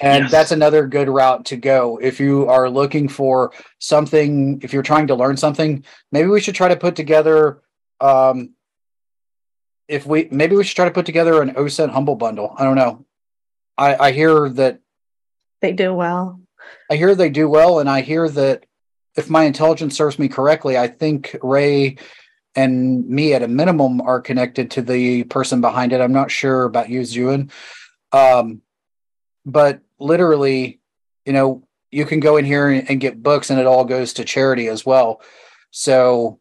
and 0.00 0.24
Yes. 0.24 0.30
that's 0.30 0.52
another 0.52 0.86
good 0.86 1.08
route 1.08 1.44
to 1.46 1.56
go 1.56 1.98
if 2.02 2.18
you 2.18 2.48
are 2.48 2.68
looking 2.70 3.08
for 3.08 3.52
something 3.78 4.58
if 4.62 4.72
you're 4.72 4.82
trying 4.82 5.06
to 5.08 5.14
learn 5.14 5.36
something 5.36 5.84
maybe 6.10 6.28
we 6.28 6.40
should 6.40 6.54
try 6.54 6.68
to 6.68 6.76
put 6.76 6.96
together 6.96 7.60
um 8.00 8.54
if 9.86 10.06
we 10.06 10.28
maybe 10.30 10.56
we 10.56 10.64
should 10.64 10.76
try 10.76 10.86
to 10.86 10.90
put 10.90 11.04
together 11.04 11.42
an 11.42 11.50
OSINT 11.54 11.90
humble 11.90 12.16
bundle 12.16 12.54
i 12.56 12.64
don't 12.64 12.74
know 12.76 13.04
i 13.76 13.94
i 13.96 14.12
hear 14.12 14.48
that 14.48 14.80
They 15.60 15.72
do 15.72 15.94
well. 15.94 16.40
i 16.90 16.96
hear 16.96 17.14
they 17.14 17.30
do 17.30 17.48
well 17.48 17.78
and 17.80 17.88
i 17.88 18.00
hear 18.00 18.28
that 18.28 18.64
if 19.16 19.28
my 19.28 19.44
intelligence 19.44 19.96
serves 19.96 20.18
me 20.18 20.28
correctly 20.28 20.78
i 20.78 20.86
think 20.86 21.36
Rae 21.42 21.96
and 22.54 23.08
me 23.08 23.32
at 23.32 23.42
a 23.42 23.48
minimum 23.48 24.00
are 24.00 24.20
connected 24.20 24.72
to 24.72 24.82
the 24.82 25.24
person 25.24 25.60
behind 25.60 25.92
it. 25.92 26.00
I'm 26.00 26.12
not 26.12 26.30
sure 26.30 26.64
about 26.64 26.90
you 26.90 27.02
Zewen. 27.02 27.50
um 28.12 28.62
but 29.46 29.80
literally 29.98 30.80
you 31.24 31.32
know 31.32 31.62
you 31.90 32.04
can 32.04 32.20
go 32.20 32.36
in 32.36 32.44
here 32.44 32.68
and, 32.68 32.88
and 32.90 33.00
get 33.00 33.22
books 33.22 33.50
and 33.50 33.58
it 33.58 33.66
all 33.66 33.84
goes 33.84 34.12
to 34.14 34.24
charity 34.24 34.68
as 34.68 34.86
well. 34.86 35.20
So 35.70 36.38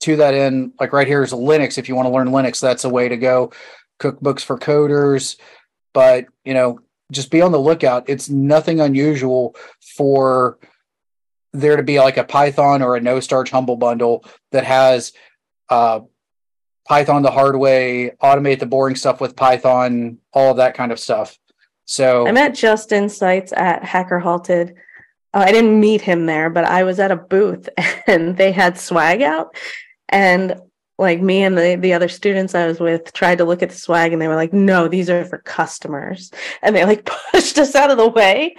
to 0.00 0.16
that 0.16 0.34
end 0.34 0.72
like 0.78 0.92
right 0.92 1.06
here 1.06 1.22
is 1.22 1.32
linux. 1.32 1.78
If 1.78 1.88
you 1.88 1.94
want 1.94 2.06
to 2.06 2.12
learn 2.12 2.28
linux 2.28 2.60
that's 2.60 2.84
a 2.84 2.88
way 2.88 3.08
to 3.08 3.16
go. 3.16 3.52
Cookbooks 4.00 4.40
for 4.42 4.58
coders. 4.58 5.36
But 5.92 6.26
you 6.44 6.54
know 6.54 6.80
just 7.12 7.30
be 7.30 7.40
on 7.40 7.52
the 7.52 7.58
lookout 7.58 8.08
it's 8.08 8.28
nothing 8.28 8.80
unusual 8.80 9.54
for 9.96 10.58
there 11.52 11.76
to 11.76 11.82
be 11.82 12.00
like 12.00 12.16
a 12.16 12.24
python 12.24 12.82
or 12.82 12.96
a 12.96 13.00
no 13.00 13.20
starch 13.20 13.50
humble 13.50 13.76
bundle 13.76 14.24
that 14.52 14.64
has 14.64 15.12
uh 15.68 16.00
python 16.86 17.22
the 17.22 17.30
hard 17.30 17.56
way 17.56 18.10
automate 18.22 18.58
the 18.58 18.66
boring 18.66 18.96
stuff 18.96 19.20
with 19.20 19.36
python 19.36 20.18
all 20.32 20.52
of 20.52 20.56
that 20.56 20.74
kind 20.74 20.92
of 20.92 20.98
stuff 20.98 21.38
so 21.84 22.26
I 22.26 22.32
met 22.32 22.54
Justin 22.54 23.08
Seitz 23.08 23.52
at 23.52 23.84
Hacker 23.84 24.18
Halted. 24.18 24.74
Uh, 25.32 25.44
I 25.46 25.52
didn't 25.52 25.78
meet 25.78 26.00
him 26.00 26.26
there, 26.26 26.48
but 26.48 26.64
I 26.64 26.84
was 26.84 26.98
at 26.98 27.10
a 27.10 27.16
booth 27.16 27.68
and 28.06 28.36
they 28.36 28.52
had 28.52 28.78
swag 28.78 29.22
out. 29.22 29.56
And 30.08 30.56
like 30.98 31.20
me 31.20 31.42
and 31.42 31.58
the, 31.58 31.76
the 31.80 31.92
other 31.92 32.08
students 32.08 32.54
I 32.54 32.66
was 32.66 32.78
with 32.78 33.12
tried 33.12 33.38
to 33.38 33.44
look 33.44 33.62
at 33.62 33.70
the 33.70 33.76
swag 33.76 34.12
and 34.12 34.22
they 34.22 34.28
were 34.28 34.36
like, 34.36 34.52
no, 34.52 34.86
these 34.86 35.10
are 35.10 35.24
for 35.24 35.38
customers. 35.38 36.30
And 36.62 36.74
they 36.74 36.84
like 36.84 37.04
pushed 37.32 37.58
us 37.58 37.74
out 37.74 37.90
of 37.90 37.96
the 37.96 38.08
way. 38.08 38.56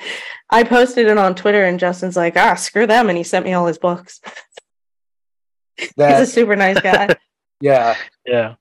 I 0.50 0.64
posted 0.64 1.08
it 1.08 1.18
on 1.18 1.36
Twitter 1.36 1.64
and 1.64 1.80
Justin's 1.80 2.18
like, 2.18 2.36
ah, 2.36 2.56
screw 2.56 2.88
them. 2.88 3.10
And 3.10 3.18
he 3.18 3.24
sent 3.24 3.46
me 3.46 3.54
all 3.54 3.68
his 3.68 3.78
books. 3.78 4.20
He's 5.78 5.92
a 5.98 6.26
super 6.26 6.56
nice 6.56 6.80
guy. 6.80 7.16
yeah 7.62 7.96
Yeah. 8.26 8.56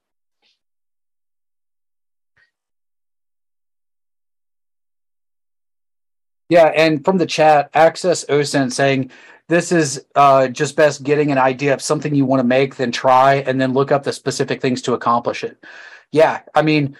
Yeah, 6.50 6.66
and 6.66 7.02
from 7.04 7.16
the 7.16 7.26
chat, 7.26 7.70
Access 7.72 8.24
OSINT 8.26 8.72
saying 8.72 9.10
this 9.48 9.72
is 9.72 10.04
uh, 10.14 10.48
just 10.48 10.76
best 10.76 11.02
getting 11.02 11.30
an 11.30 11.38
idea 11.38 11.74
of 11.74 11.82
something 11.82 12.14
you 12.14 12.24
want 12.24 12.40
to 12.40 12.46
make, 12.46 12.76
then 12.76 12.92
try, 12.92 13.36
and 13.36 13.60
then 13.60 13.74
look 13.74 13.92
up 13.92 14.02
the 14.02 14.12
specific 14.12 14.60
things 14.60 14.82
to 14.82 14.94
accomplish 14.94 15.44
it. 15.44 15.62
Yeah, 16.10 16.40
I 16.54 16.62
mean, 16.62 16.96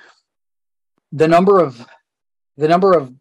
the 1.13 1.29
number 1.29 1.61
of 1.61 1.87
the 2.57 2.69
number 2.69 2.93
of 2.93 3.13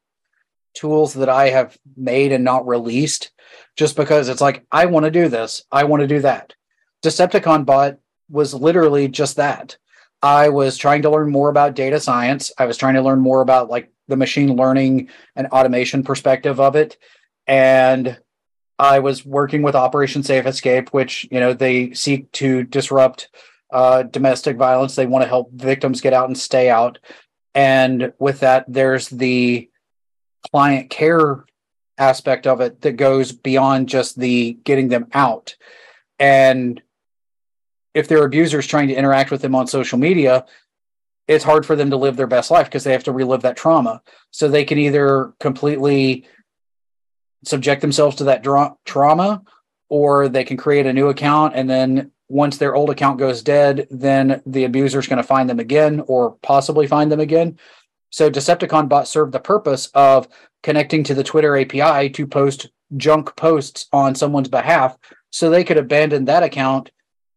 tools 0.73 1.13
that 1.13 1.29
I 1.29 1.49
have 1.49 1.77
made 1.95 2.31
and 2.31 2.43
not 2.43 2.67
released, 2.67 3.31
just 3.75 3.95
because 3.95 4.29
it's 4.29 4.41
like 4.41 4.65
I 4.71 4.87
want 4.87 5.05
to 5.05 5.11
do 5.11 5.29
this, 5.29 5.63
I 5.71 5.85
want 5.85 6.01
to 6.01 6.07
do 6.07 6.19
that. 6.21 6.53
Decepticon 7.03 7.65
bot 7.65 7.97
was 8.29 8.53
literally 8.53 9.07
just 9.07 9.37
that. 9.37 9.77
I 10.21 10.49
was 10.49 10.77
trying 10.77 11.01
to 11.03 11.09
learn 11.09 11.29
more 11.29 11.49
about 11.49 11.75
data 11.75 11.99
science. 11.99 12.51
I 12.57 12.65
was 12.65 12.77
trying 12.77 12.93
to 12.95 13.01
learn 13.01 13.19
more 13.19 13.41
about 13.41 13.69
like 13.69 13.91
the 14.07 14.15
machine 14.15 14.55
learning 14.55 15.09
and 15.35 15.47
automation 15.47 16.03
perspective 16.03 16.59
of 16.59 16.75
it. 16.75 16.97
And 17.45 18.17
I 18.83 18.99
was 18.99 19.25
working 19.25 19.61
with 19.61 19.75
Operation 19.75 20.23
Safe 20.23 20.45
Escape, 20.45 20.89
which, 20.89 21.25
you 21.31 21.39
know, 21.39 21.53
they 21.53 21.93
seek 21.93 22.29
to 22.33 22.63
disrupt 22.63 23.29
uh, 23.71 24.03
domestic 24.03 24.57
violence. 24.57 24.93
They 24.93 25.05
want 25.05 25.23
to 25.23 25.29
help 25.29 25.53
victims 25.53 26.01
get 26.01 26.11
out 26.11 26.27
and 26.27 26.37
stay 26.37 26.69
out. 26.69 26.99
And 27.55 28.11
with 28.19 28.41
that, 28.41 28.65
there's 28.67 29.07
the 29.07 29.69
client 30.51 30.89
care 30.89 31.45
aspect 31.97 32.45
of 32.45 32.59
it 32.59 32.81
that 32.81 32.97
goes 32.97 33.31
beyond 33.31 33.87
just 33.87 34.19
the 34.19 34.57
getting 34.65 34.89
them 34.89 35.07
out. 35.13 35.55
And 36.19 36.81
if 37.93 38.09
they're 38.09 38.25
abusers 38.25 38.67
trying 38.67 38.89
to 38.89 38.95
interact 38.95 39.31
with 39.31 39.41
them 39.41 39.55
on 39.55 39.65
social 39.67 39.97
media, 39.97 40.45
it's 41.29 41.45
hard 41.45 41.65
for 41.65 41.77
them 41.77 41.91
to 41.91 41.97
live 41.97 42.17
their 42.17 42.27
best 42.27 42.51
life 42.51 42.65
because 42.65 42.83
they 42.83 42.91
have 42.91 43.05
to 43.05 43.13
relive 43.13 43.43
that 43.43 43.55
trauma. 43.55 44.01
So 44.31 44.49
they 44.49 44.65
can 44.65 44.77
either 44.77 45.33
completely 45.39 46.27
subject 47.43 47.81
themselves 47.81 48.17
to 48.17 48.25
that 48.25 48.43
dra- 48.43 48.75
trauma 48.85 49.43
or 49.89 50.27
they 50.27 50.43
can 50.43 50.57
create 50.57 50.85
a 50.85 50.93
new 50.93 51.09
account 51.09 51.53
and 51.55 51.69
then 51.69 52.11
once 52.29 52.57
their 52.57 52.73
old 52.73 52.89
account 52.89 53.19
goes 53.19 53.43
dead, 53.43 53.87
then 53.91 54.41
the 54.45 54.63
abuser 54.63 54.99
is 54.99 55.07
going 55.07 55.17
to 55.17 55.23
find 55.23 55.49
them 55.49 55.59
again 55.59 56.03
or 56.07 56.31
possibly 56.41 56.87
find 56.87 57.11
them 57.11 57.19
again. 57.19 57.59
So 58.09 58.29
Decepticon 58.29 58.89
bot 58.89 59.07
served 59.07 59.33
the 59.33 59.39
purpose 59.39 59.87
of 59.93 60.27
connecting 60.63 61.03
to 61.03 61.13
the 61.13 61.23
Twitter 61.23 61.57
API 61.57 62.09
to 62.09 62.25
post 62.25 62.69
junk 62.97 63.35
posts 63.35 63.87
on 63.91 64.15
someone's 64.15 64.49
behalf 64.49 64.97
so 65.29 65.49
they 65.49 65.63
could 65.63 65.77
abandon 65.77 66.25
that 66.25 66.43
account 66.43 66.91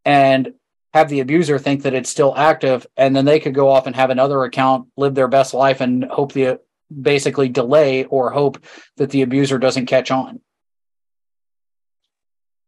and 0.04 0.54
have 0.94 1.08
the 1.08 1.20
abuser 1.20 1.58
think 1.58 1.82
that 1.82 1.94
it's 1.94 2.10
still 2.10 2.34
active 2.36 2.86
and 2.96 3.14
then 3.14 3.24
they 3.24 3.40
could 3.40 3.54
go 3.54 3.68
off 3.68 3.86
and 3.86 3.96
have 3.96 4.10
another 4.10 4.44
account 4.44 4.88
live 4.96 5.14
their 5.14 5.28
best 5.28 5.52
life 5.52 5.80
and 5.80 6.04
hope 6.04 6.32
the 6.32 6.58
basically 6.90 7.48
delay 7.48 8.04
or 8.04 8.30
hope 8.30 8.58
that 8.96 9.10
the 9.10 9.22
abuser 9.22 9.58
doesn't 9.58 9.86
catch 9.86 10.10
on 10.10 10.40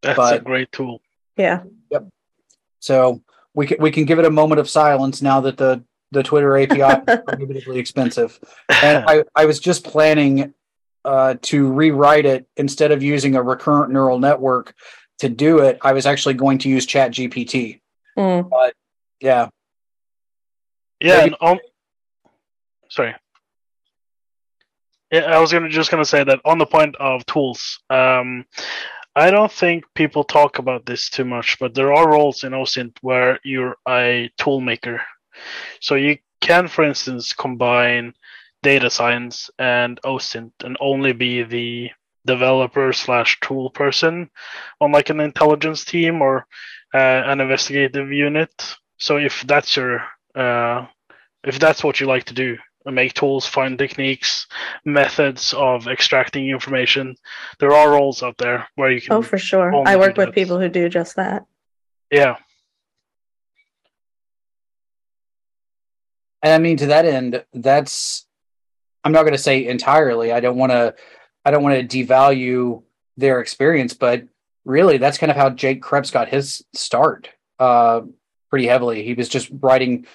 That's 0.01 0.19
a 0.31 0.39
great 0.39 0.71
tool. 0.71 1.01
Yeah. 1.37 1.63
so 2.79 3.21
we 3.53 3.67
can 3.67 3.77
we 3.81 3.91
can 3.91 4.05
give 4.05 4.19
it 4.19 4.25
a 4.25 4.29
moment 4.31 4.59
of 4.59 4.69
silence 4.69 5.21
now 5.21 5.41
that 5.41 5.57
the 5.57 5.83
the 6.11 6.23
twitter 6.23 6.57
api 6.57 6.81
is 6.81 7.19
prohibitively 7.27 7.77
expensive 7.79 8.39
and 8.69 9.05
I, 9.07 9.23
I 9.35 9.45
was 9.45 9.59
just 9.59 9.83
planning 9.85 10.53
uh, 11.05 11.35
to 11.43 11.71
rewrite 11.71 12.25
it 12.25 12.47
instead 12.57 12.91
of 12.91 13.01
using 13.03 13.35
a 13.35 13.43
recurrent 13.43 13.91
neural 13.91 14.19
network 14.19 14.73
to 15.19 15.29
do 15.29 15.59
it 15.59 15.77
i 15.81 15.93
was 15.93 16.05
actually 16.05 16.33
going 16.35 16.57
to 16.59 16.69
use 16.69 16.85
chat 16.85 17.11
gpt 17.11 17.79
Mm. 18.17 18.49
yeah 19.21 19.47
Yeah, 20.99 21.17
Maybe- 21.19 21.27
and 21.27 21.35
on. 21.41 21.59
Sorry. 22.89 23.15
I 25.11 25.39
was 25.39 25.51
gonna 25.51 25.69
just 25.69 25.91
gonna 25.91 26.05
say 26.05 26.23
that 26.23 26.41
on 26.45 26.57
the 26.57 26.65
point 26.65 26.95
of 26.97 27.25
tools, 27.25 27.79
um, 27.89 28.45
I 29.15 29.31
don't 29.31 29.51
think 29.51 29.85
people 29.95 30.23
talk 30.23 30.59
about 30.59 30.85
this 30.85 31.09
too 31.09 31.25
much, 31.25 31.57
but 31.59 31.73
there 31.73 31.93
are 31.93 32.11
roles 32.11 32.43
in 32.43 32.53
OSINT 32.53 32.97
where 33.01 33.39
you're 33.43 33.75
a 33.87 34.31
tool 34.37 34.61
maker. 34.61 35.01
So 35.81 35.95
you 35.95 36.17
can, 36.41 36.67
for 36.67 36.83
instance, 36.83 37.33
combine 37.33 38.13
data 38.61 38.89
science 38.89 39.49
and 39.57 39.99
OSINT 40.03 40.51
and 40.63 40.77
only 40.79 41.13
be 41.13 41.43
the 41.43 41.89
developer 42.25 42.93
slash 42.93 43.39
tool 43.41 43.71
person 43.71 44.29
on 44.79 44.91
like 44.91 45.09
an 45.09 45.19
intelligence 45.19 45.83
team 45.85 46.21
or 46.21 46.45
uh, 46.93 47.23
an 47.25 47.39
investigative 47.41 48.11
unit. 48.11 48.51
So 48.97 49.17
if 49.17 49.41
that's 49.47 49.75
your 49.75 50.03
uh, 50.35 50.85
if 51.43 51.57
that's 51.57 51.83
what 51.83 51.99
you 51.99 52.05
like 52.05 52.25
to 52.25 52.33
do 52.33 52.57
make 52.85 53.13
tools 53.13 53.45
find 53.45 53.77
techniques 53.77 54.47
methods 54.85 55.53
of 55.53 55.87
extracting 55.87 56.49
information 56.49 57.15
there 57.59 57.73
are 57.73 57.91
roles 57.91 58.23
out 58.23 58.37
there 58.37 58.67
where 58.75 58.89
you 58.91 59.01
can 59.01 59.13
Oh, 59.13 59.21
for 59.21 59.37
sure. 59.37 59.73
I 59.87 59.95
work 59.97 60.15
with 60.17 60.27
that. 60.27 60.35
people 60.35 60.59
who 60.59 60.69
do 60.69 60.87
just 60.89 61.15
that. 61.17 61.45
yeah 62.11 62.37
And 66.41 66.53
I 66.53 66.57
mean, 66.57 66.77
to 66.77 66.85
that 66.87 67.05
end, 67.05 67.43
that's 67.53 68.25
I'm 69.03 69.11
not 69.11 69.23
going 69.23 69.33
to 69.33 69.37
say 69.37 69.65
entirely. 69.67 70.31
I 70.31 70.39
don't 70.39 70.57
want 70.57 70.71
to. 70.71 70.95
I 71.43 71.51
don't 71.51 71.63
want 71.63 71.89
to 71.89 71.97
devalue 72.05 72.83
their 73.17 73.41
experience, 73.41 73.93
but 73.93 74.23
really, 74.65 74.97
that's 74.97 75.17
kind 75.17 75.31
of 75.31 75.35
how 75.37 75.49
Jake 75.49 75.81
Creps 75.81 76.11
got 76.11 76.29
his 76.29 76.63
start. 76.73 77.29
Uh, 77.59 78.01
pretty 78.49 78.67
heavily. 78.67 79.03
He 79.03 79.13
was 79.15 79.27
just 79.27 79.49
writing 79.59 80.05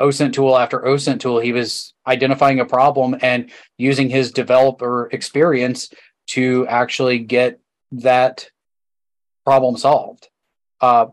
OSINT 0.00 0.34
tool 0.34 0.56
after 0.58 0.80
OSINT 0.80 1.20
tool. 1.20 1.40
He 1.40 1.52
was 1.52 1.94
identifying 2.10 2.60
a 2.60 2.66
problem 2.66 3.16
and 3.22 3.50
using 3.78 4.08
his 4.08 4.32
developer 4.32 5.08
experience 5.12 5.90
to 6.26 6.66
actually 6.68 7.18
get 7.18 7.60
that 7.92 8.50
problem 9.44 9.76
solved. 9.76 10.28
Uh, 10.80 11.06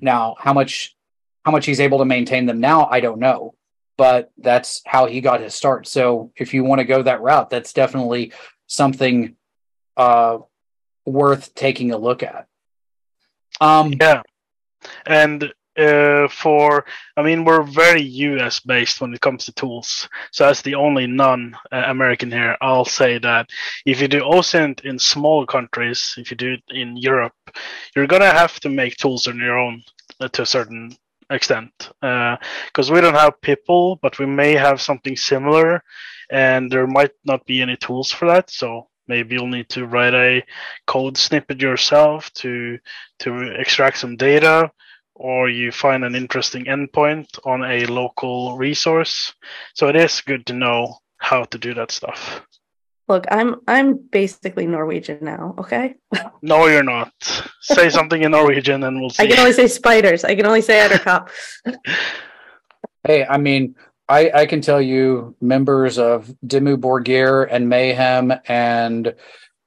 now, 0.00 0.36
how 0.38 0.52
much 0.52 0.94
how 1.44 1.52
much 1.52 1.66
he's 1.66 1.80
able 1.80 1.98
to 1.98 2.06
maintain 2.06 2.46
them 2.46 2.60
now, 2.60 2.86
I 2.90 3.00
don't 3.00 3.18
know 3.18 3.54
but 3.96 4.32
that's 4.38 4.82
how 4.86 5.06
he 5.06 5.20
got 5.20 5.40
his 5.40 5.54
start. 5.54 5.86
So 5.86 6.32
if 6.36 6.52
you 6.52 6.64
want 6.64 6.80
to 6.80 6.84
go 6.84 7.02
that 7.02 7.20
route, 7.20 7.48
that's 7.48 7.72
definitely 7.72 8.32
something 8.66 9.36
uh, 9.96 10.38
worth 11.06 11.54
taking 11.54 11.92
a 11.92 11.96
look 11.96 12.24
at. 12.24 12.48
Um, 13.60 13.94
yeah 14.00 14.22
and 15.06 15.52
uh, 15.76 16.28
for 16.28 16.84
I 17.16 17.22
mean 17.22 17.44
we're 17.44 17.62
very 17.62 18.02
US 18.02 18.60
based 18.60 19.00
when 19.00 19.14
it 19.14 19.20
comes 19.20 19.44
to 19.44 19.52
tools. 19.52 20.08
So 20.32 20.46
as 20.48 20.62
the 20.62 20.74
only 20.74 21.06
non-American 21.06 22.30
here, 22.30 22.56
I'll 22.60 22.84
say 22.84 23.18
that 23.18 23.48
if 23.86 24.00
you 24.00 24.08
do 24.08 24.20
OSINT 24.20 24.84
in 24.84 24.98
small 24.98 25.46
countries, 25.46 26.14
if 26.16 26.30
you 26.30 26.36
do 26.36 26.52
it 26.54 26.62
in 26.70 26.96
Europe, 26.96 27.34
you're 27.94 28.06
gonna 28.06 28.30
have 28.30 28.60
to 28.60 28.68
make 28.68 28.96
tools 28.96 29.26
on 29.26 29.38
your 29.38 29.58
own 29.58 29.82
uh, 30.20 30.28
to 30.28 30.42
a 30.42 30.46
certain 30.46 30.96
extent 31.30 31.72
because 32.00 32.90
uh, 32.90 32.92
we 32.92 33.00
don't 33.00 33.14
have 33.14 33.40
people, 33.40 33.98
but 34.02 34.18
we 34.18 34.26
may 34.26 34.52
have 34.52 34.80
something 34.80 35.16
similar, 35.16 35.82
and 36.30 36.70
there 36.70 36.86
might 36.86 37.12
not 37.24 37.44
be 37.46 37.62
any 37.62 37.76
tools 37.76 38.10
for 38.10 38.26
that. 38.26 38.50
So 38.50 38.88
maybe 39.08 39.34
you'll 39.34 39.46
need 39.46 39.68
to 39.70 39.86
write 39.86 40.14
a 40.14 40.42
code 40.86 41.16
snippet 41.16 41.60
yourself 41.60 42.32
to 42.34 42.78
to 43.20 43.38
extract 43.58 43.98
some 43.98 44.16
data 44.16 44.70
or 45.14 45.48
you 45.48 45.70
find 45.70 46.04
an 46.04 46.14
interesting 46.14 46.64
endpoint 46.64 47.38
on 47.44 47.62
a 47.62 47.86
local 47.86 48.56
resource. 48.56 49.34
So 49.74 49.88
it 49.88 49.96
is 49.96 50.20
good 50.20 50.46
to 50.46 50.52
know 50.52 50.98
how 51.18 51.44
to 51.44 51.58
do 51.58 51.74
that 51.74 51.90
stuff. 51.90 52.42
Look 53.06 53.26
i'm 53.30 53.56
i'm 53.68 53.98
basically 53.98 54.66
norwegian 54.66 55.18
now 55.20 55.54
okay? 55.58 55.96
No 56.42 56.66
you're 56.66 56.82
not. 56.82 57.12
Say 57.60 57.90
something 57.90 58.22
in 58.22 58.30
norwegian 58.32 58.82
and 58.82 58.98
we'll 59.00 59.10
see 59.10 59.24
i 59.24 59.26
can 59.26 59.38
only 59.38 59.52
say 59.52 59.68
spiders. 59.68 60.24
I 60.24 60.34
can 60.34 60.46
only 60.46 60.62
say 60.62 60.86
etterkop 60.86 61.28
hey 63.06 63.26
i 63.26 63.36
mean 63.36 63.74
I, 64.06 64.30
I 64.34 64.46
can 64.46 64.60
tell 64.60 64.82
you 64.82 65.34
members 65.40 65.98
of 65.98 66.30
Dimmu 66.44 66.76
Borgir 66.76 67.48
and 67.50 67.70
Mayhem 67.70 68.34
and 68.46 69.14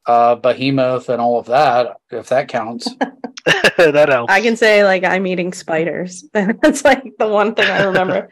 uh, 0.08 0.36
Behemoth 0.36 1.10
and 1.10 1.22
all 1.22 1.38
of 1.38 1.48
that, 1.48 1.98
if 2.10 2.30
that 2.30 2.48
counts. 2.48 2.90
that 3.78 4.10
helps. 4.10 4.32
I 4.32 4.42
can 4.42 4.56
say 4.56 4.84
like 4.84 5.04
I'm 5.04 5.28
eating 5.28 5.54
spiders. 5.54 6.24
That's 6.34 6.84
like 6.84 7.04
the 7.20 7.28
one 7.28 7.54
thing 7.54 7.70
I 7.70 7.84
remember. 7.84 8.32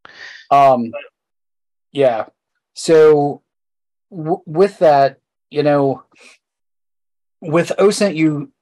um, 0.50 0.90
yeah. 1.92 2.26
So 2.74 3.42
w- 4.10 4.42
with 4.44 4.80
that, 4.80 5.20
you 5.50 5.62
know, 5.62 6.02
with 7.40 7.72
OSINT, 7.78 8.16
you 8.16 8.52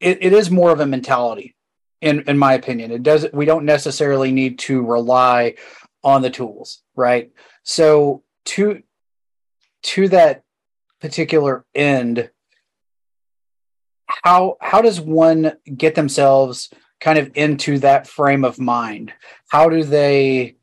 it, 0.00 0.18
it 0.20 0.32
is 0.32 0.50
more 0.50 0.70
of 0.70 0.80
a 0.80 0.86
mentality, 0.86 1.56
in 2.00 2.20
in 2.28 2.38
my 2.38 2.54
opinion. 2.54 2.92
It 2.92 3.02
does 3.02 3.26
we 3.32 3.44
don't 3.44 3.64
necessarily 3.64 4.30
need 4.30 4.60
to 4.60 4.82
rely 4.82 5.54
on 6.04 6.22
the 6.22 6.30
tools, 6.30 6.82
right? 6.94 7.32
So 7.64 8.22
to 8.44 8.82
to 9.82 10.08
that 10.08 10.43
particular 11.00 11.64
end, 11.74 12.30
how 14.06 14.56
how 14.60 14.80
does 14.80 15.00
one 15.00 15.52
get 15.76 15.94
themselves 15.94 16.70
kind 17.00 17.18
of 17.18 17.30
into 17.34 17.78
that 17.80 18.06
frame 18.06 18.44
of 18.44 18.58
mind? 18.58 19.12
How 19.48 19.68
do 19.68 19.84
they 19.84 20.56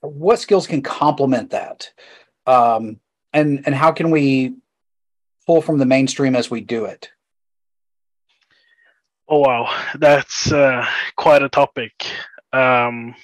what 0.00 0.38
skills 0.38 0.66
can 0.66 0.82
complement 0.82 1.50
that? 1.50 1.90
Um, 2.46 3.00
and 3.32 3.62
and 3.66 3.74
how 3.74 3.92
can 3.92 4.10
we 4.10 4.54
pull 5.46 5.62
from 5.62 5.78
the 5.78 5.86
mainstream 5.86 6.36
as 6.36 6.50
we 6.50 6.60
do 6.60 6.84
it? 6.86 7.10
Oh 9.28 9.40
wow, 9.40 9.74
that's 9.98 10.52
uh, 10.52 10.86
quite 11.16 11.42
a 11.42 11.48
topic 11.48 11.92
um, 12.54 13.14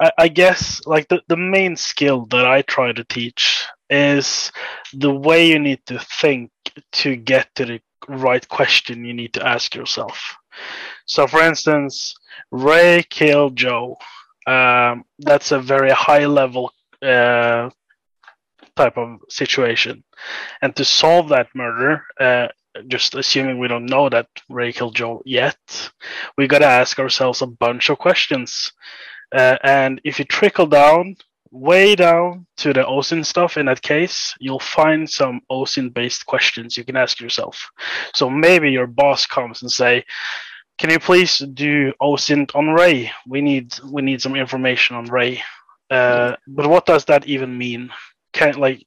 I, 0.00 0.10
I 0.18 0.28
guess 0.28 0.84
like 0.86 1.08
the, 1.08 1.22
the 1.28 1.36
main 1.36 1.76
skill 1.76 2.26
that 2.26 2.46
I 2.46 2.62
try 2.62 2.92
to 2.92 3.04
teach 3.04 3.66
is 3.90 4.52
the 4.92 5.12
way 5.12 5.48
you 5.48 5.58
need 5.58 5.84
to 5.86 5.98
think 5.98 6.50
to 6.92 7.16
get 7.16 7.54
to 7.54 7.64
the 7.64 7.80
right 8.08 8.46
question 8.48 9.04
you 9.04 9.14
need 9.14 9.34
to 9.34 9.46
ask 9.46 9.74
yourself. 9.74 10.36
So, 11.06 11.26
for 11.26 11.40
instance, 11.40 12.14
Rae 12.50 13.04
killed 13.08 13.56
Joe. 13.56 13.96
Um, 14.46 15.04
that's 15.18 15.52
a 15.52 15.60
very 15.60 15.90
high 15.90 16.26
level 16.26 16.72
uh, 17.02 17.70
type 18.76 18.98
of 18.98 19.20
situation. 19.28 20.04
And 20.62 20.74
to 20.76 20.84
solve 20.84 21.28
that 21.28 21.48
murder, 21.54 22.04
uh, 22.20 22.48
just 22.88 23.14
assuming 23.14 23.58
we 23.58 23.68
don't 23.68 23.86
know 23.86 24.08
that 24.08 24.26
Rae 24.48 24.72
killed 24.72 24.96
Joe 24.96 25.22
yet, 25.24 25.90
we 26.36 26.46
got 26.46 26.58
to 26.58 26.66
ask 26.66 26.98
ourselves 26.98 27.42
a 27.42 27.46
bunch 27.46 27.90
of 27.90 27.98
questions. 27.98 28.72
Uh, 29.34 29.58
and 29.64 30.00
if 30.04 30.18
you 30.18 30.24
trickle 30.24 30.66
down, 30.66 31.16
way 31.50 31.94
down 31.94 32.46
to 32.56 32.72
the 32.72 32.82
OSINT 32.84 33.26
stuff 33.26 33.56
in 33.56 33.66
that 33.66 33.82
case, 33.82 34.34
you'll 34.40 34.60
find 34.60 35.08
some 35.08 35.40
OSINT 35.50 35.92
based 35.94 36.26
questions 36.26 36.76
you 36.76 36.84
can 36.84 36.96
ask 36.96 37.20
yourself. 37.20 37.70
So 38.14 38.30
maybe 38.30 38.70
your 38.70 38.86
boss 38.86 39.26
comes 39.26 39.62
and 39.62 39.70
say, 39.70 40.04
can 40.78 40.90
you 40.90 40.98
please 40.98 41.38
do 41.38 41.92
OSINT 42.02 42.50
on 42.54 42.68
Rae? 42.68 43.10
We 43.28 43.40
need 43.40 43.74
we 43.92 44.02
need 44.02 44.20
some 44.20 44.34
information 44.34 44.96
on 44.96 45.06
Rae. 45.06 45.42
Uh, 45.90 46.34
but 46.48 46.66
what 46.66 46.86
does 46.86 47.04
that 47.04 47.26
even 47.26 47.56
mean? 47.56 47.90
Can 48.32 48.54
like 48.54 48.84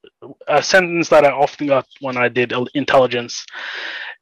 a 0.47 0.61
sentence 0.61 1.07
that 1.09 1.23
I 1.23 1.31
often 1.31 1.67
got 1.67 1.87
when 2.01 2.17
I 2.17 2.27
did 2.27 2.53
intelligence 2.73 3.45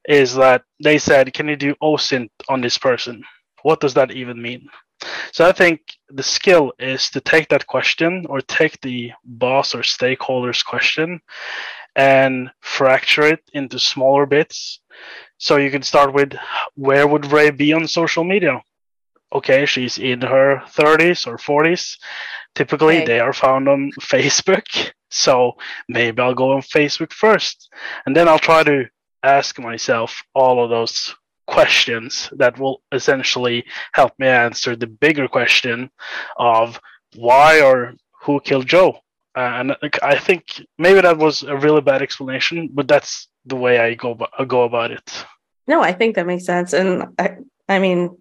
is 0.08 0.36
that 0.36 0.62
they 0.80 0.98
said, 0.98 1.34
"Can 1.34 1.48
you 1.48 1.56
do 1.56 1.74
OSINT 1.82 2.30
on 2.48 2.60
this 2.60 2.78
person?" 2.78 3.24
What 3.62 3.80
does 3.80 3.94
that 3.94 4.12
even 4.12 4.40
mean? 4.40 4.68
So 5.32 5.46
I 5.46 5.52
think 5.52 5.80
the 6.08 6.22
skill 6.22 6.72
is 6.78 7.10
to 7.10 7.20
take 7.20 7.48
that 7.48 7.66
question 7.66 8.26
or 8.28 8.40
take 8.40 8.80
the 8.80 9.12
boss 9.24 9.74
or 9.74 9.82
stakeholder's 9.82 10.62
question 10.62 11.20
and 11.94 12.50
fracture 12.60 13.22
it 13.22 13.40
into 13.52 13.78
smaller 13.78 14.26
bits. 14.26 14.80
So 15.38 15.56
you 15.56 15.70
can 15.70 15.82
start 15.82 16.12
with 16.14 16.34
where 16.74 17.06
would 17.06 17.32
Rae 17.32 17.50
be 17.50 17.72
on 17.72 17.88
social 17.88 18.24
media? 18.24 18.62
Okay, 19.32 19.66
she's 19.66 19.98
in 19.98 20.20
her 20.22 20.62
30s 20.68 21.26
or 21.26 21.36
40s. 21.36 21.96
Typically, 22.54 22.98
okay. 22.98 23.06
they 23.06 23.20
are 23.20 23.32
found 23.32 23.68
on 23.68 23.92
Facebook. 24.00 24.92
So 25.08 25.52
maybe 25.88 26.20
I'll 26.20 26.34
go 26.34 26.52
on 26.52 26.62
Facebook 26.62 27.12
first. 27.12 27.72
And 28.04 28.14
then 28.14 28.28
I'll 28.28 28.40
try 28.40 28.64
to 28.64 28.86
ask 29.22 29.58
myself 29.58 30.20
all 30.34 30.62
of 30.62 30.68
those 30.68 31.14
questions 31.46 32.28
that 32.36 32.58
will 32.58 32.82
essentially 32.92 33.64
help 33.92 34.12
me 34.18 34.26
answer 34.26 34.76
the 34.76 34.86
bigger 34.86 35.28
question 35.28 35.90
of 36.36 36.80
why 37.14 37.60
or 37.60 37.94
who 38.22 38.40
killed 38.40 38.66
Joe. 38.66 38.98
Uh, 39.36 39.40
and 39.40 39.76
I 40.02 40.18
think 40.18 40.44
maybe 40.78 41.00
that 41.00 41.18
was 41.18 41.42
a 41.42 41.56
really 41.56 41.82
bad 41.82 42.02
explanation, 42.02 42.70
but 42.72 42.88
that's 42.88 43.28
the 43.44 43.56
way 43.56 43.78
I 43.78 43.94
go 43.94 44.18
go 44.46 44.64
about 44.64 44.90
it. 44.90 45.24
No, 45.68 45.82
I 45.82 45.92
think 45.92 46.14
that 46.14 46.26
makes 46.26 46.44
sense, 46.44 46.72
and 46.72 47.08
I, 47.18 47.36
I 47.68 47.78
mean, 47.78 48.16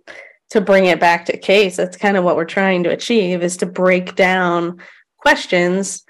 to 0.49 0.61
bring 0.61 0.85
it 0.85 0.99
back 0.99 1.25
to 1.25 1.39
KASE, 1.39 1.75
that's 1.75 1.97
kind 1.97 2.17
of 2.17 2.23
what 2.23 2.35
we're 2.35 2.45
trying 2.45 2.83
to 2.83 2.89
achieve 2.89 3.43
is 3.43 3.57
to 3.57 3.65
break 3.65 4.15
down 4.15 4.81
questions 5.17 6.03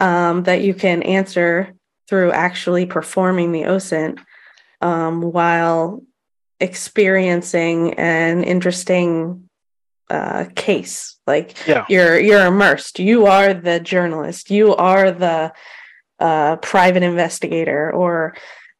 um, 0.00 0.42
that 0.44 0.62
you 0.62 0.74
can 0.74 1.02
answer 1.02 1.72
through 2.08 2.32
actually 2.32 2.86
performing 2.86 3.52
the 3.52 3.62
OSINT 3.62 4.18
um, 4.80 5.22
while 5.22 6.02
experiencing 6.60 7.94
an 7.94 8.44
interesting 8.44 9.48
uh, 10.08 10.46
case. 10.54 11.16
Like 11.26 11.56
yeah. 11.66 11.86
you're 11.88 12.18
you're 12.18 12.46
immersed. 12.46 12.98
You 12.98 13.26
are 13.26 13.54
the 13.54 13.80
journalist. 13.80 14.50
You 14.50 14.74
are 14.76 15.10
the 15.10 15.52
uh, 16.18 16.56
private 16.56 17.02
investigator 17.02 17.90
or 17.92 18.36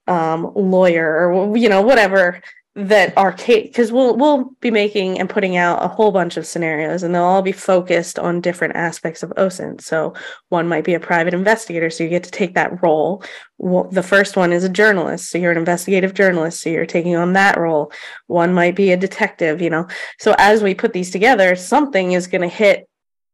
um, 0.07 0.53
lawyer 0.55 1.33
or 1.33 1.57
you 1.57 1.69
know 1.69 1.83
whatever 1.83 2.43
that 2.77 3.17
arcade 3.17 3.65
because 3.65 3.91
we'll 3.91 4.17
we'll 4.17 4.53
be 4.61 4.71
making 4.71 5.19
and 5.19 5.29
putting 5.29 5.57
out 5.57 5.85
a 5.85 5.89
whole 5.89 6.13
bunch 6.13 6.37
of 6.37 6.47
scenarios 6.47 7.03
and 7.03 7.13
they'll 7.13 7.25
all 7.25 7.43
be 7.43 7.51
focused 7.51 8.17
on 8.17 8.41
different 8.41 8.77
aspects 8.77 9.25
of 9.25 9.31
OSINT. 9.31 9.81
So 9.81 10.15
one 10.51 10.69
might 10.69 10.85
be 10.85 10.95
a 10.95 11.01
private 11.01 11.35
investigator, 11.35 11.91
so 11.91 12.05
you 12.05 12.11
get 12.11 12.23
to 12.25 12.31
take 12.31 12.55
that 12.55 12.81
role. 12.81 13.25
Well, 13.59 13.89
the 13.91 14.05
first 14.05 14.37
one 14.37 14.53
is 14.53 14.63
a 14.63 14.69
journalist, 14.69 15.31
so 15.31 15.39
you're 15.39 15.51
an 15.51 15.59
investigative 15.59 16.15
journalist, 16.15 16.63
so 16.63 16.71
you're 16.71 16.87
taking 16.87 17.17
on 17.17 17.33
that 17.33 17.59
role. 17.59 17.93
One 18.29 18.55
might 18.55 18.77
be 18.77 18.93
a 18.93 18.97
detective, 18.97 19.61
you 19.61 19.71
know. 19.71 19.89
So 20.21 20.37
as 20.39 20.63
we 20.63 20.75
put 20.75 20.93
these 20.93 21.11
together, 21.11 21.57
something 21.57 22.13
is 22.13 22.29
going 22.29 22.49
to 22.49 22.49
hit 22.49 22.89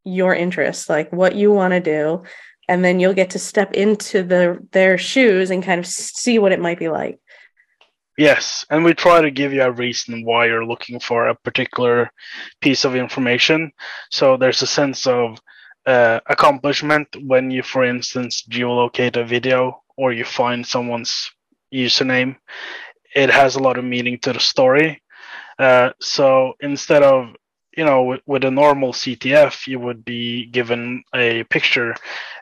your 0.04 0.34
interest, 0.34 0.88
like 0.88 1.12
what 1.12 1.34
you 1.34 1.52
want 1.52 1.72
to 1.72 1.80
do, 1.80 2.22
and 2.68 2.82
then 2.82 3.00
you'll 3.00 3.12
get 3.12 3.30
to 3.30 3.38
step 3.38 3.74
into 3.74 4.22
the 4.22 4.66
their 4.72 4.96
shoes 4.96 5.50
and 5.50 5.62
kind 5.62 5.78
of 5.78 5.86
see 5.86 6.38
what 6.38 6.52
it 6.52 6.60
might 6.60 6.78
be 6.78 6.88
like. 6.88 7.18
Yes, 8.16 8.64
and 8.70 8.82
we 8.82 8.94
try 8.94 9.20
to 9.20 9.30
give 9.30 9.52
you 9.52 9.62
a 9.62 9.70
reason 9.70 10.24
why 10.24 10.46
you're 10.46 10.64
looking 10.64 11.00
for 11.00 11.28
a 11.28 11.34
particular 11.34 12.10
piece 12.62 12.84
of 12.84 12.96
information. 12.96 13.72
So 14.10 14.36
there's 14.38 14.62
a 14.62 14.66
sense 14.66 15.06
of 15.06 15.38
uh, 15.86 16.20
accomplishment 16.26 17.08
when 17.24 17.50
you, 17.50 17.62
for 17.62 17.84
instance, 17.84 18.42
geolocate 18.50 19.16
a 19.16 19.24
video 19.24 19.82
or 19.96 20.12
you 20.12 20.24
find 20.24 20.66
someone's 20.66 21.30
username. 21.72 22.36
It 23.14 23.30
has 23.30 23.56
a 23.56 23.60
lot 23.62 23.78
of 23.78 23.84
meaning 23.84 24.18
to 24.20 24.32
the 24.32 24.40
story. 24.40 25.02
Uh, 25.58 25.90
so 26.00 26.54
instead 26.60 27.02
of 27.02 27.34
you 27.76 27.84
know, 27.84 28.18
with, 28.26 28.44
a 28.44 28.50
normal 28.50 28.92
CTF, 28.92 29.66
you 29.66 29.78
would 29.78 30.04
be 30.04 30.46
given 30.46 31.04
a 31.14 31.44
picture, 31.44 31.94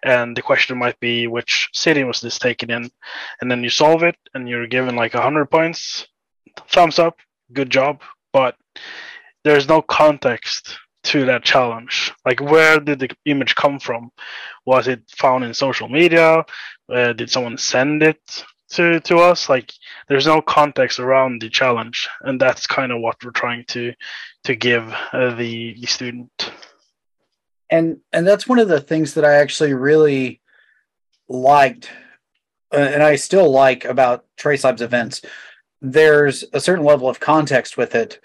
and 0.03 0.37
the 0.37 0.43
question 0.43 0.79
might 0.79 0.99
be 1.01 1.27
which 1.27 1.69
city 1.73 2.05
was 2.05 2.21
this 2.21 2.39
taken 2.39 2.71
in, 2.71 2.91
and 3.41 3.51
then 3.51 3.65
you 3.65 3.71
solve 3.71 4.03
it, 4.03 4.17
and 4.35 4.49
you're 4.49 4.67
given 4.67 4.95
like 4.95 5.13
hundred 5.13 5.47
points, 5.47 6.07
thumbs 6.69 6.99
up, 6.99 7.19
good 7.53 7.71
job, 7.71 8.01
but 8.33 8.57
there's 9.43 9.69
no 9.69 9.83
context 9.83 10.79
to 11.03 11.27
that 11.27 11.45
challenge. 11.45 12.13
Like, 12.25 12.41
where 12.41 12.81
did 12.81 13.01
the 13.01 13.11
image 13.27 13.55
come 13.55 13.79
from? 13.79 14.11
Was 14.65 14.89
it 14.89 15.03
found 15.17 15.45
in 15.45 15.53
social 15.53 15.89
media? 15.89 16.45
Uh, 16.91 17.13
did 17.13 17.31
someone 17.31 17.59
send 17.59 18.03
it 18.03 18.45
to 18.75 19.01
to 19.01 19.19
us? 19.19 19.49
Like, 19.49 19.73
there's 20.09 20.27
no 20.27 20.41
context 20.41 20.99
around 20.99 21.41
the 21.41 21.51
challenge, 21.51 22.09
and 22.23 22.41
that's 22.41 22.67
kind 22.67 22.93
of 22.93 23.01
what 23.01 23.23
we're 23.25 23.31
trying 23.31 23.65
to 23.69 23.93
to 24.45 24.55
give 24.55 24.93
uh, 25.13 25.35
the 25.35 25.75
the 25.75 25.87
student. 25.87 26.53
And 27.71 27.99
and 28.13 28.27
that's 28.27 28.49
one 28.49 28.59
of 28.59 28.69
the 28.69 28.81
things 28.81 29.15
that 29.15 29.25
I 29.25 29.35
actually 29.35 29.75
really 29.75 30.41
liked, 31.29 31.91
uh, 32.73 32.77
and 32.77 33.03
I 33.03 33.17
still 33.17 33.51
like 33.51 33.85
about 33.85 34.25
Trace 34.37 34.65
Labs 34.65 34.83
events. 34.83 35.23
There's 35.81 36.45
a 36.53 36.61
certain 36.61 36.85
level 36.85 37.09
of 37.09 37.21
context 37.21 37.77
with 37.77 37.95
it 37.95 38.21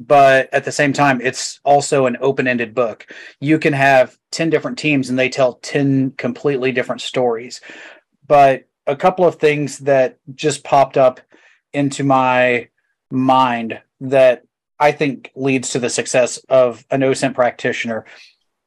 but 0.00 0.48
at 0.54 0.64
the 0.64 0.72
same 0.72 0.94
time 0.94 1.20
it's 1.20 1.60
also 1.62 2.06
an 2.06 2.16
open-ended 2.20 2.74
book 2.74 3.06
you 3.38 3.58
can 3.58 3.74
have 3.74 4.18
10 4.32 4.48
different 4.48 4.78
teams 4.78 5.10
and 5.10 5.18
they 5.18 5.28
tell 5.28 5.54
10 5.54 6.12
completely 6.12 6.72
different 6.72 7.02
stories 7.02 7.60
but 8.26 8.64
a 8.90 8.96
couple 8.96 9.24
of 9.24 9.36
things 9.36 9.78
that 9.78 10.18
just 10.34 10.64
popped 10.64 10.96
up 10.96 11.20
into 11.72 12.02
my 12.02 12.68
mind 13.10 13.80
that 14.00 14.42
i 14.78 14.92
think 14.92 15.30
leads 15.34 15.70
to 15.70 15.78
the 15.78 15.88
success 15.88 16.38
of 16.48 16.84
an 16.90 17.00
OSINT 17.00 17.34
practitioner. 17.34 18.04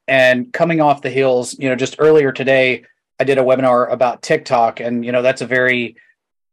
And 0.08 0.52
coming 0.52 0.82
off 0.82 1.02
the 1.02 1.10
heels 1.10 1.58
you 1.60 1.70
know 1.70 1.76
just 1.76 1.96
earlier 2.00 2.32
today 2.32 2.86
i 3.20 3.24
did 3.24 3.38
a 3.38 3.44
webinar 3.44 3.92
about 3.92 4.22
tiktok 4.22 4.80
and 4.80 5.06
you 5.06 5.12
know 5.12 5.22
that's 5.22 5.42
a 5.42 5.48
very 5.48 5.96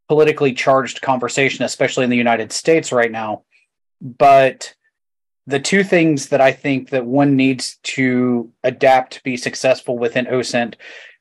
politically 0.08 0.52
charged 0.52 1.00
conversation 1.00 1.64
especially 1.64 2.04
in 2.04 2.10
the 2.10 2.16
united 2.16 2.52
states 2.52 2.92
right 2.92 3.12
now. 3.12 3.42
But 4.00 4.74
the 5.46 5.60
two 5.60 5.82
things 5.82 6.28
that 6.28 6.40
I 6.40 6.52
think 6.52 6.90
that 6.90 7.04
one 7.04 7.36
needs 7.36 7.78
to 7.82 8.52
adapt 8.62 9.14
to 9.14 9.22
be 9.22 9.36
successful 9.36 9.98
within 9.98 10.26
OSINT 10.26 10.74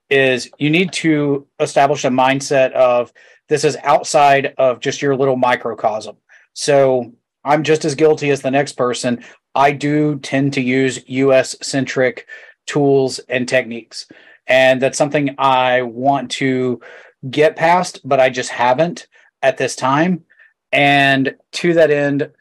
is 0.09 0.49
you 0.57 0.69
need 0.69 0.91
to 0.93 1.47
establish 1.59 2.03
a 2.03 2.09
mindset 2.09 2.71
of 2.71 3.13
this 3.47 3.63
is 3.63 3.77
outside 3.83 4.53
of 4.57 4.79
just 4.79 5.01
your 5.01 5.15
little 5.15 5.35
microcosm. 5.35 6.17
So 6.53 7.13
I'm 7.43 7.63
just 7.63 7.85
as 7.85 7.95
guilty 7.95 8.29
as 8.29 8.41
the 8.41 8.51
next 8.51 8.73
person. 8.73 9.23
I 9.55 9.71
do 9.71 10.19
tend 10.19 10.53
to 10.53 10.61
use 10.61 11.07
US 11.07 11.55
centric 11.61 12.27
tools 12.65 13.19
and 13.29 13.47
techniques. 13.47 14.07
And 14.45 14.81
that's 14.81 14.97
something 14.97 15.35
I 15.37 15.83
want 15.83 16.31
to 16.31 16.81
get 17.29 17.55
past, 17.55 18.01
but 18.07 18.19
I 18.19 18.29
just 18.29 18.49
haven't 18.49 19.07
at 19.41 19.57
this 19.57 19.75
time. 19.75 20.25
And 20.71 21.35
to 21.53 21.73
that 21.73 21.91
end, 21.91 22.31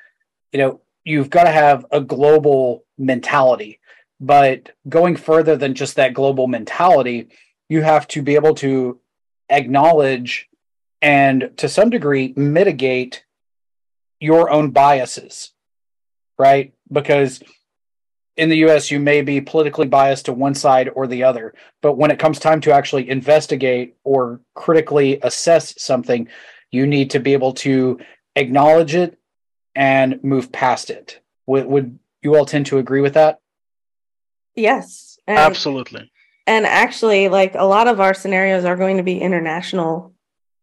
you 0.53 0.59
know, 0.59 0.81
you've 1.05 1.31
got 1.31 1.45
to 1.45 1.51
have 1.51 1.87
a 1.91 2.01
global 2.01 2.85
mentality. 2.99 3.81
But 4.21 4.71
going 4.89 5.17
further 5.17 5.57
than 5.57 5.75
just 5.75 5.97
that 5.97 6.15
global 6.15 6.47
mentality, 6.47 7.29
you 7.69 7.83
have 7.83 8.09
to 8.09 8.23
be 8.23 8.35
able 8.35 8.55
to 8.55 9.01
acknowledge 9.49 10.49
and 11.01 11.51
to 11.57 11.69
some 11.69 11.91
degree 11.91 12.33
mitigate 12.37 13.25
your 14.21 14.51
own 14.51 14.71
biases, 14.71 15.53
right? 16.39 16.75
Because 16.91 17.41
in 18.37 18.49
the 18.49 18.59
US, 18.69 18.91
you 18.91 19.01
may 19.01 19.23
be 19.23 19.41
politically 19.41 19.87
biased 19.87 20.27
to 20.27 20.33
one 20.33 20.55
side 20.55 20.91
or 20.95 21.07
the 21.07 21.25
other. 21.25 21.55
But 21.83 21.97
when 21.97 22.11
it 22.11 22.19
comes 22.19 22.39
time 22.39 22.61
to 22.63 22.73
actually 22.73 23.09
investigate 23.09 23.97
or 24.05 24.41
critically 24.55 25.19
assess 25.23 25.81
something, 25.81 26.29
you 26.71 26.87
need 26.87 27.11
to 27.11 27.21
be 27.21 27.33
able 27.33 27.53
to 27.55 27.99
acknowledge 28.37 28.95
it 28.95 29.19
and 29.75 30.23
move 30.23 30.53
past 30.53 30.91
it. 30.91 31.21
Would, 31.47 31.67
would 31.67 31.99
you 32.23 32.37
all 32.37 32.45
tend 32.45 32.67
to 32.67 32.79
agree 32.79 33.01
with 33.01 33.15
that? 33.15 33.41
Yes. 34.55 35.19
Absolutely. 35.27 36.11
And 36.49 36.65
actually, 36.65 37.29
like 37.29 37.55
a 37.55 37.67
lot 37.67 37.89
of 37.89 38.01
our 38.01 38.15
scenarios 38.15 38.65
are 38.65 38.75
going 38.75 38.97
to 38.97 39.03
be 39.03 39.21
international 39.21 40.15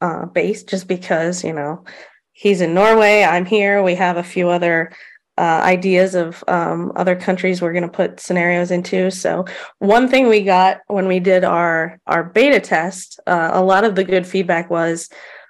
uh, 0.02 0.26
based 0.26 0.68
just 0.68 0.88
because, 0.88 1.44
you 1.44 1.54
know, 1.54 1.86
he's 2.34 2.60
in 2.60 2.74
Norway, 2.74 3.24
I'm 3.24 3.46
here, 3.46 3.84
we 3.84 3.94
have 3.94 4.18
a 4.18 4.24
few 4.24 4.50
other 4.50 4.92
uh, 5.38 5.62
ideas 5.64 6.16
of 6.16 6.44
um, 6.48 6.92
other 6.96 7.16
countries 7.16 7.62
we're 7.62 7.72
going 7.72 7.84
to 7.84 7.88
put 7.88 8.20
scenarios 8.20 8.72
into. 8.72 9.12
So 9.12 9.46
one 9.78 10.08
thing 10.10 10.28
we 10.28 10.42
got 10.42 10.80
when 10.88 11.08
we 11.08 11.20
did 11.20 11.44
our 11.44 12.00
our 12.08 12.24
beta 12.24 12.60
test, 12.60 13.20
uh, 13.28 13.52
a 13.54 13.64
lot 13.64 13.84
of 13.84 13.94
the 13.94 14.04
good 14.04 14.26
feedback 14.26 14.72
was 14.72 15.10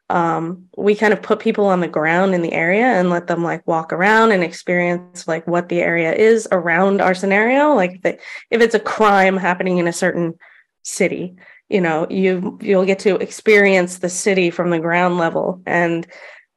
um, 0.10 0.68
we 0.78 0.94
kind 0.94 1.14
of 1.14 1.22
put 1.22 1.40
people 1.40 1.66
on 1.66 1.80
the 1.80 1.88
ground 1.88 2.36
in 2.36 2.42
the 2.42 2.54
area 2.54 2.86
and 2.86 3.10
let 3.10 3.28
them 3.28 3.44
like 3.44 3.66
walk 3.68 3.92
around 3.92 4.32
and 4.32 4.44
experience 4.44 5.28
like 5.28 5.48
what 5.48 5.68
the 5.70 5.80
area 5.80 6.14
is 6.14 6.48
around 6.52 7.02
our 7.02 7.16
scenario. 7.16 7.74
Like 7.74 7.94
if, 7.96 8.06
it, 8.06 8.22
if 8.52 8.62
it's 8.62 8.76
a 8.76 8.80
crime 8.80 9.36
happening 9.36 9.80
in 9.80 9.88
a 9.88 9.94
certain 9.94 10.38
city, 10.84 11.36
you 11.70 11.82
know, 11.82 12.06
you 12.10 12.60
you'll 12.62 12.86
get 12.86 13.00
to 13.00 13.16
experience 13.16 13.98
the 13.98 14.10
city 14.10 14.52
from 14.52 14.70
the 14.70 14.80
ground 14.80 15.18
level, 15.18 15.64
and 15.66 16.06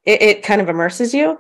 it, 0.05 0.21
it 0.21 0.43
kind 0.43 0.61
of 0.61 0.69
immerses 0.69 1.15
you. 1.15 1.39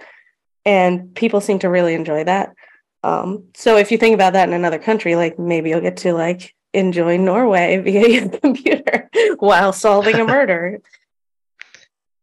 And 0.64 1.14
people 1.14 1.42
seem 1.42 1.58
to 1.58 1.68
really 1.68 1.94
enjoy 1.94 2.24
that. 2.24 2.54
Um, 3.02 3.44
so 3.54 3.76
if 3.76 3.92
you 3.92 3.98
think 3.98 4.14
about 4.14 4.32
that 4.32 4.48
in 4.48 4.54
another 4.54 4.78
country, 4.78 5.16
like 5.16 5.38
maybe 5.38 5.68
you'll 5.68 5.82
get 5.82 5.98
to 5.98 6.14
like 6.14 6.54
enjoy 6.72 7.18
Norway 7.18 7.76
via 7.84 8.08
your 8.08 8.28
computer 8.30 9.10
while 9.38 9.74
solving 9.74 10.16
a 10.16 10.24
murder 10.24 10.80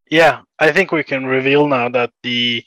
yeah, 0.10 0.42
I 0.60 0.72
think 0.72 0.92
we 0.92 1.04
can 1.04 1.26
reveal 1.26 1.68
now 1.68 1.90
that 1.90 2.12
the 2.24 2.64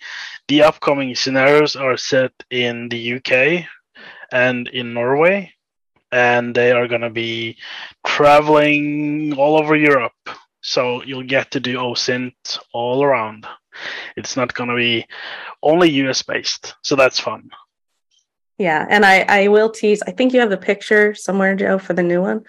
the 0.49 0.62
upcoming 0.62 1.14
scenarios 1.14 1.76
are 1.76 1.97
set 1.97 2.32
in 2.51 2.89
the 2.89 3.14
UK 3.14 3.66
and 4.32 4.68
in 4.68 4.95
Norway, 4.95 5.53
and 6.11 6.55
they 6.55 6.72
are 6.72 6.89
going 6.89 7.03
to 7.03 7.11
be 7.11 7.57
traveling 8.05 9.34
all 9.36 9.59
over 9.59 9.76
Europe. 9.76 10.12
So 10.61 11.03
you'll 11.03 11.22
get 11.22 11.53
to 11.53 11.61
do 11.61 11.76
OSINT 11.78 12.59
all 12.72 13.05
around. 13.05 13.47
It's 14.16 14.36
not 14.36 14.55
going 14.55 14.70
to 14.70 14.76
be 14.76 15.07
only 15.62 15.91
US 15.91 16.22
based, 16.22 16.74
so 16.82 16.97
that's 16.97 17.20
fun. 17.20 17.51
Yeah, 18.59 18.84
and 18.91 19.07
I 19.07 19.24
I 19.28 19.49
will 19.49 19.70
tease. 19.70 20.03
I 20.03 20.11
think 20.11 20.32
you 20.32 20.41
have 20.41 20.51
the 20.51 20.57
picture 20.57 21.14
somewhere, 21.14 21.55
Joe, 21.55 21.78
for 21.78 21.93
the 21.93 22.03
new 22.03 22.20
one. 22.20 22.45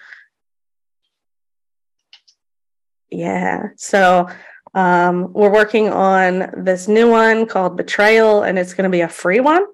Yeah. 3.10 3.68
So 3.76 4.28
um, 4.74 5.32
we're 5.32 5.52
working 5.52 5.88
on 5.88 6.50
this 6.56 6.88
new 6.88 7.10
one 7.10 7.46
called 7.46 7.76
Betrayal, 7.76 8.42
and 8.42 8.58
it's 8.58 8.74
going 8.74 8.84
to 8.84 8.90
be 8.90 9.00
a 9.00 9.08
free 9.08 9.40
one. 9.40 9.64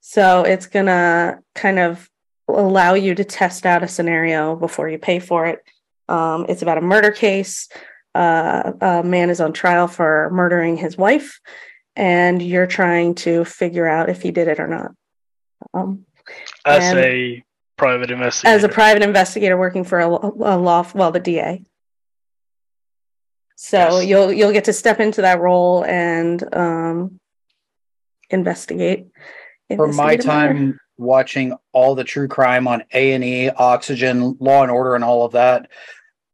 So 0.00 0.42
it's 0.42 0.66
going 0.66 0.86
to 0.86 1.40
kind 1.54 1.78
of 1.78 2.08
allow 2.48 2.94
you 2.94 3.14
to 3.14 3.24
test 3.24 3.66
out 3.66 3.82
a 3.82 3.88
scenario 3.88 4.56
before 4.56 4.88
you 4.88 4.98
pay 4.98 5.18
for 5.18 5.46
it. 5.46 5.62
Um, 6.08 6.46
it's 6.48 6.62
about 6.62 6.78
a 6.78 6.82
murder 6.82 7.10
case. 7.10 7.68
Uh, 8.14 8.72
a 8.80 9.02
man 9.02 9.30
is 9.30 9.40
on 9.40 9.52
trial 9.52 9.86
for 9.86 10.30
murdering 10.32 10.76
his 10.76 10.98
wife, 10.98 11.40
and 11.94 12.42
you're 12.42 12.66
trying 12.66 13.14
to 13.14 13.44
figure 13.44 13.86
out 13.86 14.08
if 14.08 14.22
he 14.22 14.32
did 14.32 14.48
it 14.48 14.58
or 14.58 14.66
not. 14.66 14.92
Um, 15.74 16.06
as 16.64 16.94
a 16.94 17.44
private 17.76 18.10
investigator. 18.10 18.54
As 18.54 18.64
a 18.64 18.68
private 18.68 19.02
investigator 19.02 19.56
working 19.56 19.84
for 19.84 20.00
a, 20.00 20.08
a 20.08 20.56
law, 20.58 20.86
well, 20.94 21.12
the 21.12 21.20
DA. 21.20 21.64
So 23.62 23.76
yes. 23.76 24.06
you'll 24.06 24.32
you'll 24.32 24.52
get 24.52 24.64
to 24.64 24.72
step 24.72 25.00
into 25.00 25.20
that 25.20 25.38
role 25.38 25.84
and 25.84 26.42
um, 26.56 27.20
investigate. 28.30 29.08
For 29.76 29.92
my 29.92 30.16
time 30.16 30.80
watching 30.96 31.54
all 31.72 31.94
the 31.94 32.02
true 32.02 32.26
crime 32.26 32.66
on 32.66 32.84
A 32.94 33.12
and 33.12 33.22
E, 33.22 33.50
Oxygen, 33.50 34.38
Law 34.40 34.62
and 34.62 34.70
Order, 34.70 34.94
and 34.94 35.04
all 35.04 35.26
of 35.26 35.32
that, 35.32 35.68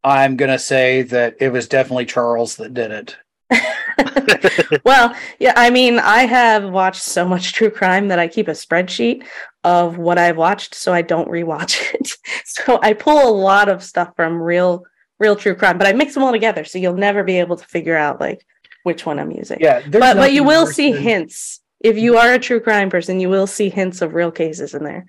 I'm 0.04 0.36
gonna 0.36 0.56
say 0.56 1.02
that 1.02 1.38
it 1.40 1.48
was 1.48 1.66
definitely 1.66 2.06
Charles 2.06 2.54
that 2.56 2.74
did 2.74 2.92
it. 2.92 3.16
well, 4.84 5.12
yeah, 5.40 5.54
I 5.56 5.70
mean, 5.70 5.98
I 5.98 6.26
have 6.26 6.70
watched 6.70 7.02
so 7.02 7.26
much 7.26 7.54
true 7.54 7.70
crime 7.70 8.06
that 8.06 8.20
I 8.20 8.28
keep 8.28 8.46
a 8.46 8.52
spreadsheet 8.52 9.24
of 9.64 9.98
what 9.98 10.16
I've 10.16 10.36
watched 10.36 10.76
so 10.76 10.92
I 10.92 11.02
don't 11.02 11.28
rewatch 11.28 11.92
it. 11.94 12.12
so 12.44 12.78
I 12.84 12.92
pull 12.92 13.28
a 13.28 13.34
lot 13.34 13.68
of 13.68 13.82
stuff 13.82 14.12
from 14.14 14.40
real 14.40 14.84
real 15.18 15.36
true 15.36 15.54
crime, 15.54 15.78
but 15.78 15.86
I 15.86 15.92
mix 15.92 16.14
them 16.14 16.22
all 16.22 16.32
together, 16.32 16.64
so 16.64 16.78
you'll 16.78 16.94
never 16.94 17.24
be 17.24 17.38
able 17.38 17.56
to 17.56 17.64
figure 17.64 17.96
out 17.96 18.20
like 18.20 18.44
which 18.82 19.06
one 19.06 19.18
I'm 19.18 19.30
using. 19.30 19.58
Yeah, 19.60 19.82
but 19.88 20.16
but 20.16 20.32
you 20.32 20.44
will 20.44 20.66
see 20.66 20.92
than... 20.92 21.02
hints 21.02 21.60
if 21.80 21.98
you 21.98 22.16
are 22.16 22.32
a 22.32 22.38
true 22.38 22.60
crime 22.60 22.90
person. 22.90 23.20
You 23.20 23.28
will 23.28 23.46
see 23.46 23.68
hints 23.68 24.02
of 24.02 24.14
real 24.14 24.30
cases 24.30 24.74
in 24.74 24.84
there. 24.84 25.06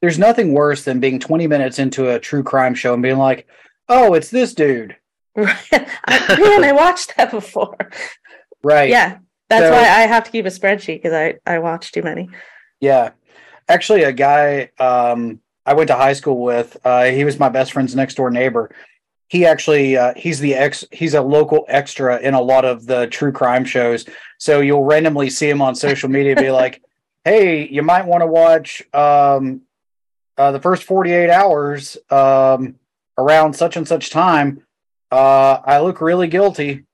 There's 0.00 0.18
nothing 0.18 0.52
worse 0.52 0.84
than 0.84 1.00
being 1.00 1.20
20 1.20 1.46
minutes 1.46 1.78
into 1.78 2.08
a 2.10 2.18
true 2.18 2.42
crime 2.42 2.74
show 2.74 2.94
and 2.94 3.02
being 3.02 3.18
like, 3.18 3.46
"Oh, 3.88 4.14
it's 4.14 4.30
this 4.30 4.54
dude." 4.54 4.96
Right. 5.36 5.56
I, 5.72 6.36
man, 6.40 6.64
I 6.64 6.72
watched 6.72 7.16
that 7.16 7.30
before. 7.30 7.76
Right. 8.62 8.90
Yeah, 8.90 9.18
that's 9.48 9.66
so, 9.66 9.72
why 9.72 9.82
I 9.82 10.06
have 10.06 10.24
to 10.24 10.30
keep 10.30 10.46
a 10.46 10.48
spreadsheet 10.48 11.02
because 11.02 11.12
I 11.12 11.34
I 11.46 11.58
watch 11.58 11.92
too 11.92 12.02
many. 12.02 12.30
Yeah, 12.80 13.10
actually, 13.68 14.04
a 14.04 14.12
guy 14.12 14.70
um, 14.78 15.40
I 15.66 15.74
went 15.74 15.88
to 15.88 15.94
high 15.94 16.14
school 16.14 16.42
with, 16.42 16.76
uh, 16.84 17.04
he 17.04 17.24
was 17.24 17.38
my 17.38 17.48
best 17.48 17.72
friend's 17.72 17.94
next 17.94 18.14
door 18.14 18.30
neighbor 18.30 18.74
he 19.30 19.46
actually 19.46 19.96
uh, 19.96 20.12
he's 20.16 20.40
the 20.40 20.54
ex 20.54 20.84
he's 20.90 21.14
a 21.14 21.22
local 21.22 21.64
extra 21.68 22.18
in 22.18 22.34
a 22.34 22.42
lot 22.42 22.64
of 22.64 22.84
the 22.84 23.06
true 23.06 23.30
crime 23.30 23.64
shows. 23.64 24.04
So 24.38 24.60
you'll 24.60 24.84
randomly 24.84 25.30
see 25.30 25.48
him 25.48 25.62
on 25.62 25.76
social 25.76 26.08
media 26.08 26.34
be 26.34 26.50
like, 26.50 26.82
"Hey, 27.24 27.68
you 27.68 27.82
might 27.82 28.06
want 28.06 28.22
to 28.22 28.26
watch 28.26 28.82
um, 28.92 29.62
uh, 30.36 30.50
the 30.50 30.60
first 30.60 30.82
48 30.82 31.30
hours 31.30 31.96
um, 32.10 32.74
around 33.16 33.54
such 33.54 33.76
and 33.76 33.86
such 33.86 34.10
time. 34.10 34.66
Uh, 35.12 35.60
I 35.64 35.80
look 35.80 36.00
really 36.00 36.26
guilty." 36.26 36.86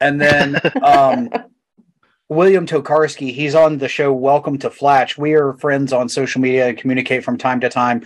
And 0.00 0.20
then 0.20 0.60
um, 0.82 1.30
William 2.28 2.66
Tokarski, 2.66 3.32
he's 3.32 3.54
on 3.54 3.78
the 3.78 3.88
show 3.88 4.12
Welcome 4.12 4.58
to 4.58 4.70
Flatch. 4.70 5.16
We 5.16 5.34
are 5.34 5.52
friends 5.54 5.92
on 5.92 6.08
social 6.08 6.40
media 6.40 6.68
and 6.68 6.78
communicate 6.78 7.22
from 7.22 7.38
time 7.38 7.60
to 7.60 7.68
time. 7.68 8.02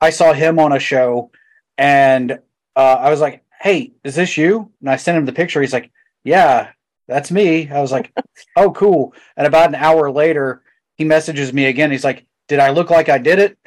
I 0.00 0.08
saw 0.08 0.32
him 0.32 0.58
on 0.58 0.72
a 0.72 0.78
show 0.78 1.30
and 1.76 2.38
uh, 2.76 2.96
I 3.00 3.10
was 3.10 3.20
like, 3.20 3.44
Hey, 3.60 3.92
is 4.04 4.14
this 4.14 4.36
you? 4.36 4.70
And 4.80 4.88
I 4.90 4.96
sent 4.96 5.18
him 5.18 5.26
the 5.26 5.32
picture. 5.32 5.60
He's 5.60 5.72
like, 5.72 5.90
Yeah, 6.24 6.70
that's 7.08 7.30
me. 7.30 7.70
I 7.70 7.80
was 7.80 7.92
like, 7.92 8.12
Oh, 8.56 8.70
cool. 8.72 9.14
And 9.36 9.46
about 9.46 9.68
an 9.68 9.74
hour 9.74 10.10
later, 10.10 10.62
he 10.96 11.04
messages 11.04 11.52
me 11.52 11.66
again. 11.66 11.90
He's 11.90 12.04
like, 12.04 12.26
Did 12.48 12.58
I 12.60 12.70
look 12.70 12.90
like 12.90 13.08
I 13.08 13.18
did 13.18 13.38
it? 13.38 13.58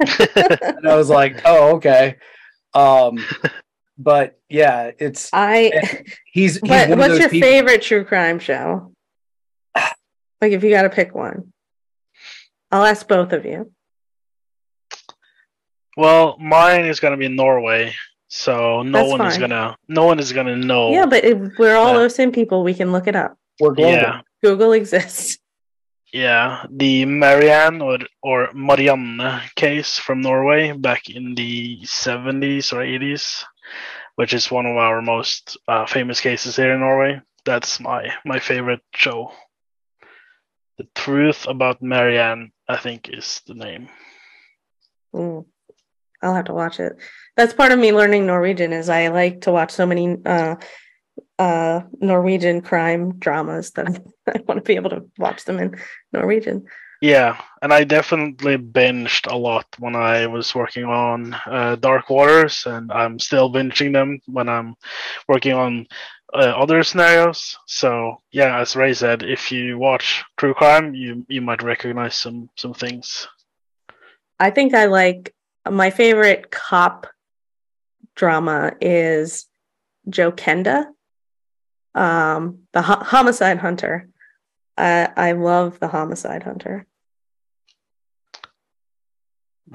and 0.00 0.88
I 0.88 0.96
was 0.96 1.08
like, 1.10 1.42
Oh, 1.44 1.76
okay. 1.76 2.16
Um, 2.74 3.18
but 3.98 4.38
yeah, 4.48 4.90
it's 4.98 5.28
I. 5.32 6.04
he's, 6.32 6.54
he's 6.56 6.60
What, 6.62 6.96
what's 6.96 7.18
your 7.18 7.28
people- 7.28 7.48
favorite 7.48 7.82
true 7.82 8.04
crime 8.04 8.38
show? 8.38 8.92
Like, 10.42 10.52
if 10.52 10.64
you 10.64 10.70
got 10.70 10.82
to 10.82 10.90
pick 10.90 11.14
one, 11.14 11.52
I'll 12.72 12.84
ask 12.86 13.06
both 13.06 13.32
of 13.34 13.44
you. 13.44 13.70
Well, 15.96 16.38
mine 16.38 16.86
is 16.86 17.00
gonna 17.00 17.16
be 17.16 17.28
Norway, 17.28 17.92
so 18.30 18.82
no 18.86 18.98
That's 18.98 19.10
one 19.10 19.26
is 19.26 19.38
gonna 19.38 19.76
no 19.88 20.06
one 20.06 20.18
is 20.22 20.32
gonna 20.32 20.56
know. 20.56 20.92
Yeah, 20.94 21.06
but 21.06 21.24
if 21.26 21.36
we're 21.58 21.74
all 21.76 21.94
Yeah. 21.98 22.06
OSIN 22.06 22.32
people, 22.32 22.62
we 22.62 22.74
can 22.74 22.92
look 22.94 23.06
it 23.10 23.16
up. 23.16 23.36
We're 23.58 23.74
global. 23.74 23.92
yeah, 23.92 24.20
Google 24.40 24.72
exists. 24.72 25.38
yeah, 26.14 26.64
the 26.70 27.04
Marianne 27.06 27.82
or 27.82 27.98
or 28.22 28.48
Marianne 28.54 29.18
case 29.56 29.98
from 29.98 30.22
Norway 30.22 30.72
back 30.72 31.10
in 31.10 31.34
the 31.34 31.82
seventies 31.84 32.72
or 32.72 32.82
eighties, 32.86 33.44
which 34.14 34.32
is 34.32 34.46
one 34.50 34.66
of 34.66 34.76
our 34.78 35.02
most 35.02 35.58
uh, 35.66 35.86
famous 35.86 36.20
cases 36.22 36.54
here 36.54 36.72
in 36.72 36.80
Norway. 36.80 37.20
That's 37.44 37.80
my 37.80 38.14
my 38.24 38.38
favorite 38.38 38.82
show. 38.94 39.32
The 40.78 40.86
truth 40.94 41.46
about 41.50 41.82
Marianne, 41.82 42.52
I 42.68 42.78
think, 42.78 43.10
is 43.10 43.42
the 43.46 43.54
name. 43.58 43.90
Mm. 45.12 45.44
I'll 46.22 46.34
have 46.34 46.46
to 46.46 46.54
watch 46.54 46.80
it. 46.80 46.96
That's 47.36 47.54
part 47.54 47.72
of 47.72 47.78
me 47.78 47.92
learning 47.92 48.26
Norwegian 48.26 48.72
is 48.72 48.88
I 48.88 49.08
like 49.08 49.42
to 49.42 49.52
watch 49.52 49.70
so 49.70 49.86
many 49.86 50.16
uh 50.24 50.56
uh 51.38 51.80
Norwegian 52.00 52.60
crime 52.60 53.18
dramas 53.18 53.70
that 53.72 53.88
I, 54.28 54.40
want 54.46 54.58
to 54.58 54.68
be 54.68 54.76
able 54.76 54.90
to 54.90 55.06
watch 55.18 55.44
them 55.44 55.58
in 55.58 55.76
Norwegian. 56.12 56.66
Yeah, 57.00 57.40
and 57.62 57.72
I 57.72 57.84
definitely 57.84 58.58
binged 58.58 59.32
a 59.32 59.34
lot 59.36 59.66
when 59.78 59.96
I 59.96 60.26
was 60.26 60.54
working 60.54 60.84
on 60.84 61.34
uh, 61.46 61.76
Dark 61.76 62.10
Waters, 62.10 62.64
and 62.66 62.92
I'm 62.92 63.18
still 63.18 63.50
binging 63.50 63.94
them 63.94 64.20
when 64.26 64.50
I'm 64.50 64.74
working 65.26 65.54
on 65.54 65.86
uh, 66.34 66.52
other 66.56 66.82
scenarios. 66.82 67.56
So 67.66 68.20
yeah, 68.32 68.60
as 68.60 68.76
Rae 68.76 68.92
said, 68.92 69.22
if 69.22 69.50
you 69.50 69.78
watch 69.78 70.22
true 70.36 70.52
crime, 70.52 70.94
you 70.94 71.24
you 71.28 71.40
might 71.40 71.62
recognize 71.62 72.16
some 72.16 72.50
some 72.56 72.74
things. 72.74 73.26
I 74.38 74.50
think 74.50 74.74
I 74.74 74.86
like 74.86 75.34
my 75.68 75.90
favorite 75.90 76.50
cop 76.50 77.06
drama 78.14 78.72
is 78.80 79.46
Joe 80.08 80.32
Kenda, 80.32 80.86
um, 81.94 82.60
the 82.72 82.82
ho- 82.82 83.02
homicide 83.04 83.58
hunter. 83.58 84.08
I 84.76 85.08
I 85.16 85.32
love 85.32 85.78
the 85.80 85.88
homicide 85.88 86.42
hunter. 86.42 86.86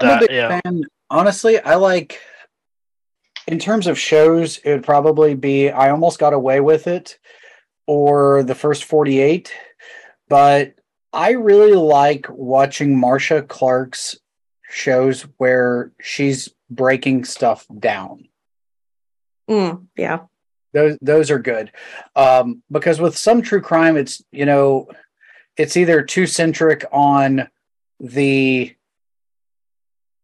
I'm 0.00 0.08
a 0.08 0.10
That 0.10 0.20
big 0.20 0.30
yeah, 0.30 0.60
fan. 0.62 0.82
Honestly, 1.10 1.58
I 1.60 1.76
like 1.76 2.20
in 3.46 3.58
terms 3.58 3.86
of 3.86 3.98
shows, 3.98 4.58
it 4.58 4.70
would 4.72 4.84
probably 4.84 5.34
be 5.34 5.70
I 5.70 5.90
almost 5.90 6.18
got 6.18 6.32
away 6.32 6.60
with 6.60 6.86
it 6.86 7.18
or 7.86 8.42
the 8.42 8.54
first 8.56 8.84
48, 8.84 9.52
but 10.28 10.74
I 11.12 11.30
really 11.30 11.74
like 11.74 12.26
watching 12.28 12.98
Marcia 12.98 13.42
Clark's 13.42 14.18
shows 14.68 15.22
where 15.36 15.92
she's 16.00 16.48
breaking 16.70 17.24
stuff 17.24 17.66
down. 17.78 18.28
Mm, 19.48 19.86
yeah, 19.96 20.20
Those 20.72 20.98
those 21.00 21.30
are 21.30 21.38
good. 21.38 21.70
Um, 22.14 22.62
because 22.70 23.00
with 23.00 23.16
some 23.16 23.42
true 23.42 23.60
crime, 23.60 23.96
it's 23.96 24.22
you 24.32 24.44
know, 24.44 24.88
it's 25.56 25.76
either 25.76 26.02
too 26.02 26.26
centric 26.26 26.84
on 26.90 27.48
the 28.00 28.74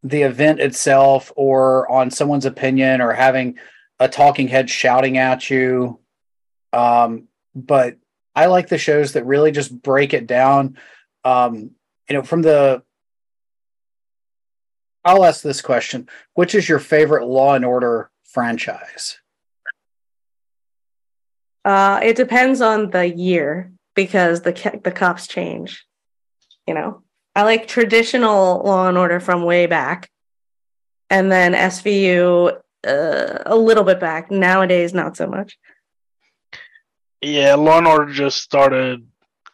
the 0.03 0.23
event 0.23 0.61
itself 0.61 1.33
or 1.37 1.91
on 1.91 2.11
someone's 2.11 2.47
opinion 2.47 3.01
or 3.01 3.13
having 3.13 3.59
a 4.01 4.09
talking 4.09 4.49
head 4.49 4.69
shouting 4.69 5.17
at 5.17 5.49
you. 5.49 6.01
Um, 6.73 7.29
but 7.55 7.97
I 8.35 8.47
like 8.47 8.69
the 8.69 8.79
shows 8.79 9.13
that 9.13 9.27
really 9.27 9.53
just 9.53 9.83
break 9.83 10.15
it 10.15 10.27
down. 10.27 10.77
Um, 11.25 11.71
you 12.09 12.17
know, 12.17 12.23
from 12.23 12.43
the 12.43 12.83
I'll 15.05 15.25
ask 15.25 15.43
this 15.43 15.61
question. 15.61 16.09
Which 16.35 16.55
is 16.55 16.69
your 16.69 16.79
favorite 16.79 17.27
Law 17.27 17.55
and 17.55 17.65
Order 17.65 18.11
franchise? 18.25 19.19
uh, 21.65 22.01
it 22.03 22.17
depends 22.17 22.61
on 22.61 22.91
the 22.91 23.07
year 23.07 23.73
because 23.95 24.43
the 24.43 24.81
the 24.83 24.91
cops 24.93 25.27
change. 25.27 25.85
You 26.67 26.75
know, 26.75 27.03
I 27.35 27.43
like 27.43 27.67
traditional 27.67 28.63
Law 28.65 28.89
and 28.89 28.99
Order 28.99 29.21
from 29.21 29.45
way 29.45 29.67
back, 29.67 30.11
and 31.11 31.31
then 31.31 31.53
SVU 31.53 32.57
uh, 32.87 33.39
a 33.47 33.57
little 33.57 33.85
bit 33.85 34.01
back. 34.01 34.31
Nowadays, 34.31 34.93
not 34.95 35.17
so 35.17 35.27
much. 35.27 35.57
yeah. 37.21 37.55
Law 37.55 37.79
and 37.79 37.87
Order 37.87 38.13
just 38.13 38.39
started. 38.39 39.07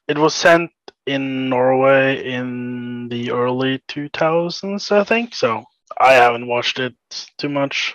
It 0.06 0.16
was 0.16 0.34
sent 0.34 0.70
in 1.08 1.48
Norway 1.48 2.30
in 2.30 3.08
the 3.08 3.30
early 3.32 3.82
2000s, 3.88 4.92
I 4.92 5.04
think. 5.04 5.34
So 5.34 5.64
I 5.98 6.12
haven't 6.12 6.46
watched 6.46 6.78
it 6.78 6.94
too 7.38 7.48
much. 7.48 7.94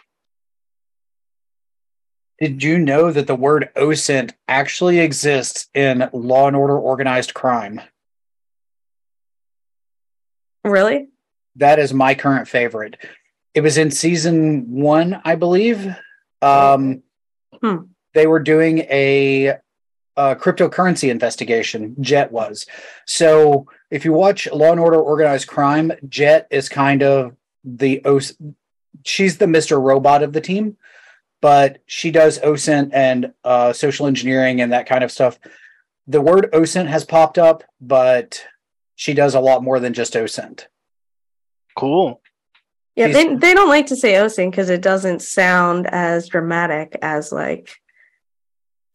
Did 2.39 2.63
you 2.63 2.77
know 2.79 3.11
that 3.11 3.27
the 3.27 3.35
word 3.35 3.69
OSINT 3.75 4.33
actually 4.47 4.99
exists 4.99 5.69
in 5.73 6.09
Law 6.11 6.47
and 6.47 6.55
Order 6.55 6.77
Organized 6.77 7.33
Crime? 7.33 7.79
Really? 10.63 11.09
That 11.55 11.79
is 11.79 11.93
my 11.93 12.15
current 12.15 12.47
favorite. 12.47 12.97
It 13.53 13.61
was 13.61 13.77
in 13.77 13.91
season 13.91 14.71
one, 14.71 15.21
I 15.23 15.35
believe. 15.35 15.87
Um, 16.41 17.03
Hmm. 17.63 17.83
They 18.13 18.27
were 18.27 18.41
doing 18.41 18.79
a, 18.79 19.57
a 20.15 20.35
cryptocurrency 20.35 21.09
investigation. 21.09 21.95
Jet 21.99 22.31
was. 22.31 22.65
So 23.05 23.67
if 23.89 24.05
you 24.05 24.13
watch 24.13 24.47
Law 24.51 24.71
and 24.71 24.79
Order 24.79 24.99
Organized 24.99 25.47
Crime, 25.47 25.91
Jet 26.07 26.47
is 26.51 26.69
kind 26.69 27.01
of 27.03 27.35
the 27.63 28.03
OS. 28.05 28.33
She's 29.03 29.37
the 29.37 29.47
Mister 29.47 29.79
Robot 29.79 30.23
of 30.23 30.33
the 30.33 30.41
team, 30.41 30.77
but 31.41 31.79
she 31.85 32.11
does 32.11 32.39
OSINT 32.39 32.91
and 32.93 33.33
uh, 33.43 33.73
social 33.73 34.07
engineering 34.07 34.61
and 34.61 34.71
that 34.71 34.85
kind 34.85 35.03
of 35.03 35.11
stuff. 35.11 35.39
The 36.07 36.21
word 36.21 36.49
OSINT 36.53 36.87
has 36.87 37.05
popped 37.05 37.37
up, 37.37 37.63
but 37.81 38.45
she 38.95 39.13
does 39.13 39.35
a 39.35 39.39
lot 39.39 39.63
more 39.63 39.79
than 39.79 39.93
just 39.93 40.13
OSINT. 40.13 40.67
Cool. 41.75 42.21
Yeah, 42.95 43.07
He's- 43.07 43.17
they 43.17 43.35
they 43.35 43.53
don't 43.55 43.69
like 43.69 43.87
to 43.87 43.95
say 43.95 44.13
OSINT 44.13 44.51
because 44.51 44.69
it 44.69 44.81
doesn't 44.81 45.21
sound 45.23 45.87
as 45.91 46.27
dramatic 46.29 46.97
as 47.01 47.31
like 47.31 47.71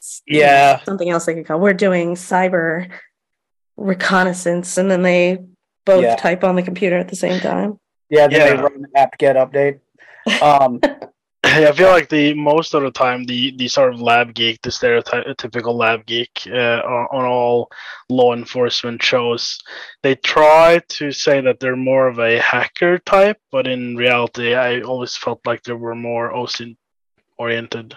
s- 0.09 0.23
Yeah. 0.27 0.81
something 0.85 1.11
else 1.11 1.27
they 1.27 1.35
could 1.35 1.47
call. 1.47 1.61
We're 1.61 1.75
doing 1.75 2.15
cyber 2.15 2.89
reconnaissance, 3.77 4.79
and 4.79 4.91
then 4.91 5.03
they 5.03 5.39
both 5.85 6.03
Yeah. 6.05 6.17
type 6.17 6.45
on 6.45 6.57
the 6.57 6.63
computer 6.63 6.97
at 6.99 7.09
the 7.09 7.17
same 7.17 7.41
time. 7.41 7.79
Yeah, 8.11 8.27
then 8.29 8.41
they 8.41 8.55
Yeah. 8.55 8.61
run 8.63 8.85
apt 8.97 9.19
get 9.19 9.37
update. 9.37 9.81
Um, 10.43 10.81
I 11.45 11.73
feel 11.73 11.89
like 11.89 12.09
the 12.09 12.35
most 12.35 12.75
of 12.75 12.83
the 12.83 12.91
time 12.91 13.25
the 13.25 13.53
the 13.57 13.69
sort 13.69 13.95
of 13.95 14.01
lab 14.03 14.35
geek, 14.35 14.61
the 14.63 14.71
stereotypical 14.71 15.75
lab 15.75 16.05
geek 16.05 16.43
uh, 16.47 16.81
on, 16.85 17.07
on 17.13 17.25
all 17.25 17.71
law 18.11 18.35
enforcement 18.35 19.03
shows, 19.03 19.59
they 20.03 20.15
try 20.17 20.81
to 20.89 21.11
say 21.13 21.41
that 21.41 21.59
they're 21.61 21.77
more 21.77 22.07
of 22.09 22.19
a 22.19 22.39
hacker 22.41 22.99
type, 22.99 23.39
but 23.51 23.67
in 23.67 23.97
reality, 23.97 24.55
I 24.55 24.81
always 24.81 25.17
felt 25.17 25.41
like 25.47 25.63
they 25.63 25.73
were 25.73 25.95
more 25.95 26.31
OSINT 26.33 26.77
oriented. 27.39 27.97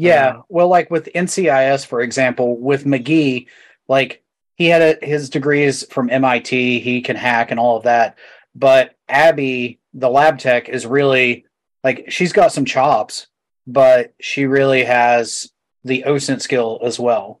Yeah, 0.00 0.28
Uh, 0.28 0.42
well, 0.48 0.68
like 0.68 0.90
with 0.90 1.08
NCIS, 1.14 1.86
for 1.86 2.00
example, 2.00 2.56
with 2.58 2.84
McGee, 2.84 3.46
like 3.88 4.22
he 4.56 4.66
had 4.66 4.82
a, 5.02 5.06
his 5.06 5.30
degrees 5.30 5.84
from 5.90 6.10
MIT, 6.10 6.80
he 6.80 7.00
can 7.02 7.16
hack 7.16 7.50
and 7.50 7.60
all 7.60 7.76
of 7.76 7.84
that. 7.84 8.18
But 8.54 8.96
Abby, 9.08 9.78
the 9.94 10.08
lab 10.10 10.38
tech, 10.38 10.68
is 10.68 10.86
really 10.86 11.44
like 11.84 12.06
she's 12.10 12.32
got 12.32 12.52
some 12.52 12.64
chops. 12.64 13.26
but 13.66 14.14
she 14.20 14.46
really 14.46 14.84
has 14.84 15.50
the 15.84 16.04
OSINT 16.06 16.40
skill 16.42 16.80
as 16.82 16.98
well. 16.98 17.40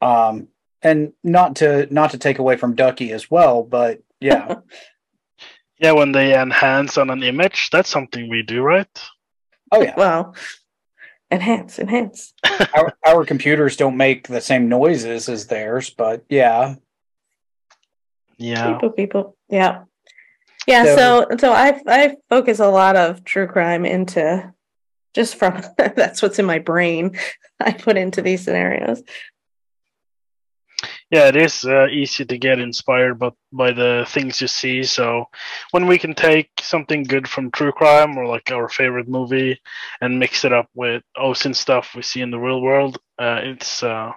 Um, 0.00 0.48
and 0.82 1.12
not 1.24 1.56
to 1.56 1.92
not 1.92 2.10
to 2.12 2.18
take 2.18 2.38
away 2.38 2.56
from 2.56 2.74
Ducky 2.76 3.12
as 3.12 3.30
well, 3.30 3.62
but 3.62 4.02
yeah. 4.20 4.56
yeah, 5.80 5.92
when 5.92 6.12
they 6.12 6.38
enhance 6.38 6.98
on 6.98 7.10
an 7.10 7.22
image, 7.22 7.70
that's 7.72 7.88
something 7.90 8.28
we 8.28 8.42
do, 8.42 8.62
right? 8.62 8.88
Oh 9.72 9.82
yeah. 9.82 9.94
Well, 9.96 10.34
enhance, 11.30 11.78
enhance. 11.78 12.32
our, 12.74 12.94
our 13.06 13.24
computers 13.24 13.76
don't 13.76 13.96
make 13.96 14.28
the 14.28 14.40
same 14.40 14.68
noises 14.68 15.28
as 15.28 15.46
theirs, 15.46 15.90
but 15.90 16.24
yeah. 16.28 16.76
Yeah. 18.36 18.72
People, 18.72 18.90
people. 18.90 19.36
Yeah. 19.48 19.84
Yeah, 20.66 20.84
so 20.84 21.26
so, 21.30 21.36
so 21.38 21.52
I 21.52 21.80
I 21.86 22.16
focus 22.28 22.58
a 22.58 22.68
lot 22.68 22.94
of 22.94 23.24
true 23.24 23.46
crime 23.46 23.86
into 23.86 24.52
just 25.14 25.36
from 25.36 25.62
that's 25.78 26.20
what's 26.20 26.38
in 26.38 26.44
my 26.44 26.58
brain. 26.58 27.18
I 27.60 27.72
put 27.72 27.96
into 27.96 28.22
these 28.22 28.44
scenarios 28.44 29.02
yeah, 31.10 31.28
it 31.28 31.36
is 31.36 31.64
uh, 31.64 31.86
easy 31.86 32.26
to 32.26 32.36
get 32.36 32.58
inspired 32.58 33.18
by, 33.18 33.30
by 33.50 33.72
the 33.72 34.04
things 34.08 34.42
you 34.42 34.46
see. 34.46 34.82
So 34.82 35.24
when 35.70 35.86
we 35.86 35.96
can 35.96 36.14
take 36.14 36.50
something 36.60 37.02
good 37.02 37.26
from 37.26 37.50
true 37.50 37.72
crime 37.72 38.18
or 38.18 38.26
like 38.26 38.50
our 38.50 38.68
favorite 38.68 39.08
movie 39.08 39.58
and 40.02 40.18
mix 40.18 40.44
it 40.44 40.52
up 40.52 40.68
with 40.74 41.02
OSINT 41.16 41.56
stuff 41.56 41.94
we 41.94 42.02
see 42.02 42.20
in 42.20 42.30
the 42.30 42.38
real 42.38 42.60
world, 42.60 42.98
uh, 43.18 43.40
it's 43.42 43.82
uh, 43.82 44.12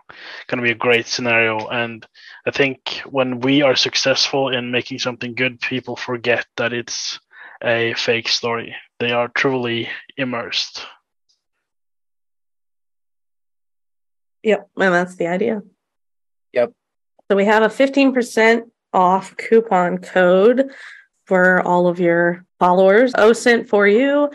going 0.47 0.57
to 0.57 0.63
be 0.63 0.71
a 0.71 0.75
great 0.75 1.07
scenario. 1.07 1.65
And 1.69 2.05
I 2.45 2.51
think 2.51 3.01
when 3.09 3.39
we 3.39 3.61
are 3.61 3.75
successful 3.75 4.49
in 4.49 4.71
making 4.71 4.99
something 4.99 5.33
good, 5.33 5.61
people 5.61 5.95
forget 5.95 6.45
that 6.57 6.73
it's 6.73 7.21
a 7.63 7.93
fake 7.93 8.27
story. 8.27 8.75
They 8.99 9.11
are 9.11 9.29
truly 9.29 9.87
immersed. 10.17 10.85
Yep, 14.43 14.69
and 14.75 14.93
that's 14.93 15.15
the 15.15 15.27
idea. 15.27 15.61
Yep. 16.51 16.73
So 17.32 17.38
we 17.38 17.45
have 17.45 17.63
a 17.63 17.69
15% 17.69 18.63
off 18.91 19.38
coupon 19.38 19.99
code 19.99 20.69
for 21.23 21.61
all 21.61 21.88
of 21.88 21.97
your 21.97 22.43
followers. 22.59 23.13
OSINT 23.13 23.69
for 23.69 23.88
you. 23.88 24.29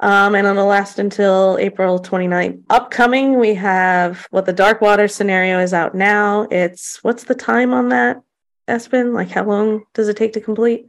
Um, 0.00 0.34
and 0.34 0.46
it'll 0.46 0.64
last 0.64 0.98
until 0.98 1.58
April 1.60 1.98
29th. 1.98 2.62
Upcoming, 2.70 3.38
we 3.38 3.52
have 3.56 4.26
what 4.30 4.46
the 4.46 4.54
Dark 4.54 4.80
Water 4.80 5.08
scenario 5.08 5.60
is 5.60 5.74
out 5.74 5.94
now. 5.94 6.48
It's 6.50 7.04
what's 7.04 7.24
the 7.24 7.34
time 7.34 7.74
on 7.74 7.90
that, 7.90 8.22
Espen? 8.66 9.12
Like, 9.12 9.28
how 9.28 9.44
long 9.44 9.84
does 9.92 10.08
it 10.08 10.16
take 10.16 10.32
to 10.32 10.40
complete? 10.40 10.86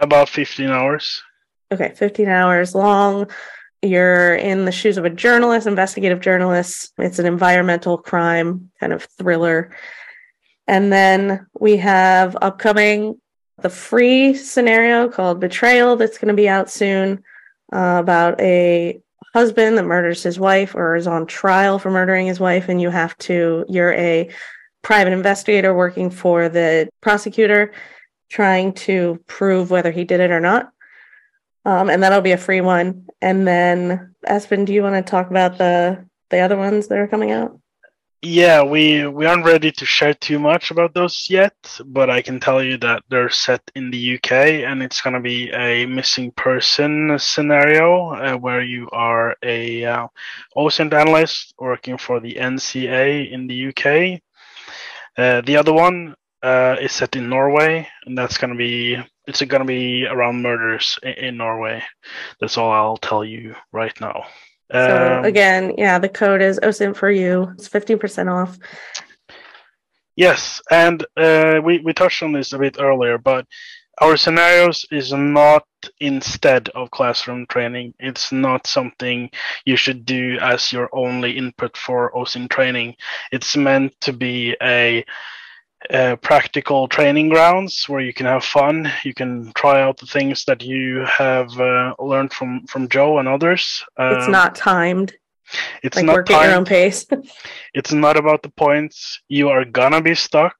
About 0.00 0.28
15 0.28 0.68
hours. 0.68 1.22
Okay, 1.72 1.94
15 1.96 2.28
hours 2.28 2.74
long. 2.74 3.30
You're 3.80 4.34
in 4.34 4.66
the 4.66 4.72
shoes 4.72 4.98
of 4.98 5.06
a 5.06 5.10
journalist, 5.10 5.66
investigative 5.66 6.20
journalist. 6.20 6.92
It's 6.98 7.18
an 7.18 7.24
environmental 7.24 7.96
crime 7.96 8.70
kind 8.78 8.92
of 8.92 9.04
thriller. 9.04 9.74
And 10.68 10.92
then 10.92 11.46
we 11.58 11.78
have 11.78 12.36
upcoming 12.42 13.18
the 13.60 13.70
free 13.70 14.34
scenario 14.34 15.08
called 15.08 15.40
Betrayal 15.40 15.96
that's 15.96 16.18
going 16.18 16.28
to 16.28 16.34
be 16.34 16.48
out 16.48 16.70
soon 16.70 17.24
uh, 17.72 17.96
about 17.98 18.40
a 18.40 19.00
husband 19.34 19.78
that 19.78 19.84
murders 19.84 20.22
his 20.22 20.38
wife 20.38 20.74
or 20.74 20.94
is 20.94 21.06
on 21.06 21.26
trial 21.26 21.78
for 21.78 21.90
murdering 21.90 22.26
his 22.26 22.38
wife. 22.38 22.68
And 22.68 22.80
you 22.80 22.90
have 22.90 23.16
to, 23.18 23.64
you're 23.68 23.94
a 23.94 24.30
private 24.82 25.12
investigator 25.12 25.74
working 25.74 26.10
for 26.10 26.48
the 26.48 26.88
prosecutor 27.00 27.72
trying 28.28 28.74
to 28.74 29.18
prove 29.26 29.70
whether 29.70 29.90
he 29.90 30.04
did 30.04 30.20
it 30.20 30.30
or 30.30 30.40
not. 30.40 30.70
Um, 31.64 31.88
and 31.88 32.02
that'll 32.02 32.20
be 32.20 32.32
a 32.32 32.38
free 32.38 32.60
one. 32.60 33.06
And 33.20 33.46
then, 33.46 34.14
Espen, 34.26 34.66
do 34.66 34.72
you 34.72 34.82
want 34.82 34.94
to 34.94 35.10
talk 35.10 35.30
about 35.30 35.58
the 35.58 36.06
the 36.30 36.40
other 36.40 36.56
ones 36.56 36.88
that 36.88 36.98
are 36.98 37.08
coming 37.08 37.30
out? 37.30 37.58
Yeah, 38.22 38.62
we 38.64 39.06
we 39.06 39.26
aren't 39.26 39.44
ready 39.44 39.70
to 39.70 39.86
share 39.86 40.12
too 40.14 40.40
much 40.40 40.72
about 40.72 40.92
those 40.92 41.26
yet, 41.30 41.54
but 41.86 42.10
I 42.10 42.20
can 42.22 42.40
tell 42.40 42.60
you 42.62 42.76
that 42.78 43.02
they're 43.08 43.30
set 43.30 43.62
in 43.76 43.90
the 43.92 44.14
UK, 44.16 44.32
and 44.66 44.82
it's 44.82 45.00
going 45.00 45.14
to 45.14 45.20
be 45.20 45.50
a 45.50 45.86
missing 45.86 46.32
person 46.32 47.16
scenario 47.20 48.10
uh, 48.14 48.36
where 48.36 48.62
you 48.62 48.88
are 48.90 49.36
a 49.44 49.84
uh, 49.84 50.08
OSINT 50.56 50.92
analyst 50.94 51.54
working 51.60 51.96
for 51.96 52.18
the 52.18 52.34
NCA 52.34 53.30
in 53.30 53.46
the 53.46 53.68
UK. 53.68 54.20
Uh, 55.16 55.40
the 55.42 55.56
other 55.56 55.72
one 55.72 56.14
uh, 56.42 56.76
is 56.80 56.92
set 56.92 57.14
in 57.16 57.28
Norway, 57.28 57.88
and 58.04 58.18
that's 58.18 58.36
going 58.38 58.52
to 58.52 58.58
be 58.58 58.96
it's 59.28 59.42
going 59.42 59.62
to 59.62 59.64
be 59.64 60.06
around 60.06 60.42
murders 60.42 60.98
in, 61.04 61.12
in 61.12 61.36
Norway. 61.36 61.84
That's 62.40 62.58
all 62.58 62.72
I'll 62.72 62.96
tell 62.96 63.24
you 63.24 63.54
right 63.72 63.94
now. 64.00 64.24
So 64.72 65.18
um, 65.18 65.24
again, 65.24 65.74
yeah, 65.78 65.98
the 65.98 66.08
code 66.08 66.42
is 66.42 66.60
OSINT 66.62 66.96
for 66.96 67.10
you. 67.10 67.50
It's 67.54 67.68
15% 67.68 68.30
off. 68.30 68.58
Yes, 70.14 70.60
and 70.70 71.06
uh, 71.16 71.60
we, 71.62 71.78
we 71.78 71.92
touched 71.92 72.22
on 72.22 72.32
this 72.32 72.52
a 72.52 72.58
bit 72.58 72.76
earlier, 72.80 73.18
but 73.18 73.46
our 74.00 74.16
scenarios 74.16 74.84
is 74.90 75.12
not 75.12 75.64
instead 76.00 76.68
of 76.70 76.90
classroom 76.90 77.46
training. 77.46 77.94
It's 77.98 78.30
not 78.30 78.66
something 78.66 79.30
you 79.64 79.76
should 79.76 80.04
do 80.04 80.38
as 80.40 80.72
your 80.72 80.88
only 80.92 81.36
input 81.36 81.76
for 81.76 82.12
OSINT 82.12 82.50
training. 82.50 82.96
It's 83.32 83.56
meant 83.56 83.94
to 84.02 84.12
be 84.12 84.56
a 84.62 85.04
uh, 85.90 86.16
practical 86.16 86.88
training 86.88 87.28
grounds 87.28 87.84
where 87.88 88.00
you 88.00 88.12
can 88.12 88.26
have 88.26 88.44
fun. 88.44 88.90
You 89.04 89.14
can 89.14 89.52
try 89.54 89.80
out 89.80 89.96
the 89.96 90.06
things 90.06 90.44
that 90.44 90.62
you 90.62 91.04
have 91.06 91.58
uh, 91.58 91.94
learned 91.98 92.32
from 92.32 92.66
from 92.66 92.88
Joe 92.88 93.18
and 93.18 93.28
others. 93.28 93.84
Um, 93.96 94.14
it's 94.14 94.28
not 94.28 94.54
timed. 94.54 95.14
It's 95.82 95.96
like 95.96 96.04
not 96.04 96.14
work 96.14 96.26
timed. 96.26 96.42
at 96.42 96.48
your 96.48 96.56
own 96.56 96.64
pace. 96.64 97.06
it's 97.74 97.92
not 97.92 98.16
about 98.16 98.42
the 98.42 98.50
points. 98.50 99.20
You 99.28 99.48
are 99.48 99.64
gonna 99.64 100.02
be 100.02 100.14
stuck, 100.14 100.56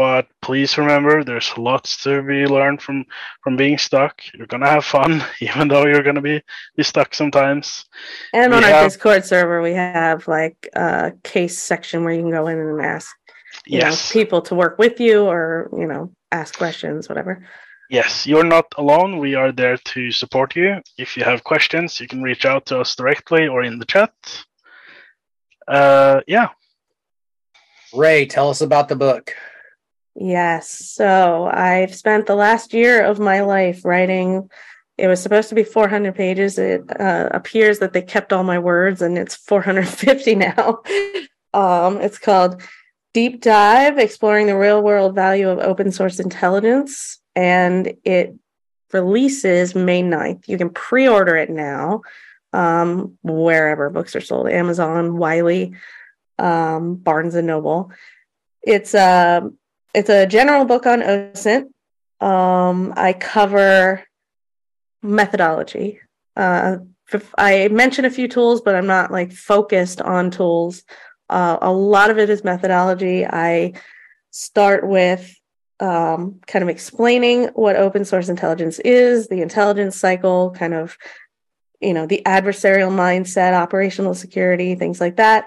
but 0.00 0.26
please 0.40 0.78
remember, 0.78 1.22
there's 1.22 1.52
lots 1.58 2.02
to 2.04 2.22
be 2.22 2.46
learned 2.46 2.80
from 2.80 3.04
from 3.44 3.58
being 3.58 3.76
stuck. 3.76 4.22
You're 4.32 4.46
gonna 4.46 4.70
have 4.70 4.86
fun, 4.86 5.22
even 5.40 5.68
though 5.68 5.84
you're 5.84 6.02
gonna 6.02 6.22
be 6.22 6.42
be 6.76 6.82
stuck 6.82 7.14
sometimes. 7.14 7.84
And 8.32 8.52
we 8.52 8.56
on 8.56 8.64
our 8.64 8.84
Discord 8.84 9.26
server, 9.26 9.60
we 9.60 9.74
have 9.74 10.26
like 10.26 10.70
a 10.74 11.12
case 11.22 11.58
section 11.58 12.04
where 12.04 12.14
you 12.14 12.22
can 12.22 12.30
go 12.30 12.46
in 12.46 12.58
and 12.58 12.80
ask 12.80 13.14
yes. 13.78 14.14
Know, 14.14 14.20
people 14.20 14.42
to 14.42 14.54
work 14.54 14.78
with 14.78 15.00
you 15.00 15.24
or, 15.24 15.70
you 15.72 15.86
know, 15.86 16.12
ask 16.32 16.56
questions, 16.56 17.08
whatever. 17.08 17.46
Yes, 17.90 18.26
you're 18.26 18.44
not 18.44 18.66
alone. 18.78 19.18
We 19.18 19.34
are 19.34 19.50
there 19.50 19.76
to 19.76 20.12
support 20.12 20.54
you. 20.54 20.80
If 20.96 21.16
you 21.16 21.24
have 21.24 21.42
questions, 21.42 22.00
you 22.00 22.06
can 22.06 22.22
reach 22.22 22.44
out 22.44 22.66
to 22.66 22.78
us 22.78 22.94
directly 22.94 23.48
or 23.48 23.64
in 23.64 23.80
the 23.80 23.84
chat. 23.84 24.12
Uh, 25.66 26.20
yeah. 26.28 26.48
Rae, 27.92 28.26
tell 28.26 28.48
us 28.48 28.60
about 28.60 28.88
the 28.88 28.96
book. 28.96 29.34
Yes. 30.14 30.68
So 30.70 31.50
I've 31.52 31.94
spent 31.94 32.26
the 32.26 32.36
last 32.36 32.72
year 32.72 33.04
of 33.04 33.18
my 33.18 33.40
life 33.40 33.84
writing. 33.84 34.48
It 34.96 35.08
was 35.08 35.20
supposed 35.20 35.48
to 35.48 35.54
be 35.54 35.64
400 35.64 36.14
pages. 36.14 36.58
It 36.58 36.82
uh, 37.00 37.28
appears 37.32 37.80
that 37.80 37.92
they 37.92 38.02
kept 38.02 38.32
all 38.32 38.44
my 38.44 38.58
words 38.58 39.02
and 39.02 39.18
it's 39.18 39.34
450 39.34 40.34
now. 40.36 40.82
um, 41.54 42.00
it's 42.00 42.18
called 42.18 42.62
deep 43.12 43.40
dive 43.40 43.98
exploring 43.98 44.46
the 44.46 44.56
real 44.56 44.82
world 44.82 45.14
value 45.14 45.48
of 45.48 45.58
open 45.58 45.92
source 45.92 46.20
intelligence. 46.20 47.20
And 47.34 47.94
it 48.04 48.34
releases 48.92 49.74
May 49.74 50.02
9th. 50.02 50.48
You 50.48 50.58
can 50.58 50.70
pre 50.70 51.08
order 51.08 51.36
it 51.36 51.50
now, 51.50 52.02
um, 52.52 53.16
wherever 53.22 53.90
books 53.90 54.16
are 54.16 54.20
sold 54.20 54.48
Amazon, 54.48 55.16
Wiley, 55.16 55.74
um, 56.38 56.96
Barnes 56.96 57.34
and 57.34 57.46
Noble. 57.46 57.92
It's 58.62 58.94
a, 58.94 59.48
it's 59.94 60.10
a 60.10 60.26
general 60.26 60.64
book 60.64 60.86
on 60.86 61.00
OSINT. 61.00 61.68
Um, 62.20 62.92
I 62.96 63.12
cover 63.12 64.04
methodology. 65.02 66.00
Uh, 66.36 66.78
I 67.36 67.68
mention 67.68 68.04
a 68.04 68.10
few 68.10 68.28
tools, 68.28 68.60
but 68.60 68.74
I'm 68.74 68.86
not 68.86 69.10
like 69.10 69.32
focused 69.32 70.00
on 70.00 70.30
tools. 70.30 70.84
Uh, 71.30 71.58
a 71.62 71.72
lot 71.72 72.10
of 72.10 72.18
it 72.18 72.28
is 72.28 72.44
methodology. 72.44 73.24
I 73.24 73.74
start 74.30 74.86
with 74.86 75.34
um, 75.78 76.40
kind 76.46 76.62
of 76.62 76.68
explaining 76.68 77.44
what 77.54 77.76
open 77.76 78.04
source 78.04 78.28
intelligence 78.28 78.78
is, 78.80 79.28
the 79.28 79.40
intelligence 79.40 79.96
cycle, 79.96 80.50
kind 80.50 80.74
of, 80.74 80.98
you 81.80 81.94
know, 81.94 82.06
the 82.06 82.22
adversarial 82.26 82.90
mindset, 82.90 83.54
operational 83.54 84.14
security, 84.14 84.74
things 84.74 85.00
like 85.00 85.16
that. 85.16 85.46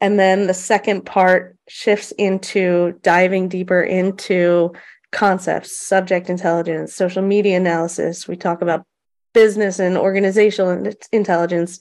And 0.00 0.18
then 0.18 0.46
the 0.46 0.54
second 0.54 1.04
part 1.04 1.56
shifts 1.68 2.12
into 2.12 2.98
diving 3.02 3.48
deeper 3.48 3.82
into 3.82 4.72
concepts, 5.10 5.76
subject 5.76 6.30
intelligence, 6.30 6.94
social 6.94 7.22
media 7.22 7.56
analysis. 7.56 8.28
We 8.28 8.36
talk 8.36 8.62
about 8.62 8.86
business 9.34 9.78
and 9.78 9.98
organizational 9.98 10.92
intelligence, 11.12 11.80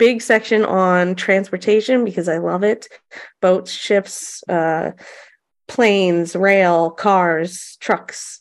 big 0.00 0.22
section 0.22 0.64
on 0.64 1.14
transportation 1.14 2.06
because 2.06 2.26
I 2.26 2.38
love 2.38 2.64
it 2.64 2.88
boats, 3.42 3.70
ships, 3.70 4.42
uh, 4.48 4.92
planes, 5.68 6.34
rail, 6.34 6.90
cars, 6.90 7.76
trucks. 7.80 8.40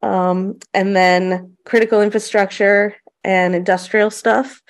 Um, 0.00 0.60
and 0.72 0.94
then 0.94 1.56
critical 1.64 2.00
infrastructure 2.00 2.94
and 3.24 3.56
industrial 3.56 4.10
stuff. 4.10 4.62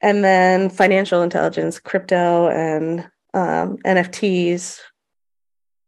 and 0.00 0.24
then 0.24 0.70
financial 0.70 1.22
intelligence, 1.22 1.78
crypto, 1.78 2.48
and 2.48 3.00
um, 3.34 3.76
NFTs. 3.84 4.78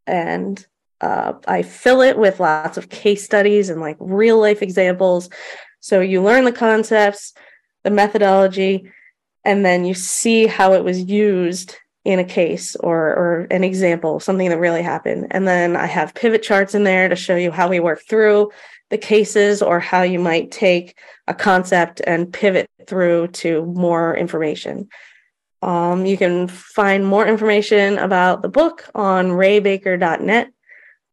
And 0.07 0.67
uh, 1.01 1.35
I 1.47 1.63
fill 1.63 2.03
it 2.03 2.19
with 2.19 2.41
lots 2.41 2.77
of 2.77 2.91
case 2.91 3.25
studies 3.25 3.71
and 3.71 3.81
like 3.81 3.97
real 4.01 4.39
life 4.39 4.63
examples. 4.63 5.31
So 5.79 6.01
you 6.01 6.23
learn 6.23 6.45
the 6.45 6.53
concepts, 6.53 7.33
the 7.85 7.91
methodology, 7.91 8.91
and 9.45 9.65
then 9.65 9.85
you 9.85 9.95
see 9.95 10.47
how 10.47 10.73
it 10.73 10.85
was 10.85 11.03
used 11.03 11.77
in 12.05 12.19
a 12.19 12.25
case 12.25 12.77
or 12.77 13.09
or 13.15 13.47
an 13.51 13.63
example, 13.63 14.21
something 14.21 14.49
that 14.49 14.59
really 14.59 14.83
happened. 14.83 15.27
And 15.31 15.47
then 15.47 15.77
I 15.77 15.87
have 15.87 16.15
pivot 16.15 16.43
charts 16.43 16.75
in 16.75 16.85
there 16.85 17.09
to 17.09 17.17
show 17.17 17.37
you 17.37 17.51
how 17.51 17.69
we 17.69 17.81
work 17.81 18.03
through 18.09 18.51
the 18.89 18.99
cases 18.99 19.63
or 19.63 19.81
how 19.81 20.03
you 20.03 20.19
might 20.19 20.51
take 20.51 20.99
a 21.27 21.35
concept 21.35 22.01
and 22.07 22.33
pivot 22.33 22.69
through 22.87 23.29
to 23.29 23.65
more 23.67 24.17
information. 24.17 24.89
Um, 25.63 26.07
you 26.07 26.17
can 26.17 26.49
find 26.49 27.07
more 27.07 27.27
information 27.27 27.99
about 27.99 28.43
the 28.43 28.49
book 28.49 28.89
on 28.95 29.29
raebaker.net. 29.29 30.51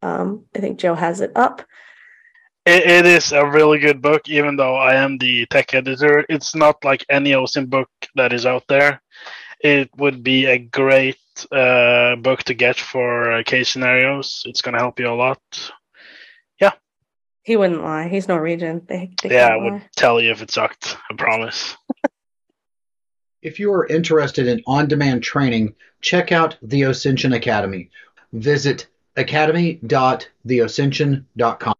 Um, 0.00 0.44
I 0.56 0.58
think 0.58 0.78
Joe 0.78 0.94
has 0.94 1.20
it 1.20 1.32
up. 1.36 1.62
It, 2.68 2.84
it 2.84 3.06
is 3.06 3.32
a 3.32 3.46
really 3.46 3.78
good 3.78 4.02
book, 4.02 4.28
even 4.28 4.56
though 4.56 4.76
I 4.76 4.96
am 4.96 5.16
the 5.16 5.46
tech 5.46 5.72
editor. 5.72 6.26
It's 6.28 6.54
not 6.54 6.84
like 6.84 7.06
any 7.08 7.30
OSINT 7.30 7.70
book 7.70 7.88
that 8.14 8.34
is 8.34 8.44
out 8.44 8.64
there. 8.68 9.00
It 9.60 9.88
would 9.96 10.22
be 10.22 10.44
a 10.44 10.58
great 10.58 11.16
uh, 11.50 12.16
book 12.16 12.42
to 12.44 12.52
get 12.52 12.78
for 12.78 13.32
uh, 13.32 13.42
KASE 13.42 13.68
Scenarios. 13.72 14.42
It's 14.44 14.60
going 14.60 14.74
to 14.74 14.80
help 14.80 15.00
you 15.00 15.08
a 15.08 15.16
lot. 15.16 15.40
Yeah. 16.60 16.72
He 17.42 17.56
wouldn't 17.56 17.82
lie. 17.82 18.08
He's 18.08 18.28
Norwegian. 18.28 18.82
They, 18.86 19.12
they 19.22 19.30
Yeah, 19.30 19.46
I 19.48 19.56
would 19.56 19.72
lie. 19.72 19.88
tell 19.96 20.20
you 20.20 20.30
if 20.30 20.42
it 20.42 20.50
sucked. 20.50 20.94
I 21.10 21.14
promise. 21.14 21.74
If 23.40 23.60
you 23.60 23.72
are 23.72 23.86
interested 23.86 24.48
in 24.48 24.60
on 24.66 24.88
demand 24.88 25.22
training, 25.22 25.76
check 26.00 26.32
out 26.32 26.56
the 26.60 26.80
OSINTion 26.82 27.36
Academy. 27.36 27.88
Visit 28.32 28.88
academy.theosintion.com. 29.16 31.74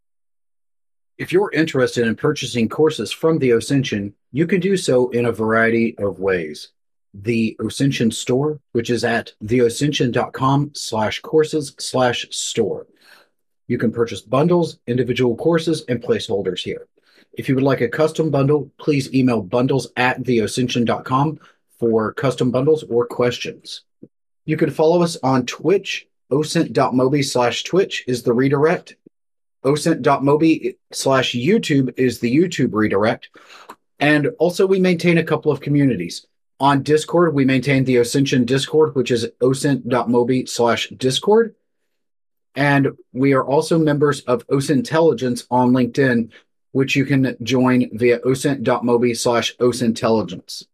If 1.18 1.32
you're 1.32 1.50
interested 1.52 2.06
in 2.06 2.14
purchasing 2.14 2.68
courses 2.68 3.10
from 3.10 3.40
the 3.40 3.50
OSINTion, 3.50 4.12
you 4.30 4.46
can 4.46 4.60
do 4.60 4.76
so 4.76 5.10
in 5.10 5.26
a 5.26 5.32
variety 5.32 5.98
of 5.98 6.20
ways. 6.20 6.68
The 7.12 7.56
OSINTion 7.58 8.12
store, 8.12 8.60
which 8.70 8.88
is 8.88 9.02
at 9.02 9.32
theosintion.com 9.44 10.70
slash 10.74 11.18
courses 11.20 11.74
slash 11.80 12.28
store. 12.30 12.86
You 13.66 13.78
can 13.78 13.90
purchase 13.90 14.20
bundles, 14.20 14.78
individual 14.86 15.34
courses, 15.34 15.84
and 15.88 16.00
placeholders 16.00 16.60
here. 16.60 16.86
If 17.32 17.48
you 17.48 17.56
would 17.56 17.64
like 17.64 17.80
a 17.80 17.88
custom 17.88 18.30
bundle, 18.30 18.70
please 18.78 19.12
email 19.12 19.42
bundles 19.42 19.88
at 19.96 20.22
theosintion.com 20.22 21.40
for 21.80 22.12
custom 22.12 22.52
bundles 22.52 22.84
or 22.84 23.06
questions. 23.06 23.82
You 24.44 24.56
can 24.56 24.70
follow 24.70 25.02
us 25.02 25.16
on 25.24 25.46
Twitch. 25.46 26.06
osint.mobi 26.30 27.24
slash 27.24 27.64
Twitch 27.64 28.04
is 28.06 28.22
the 28.22 28.32
redirect. 28.32 28.94
osint.mobi 29.64 30.76
slash 30.92 31.34
YouTube 31.34 31.98
is 31.98 32.20
the 32.20 32.34
YouTube 32.34 32.72
redirect. 32.72 33.30
And 33.98 34.28
also, 34.38 34.66
we 34.66 34.78
maintain 34.78 35.18
a 35.18 35.24
couple 35.24 35.50
of 35.50 35.60
communities. 35.60 36.26
On 36.60 36.82
Discord, 36.82 37.34
we 37.34 37.44
maintain 37.44 37.84
the 37.84 37.96
OSINTion 37.96 38.44
Discord, 38.46 38.94
which 38.94 39.10
is 39.10 39.28
osint.mobi 39.40 40.48
slash 40.48 40.88
Discord. 40.88 41.54
And 42.54 42.88
we 43.12 43.32
are 43.34 43.44
also 43.44 43.78
members 43.78 44.22
of 44.22 44.44
OSINTelligence 44.48 45.46
on 45.50 45.70
LinkedIn, 45.70 46.30
which 46.72 46.96
you 46.96 47.04
can 47.04 47.36
join 47.42 47.88
via 47.96 48.18
osint.mobi 48.20 49.16
slash 49.16 49.56
osintelligence. 49.58 50.64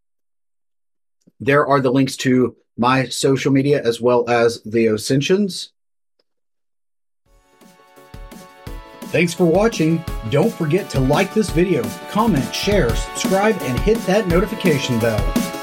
There 1.40 1.66
are 1.66 1.80
the 1.80 1.92
links 1.92 2.16
to 2.18 2.56
my 2.78 3.04
social 3.08 3.52
media 3.52 3.82
as 3.82 4.00
well 4.00 4.28
as 4.28 4.62
the 4.62 4.86
OSINTion's. 4.86 5.73
Thanks 9.14 9.32
for 9.32 9.44
watching. 9.44 10.04
Don't 10.30 10.52
forget 10.52 10.90
to 10.90 10.98
like 10.98 11.32
this 11.32 11.48
video, 11.48 11.84
comment, 12.10 12.52
share, 12.52 12.92
subscribe, 12.96 13.56
and 13.60 13.78
hit 13.78 13.96
that 14.06 14.26
notification 14.26 14.98
bell. 14.98 15.53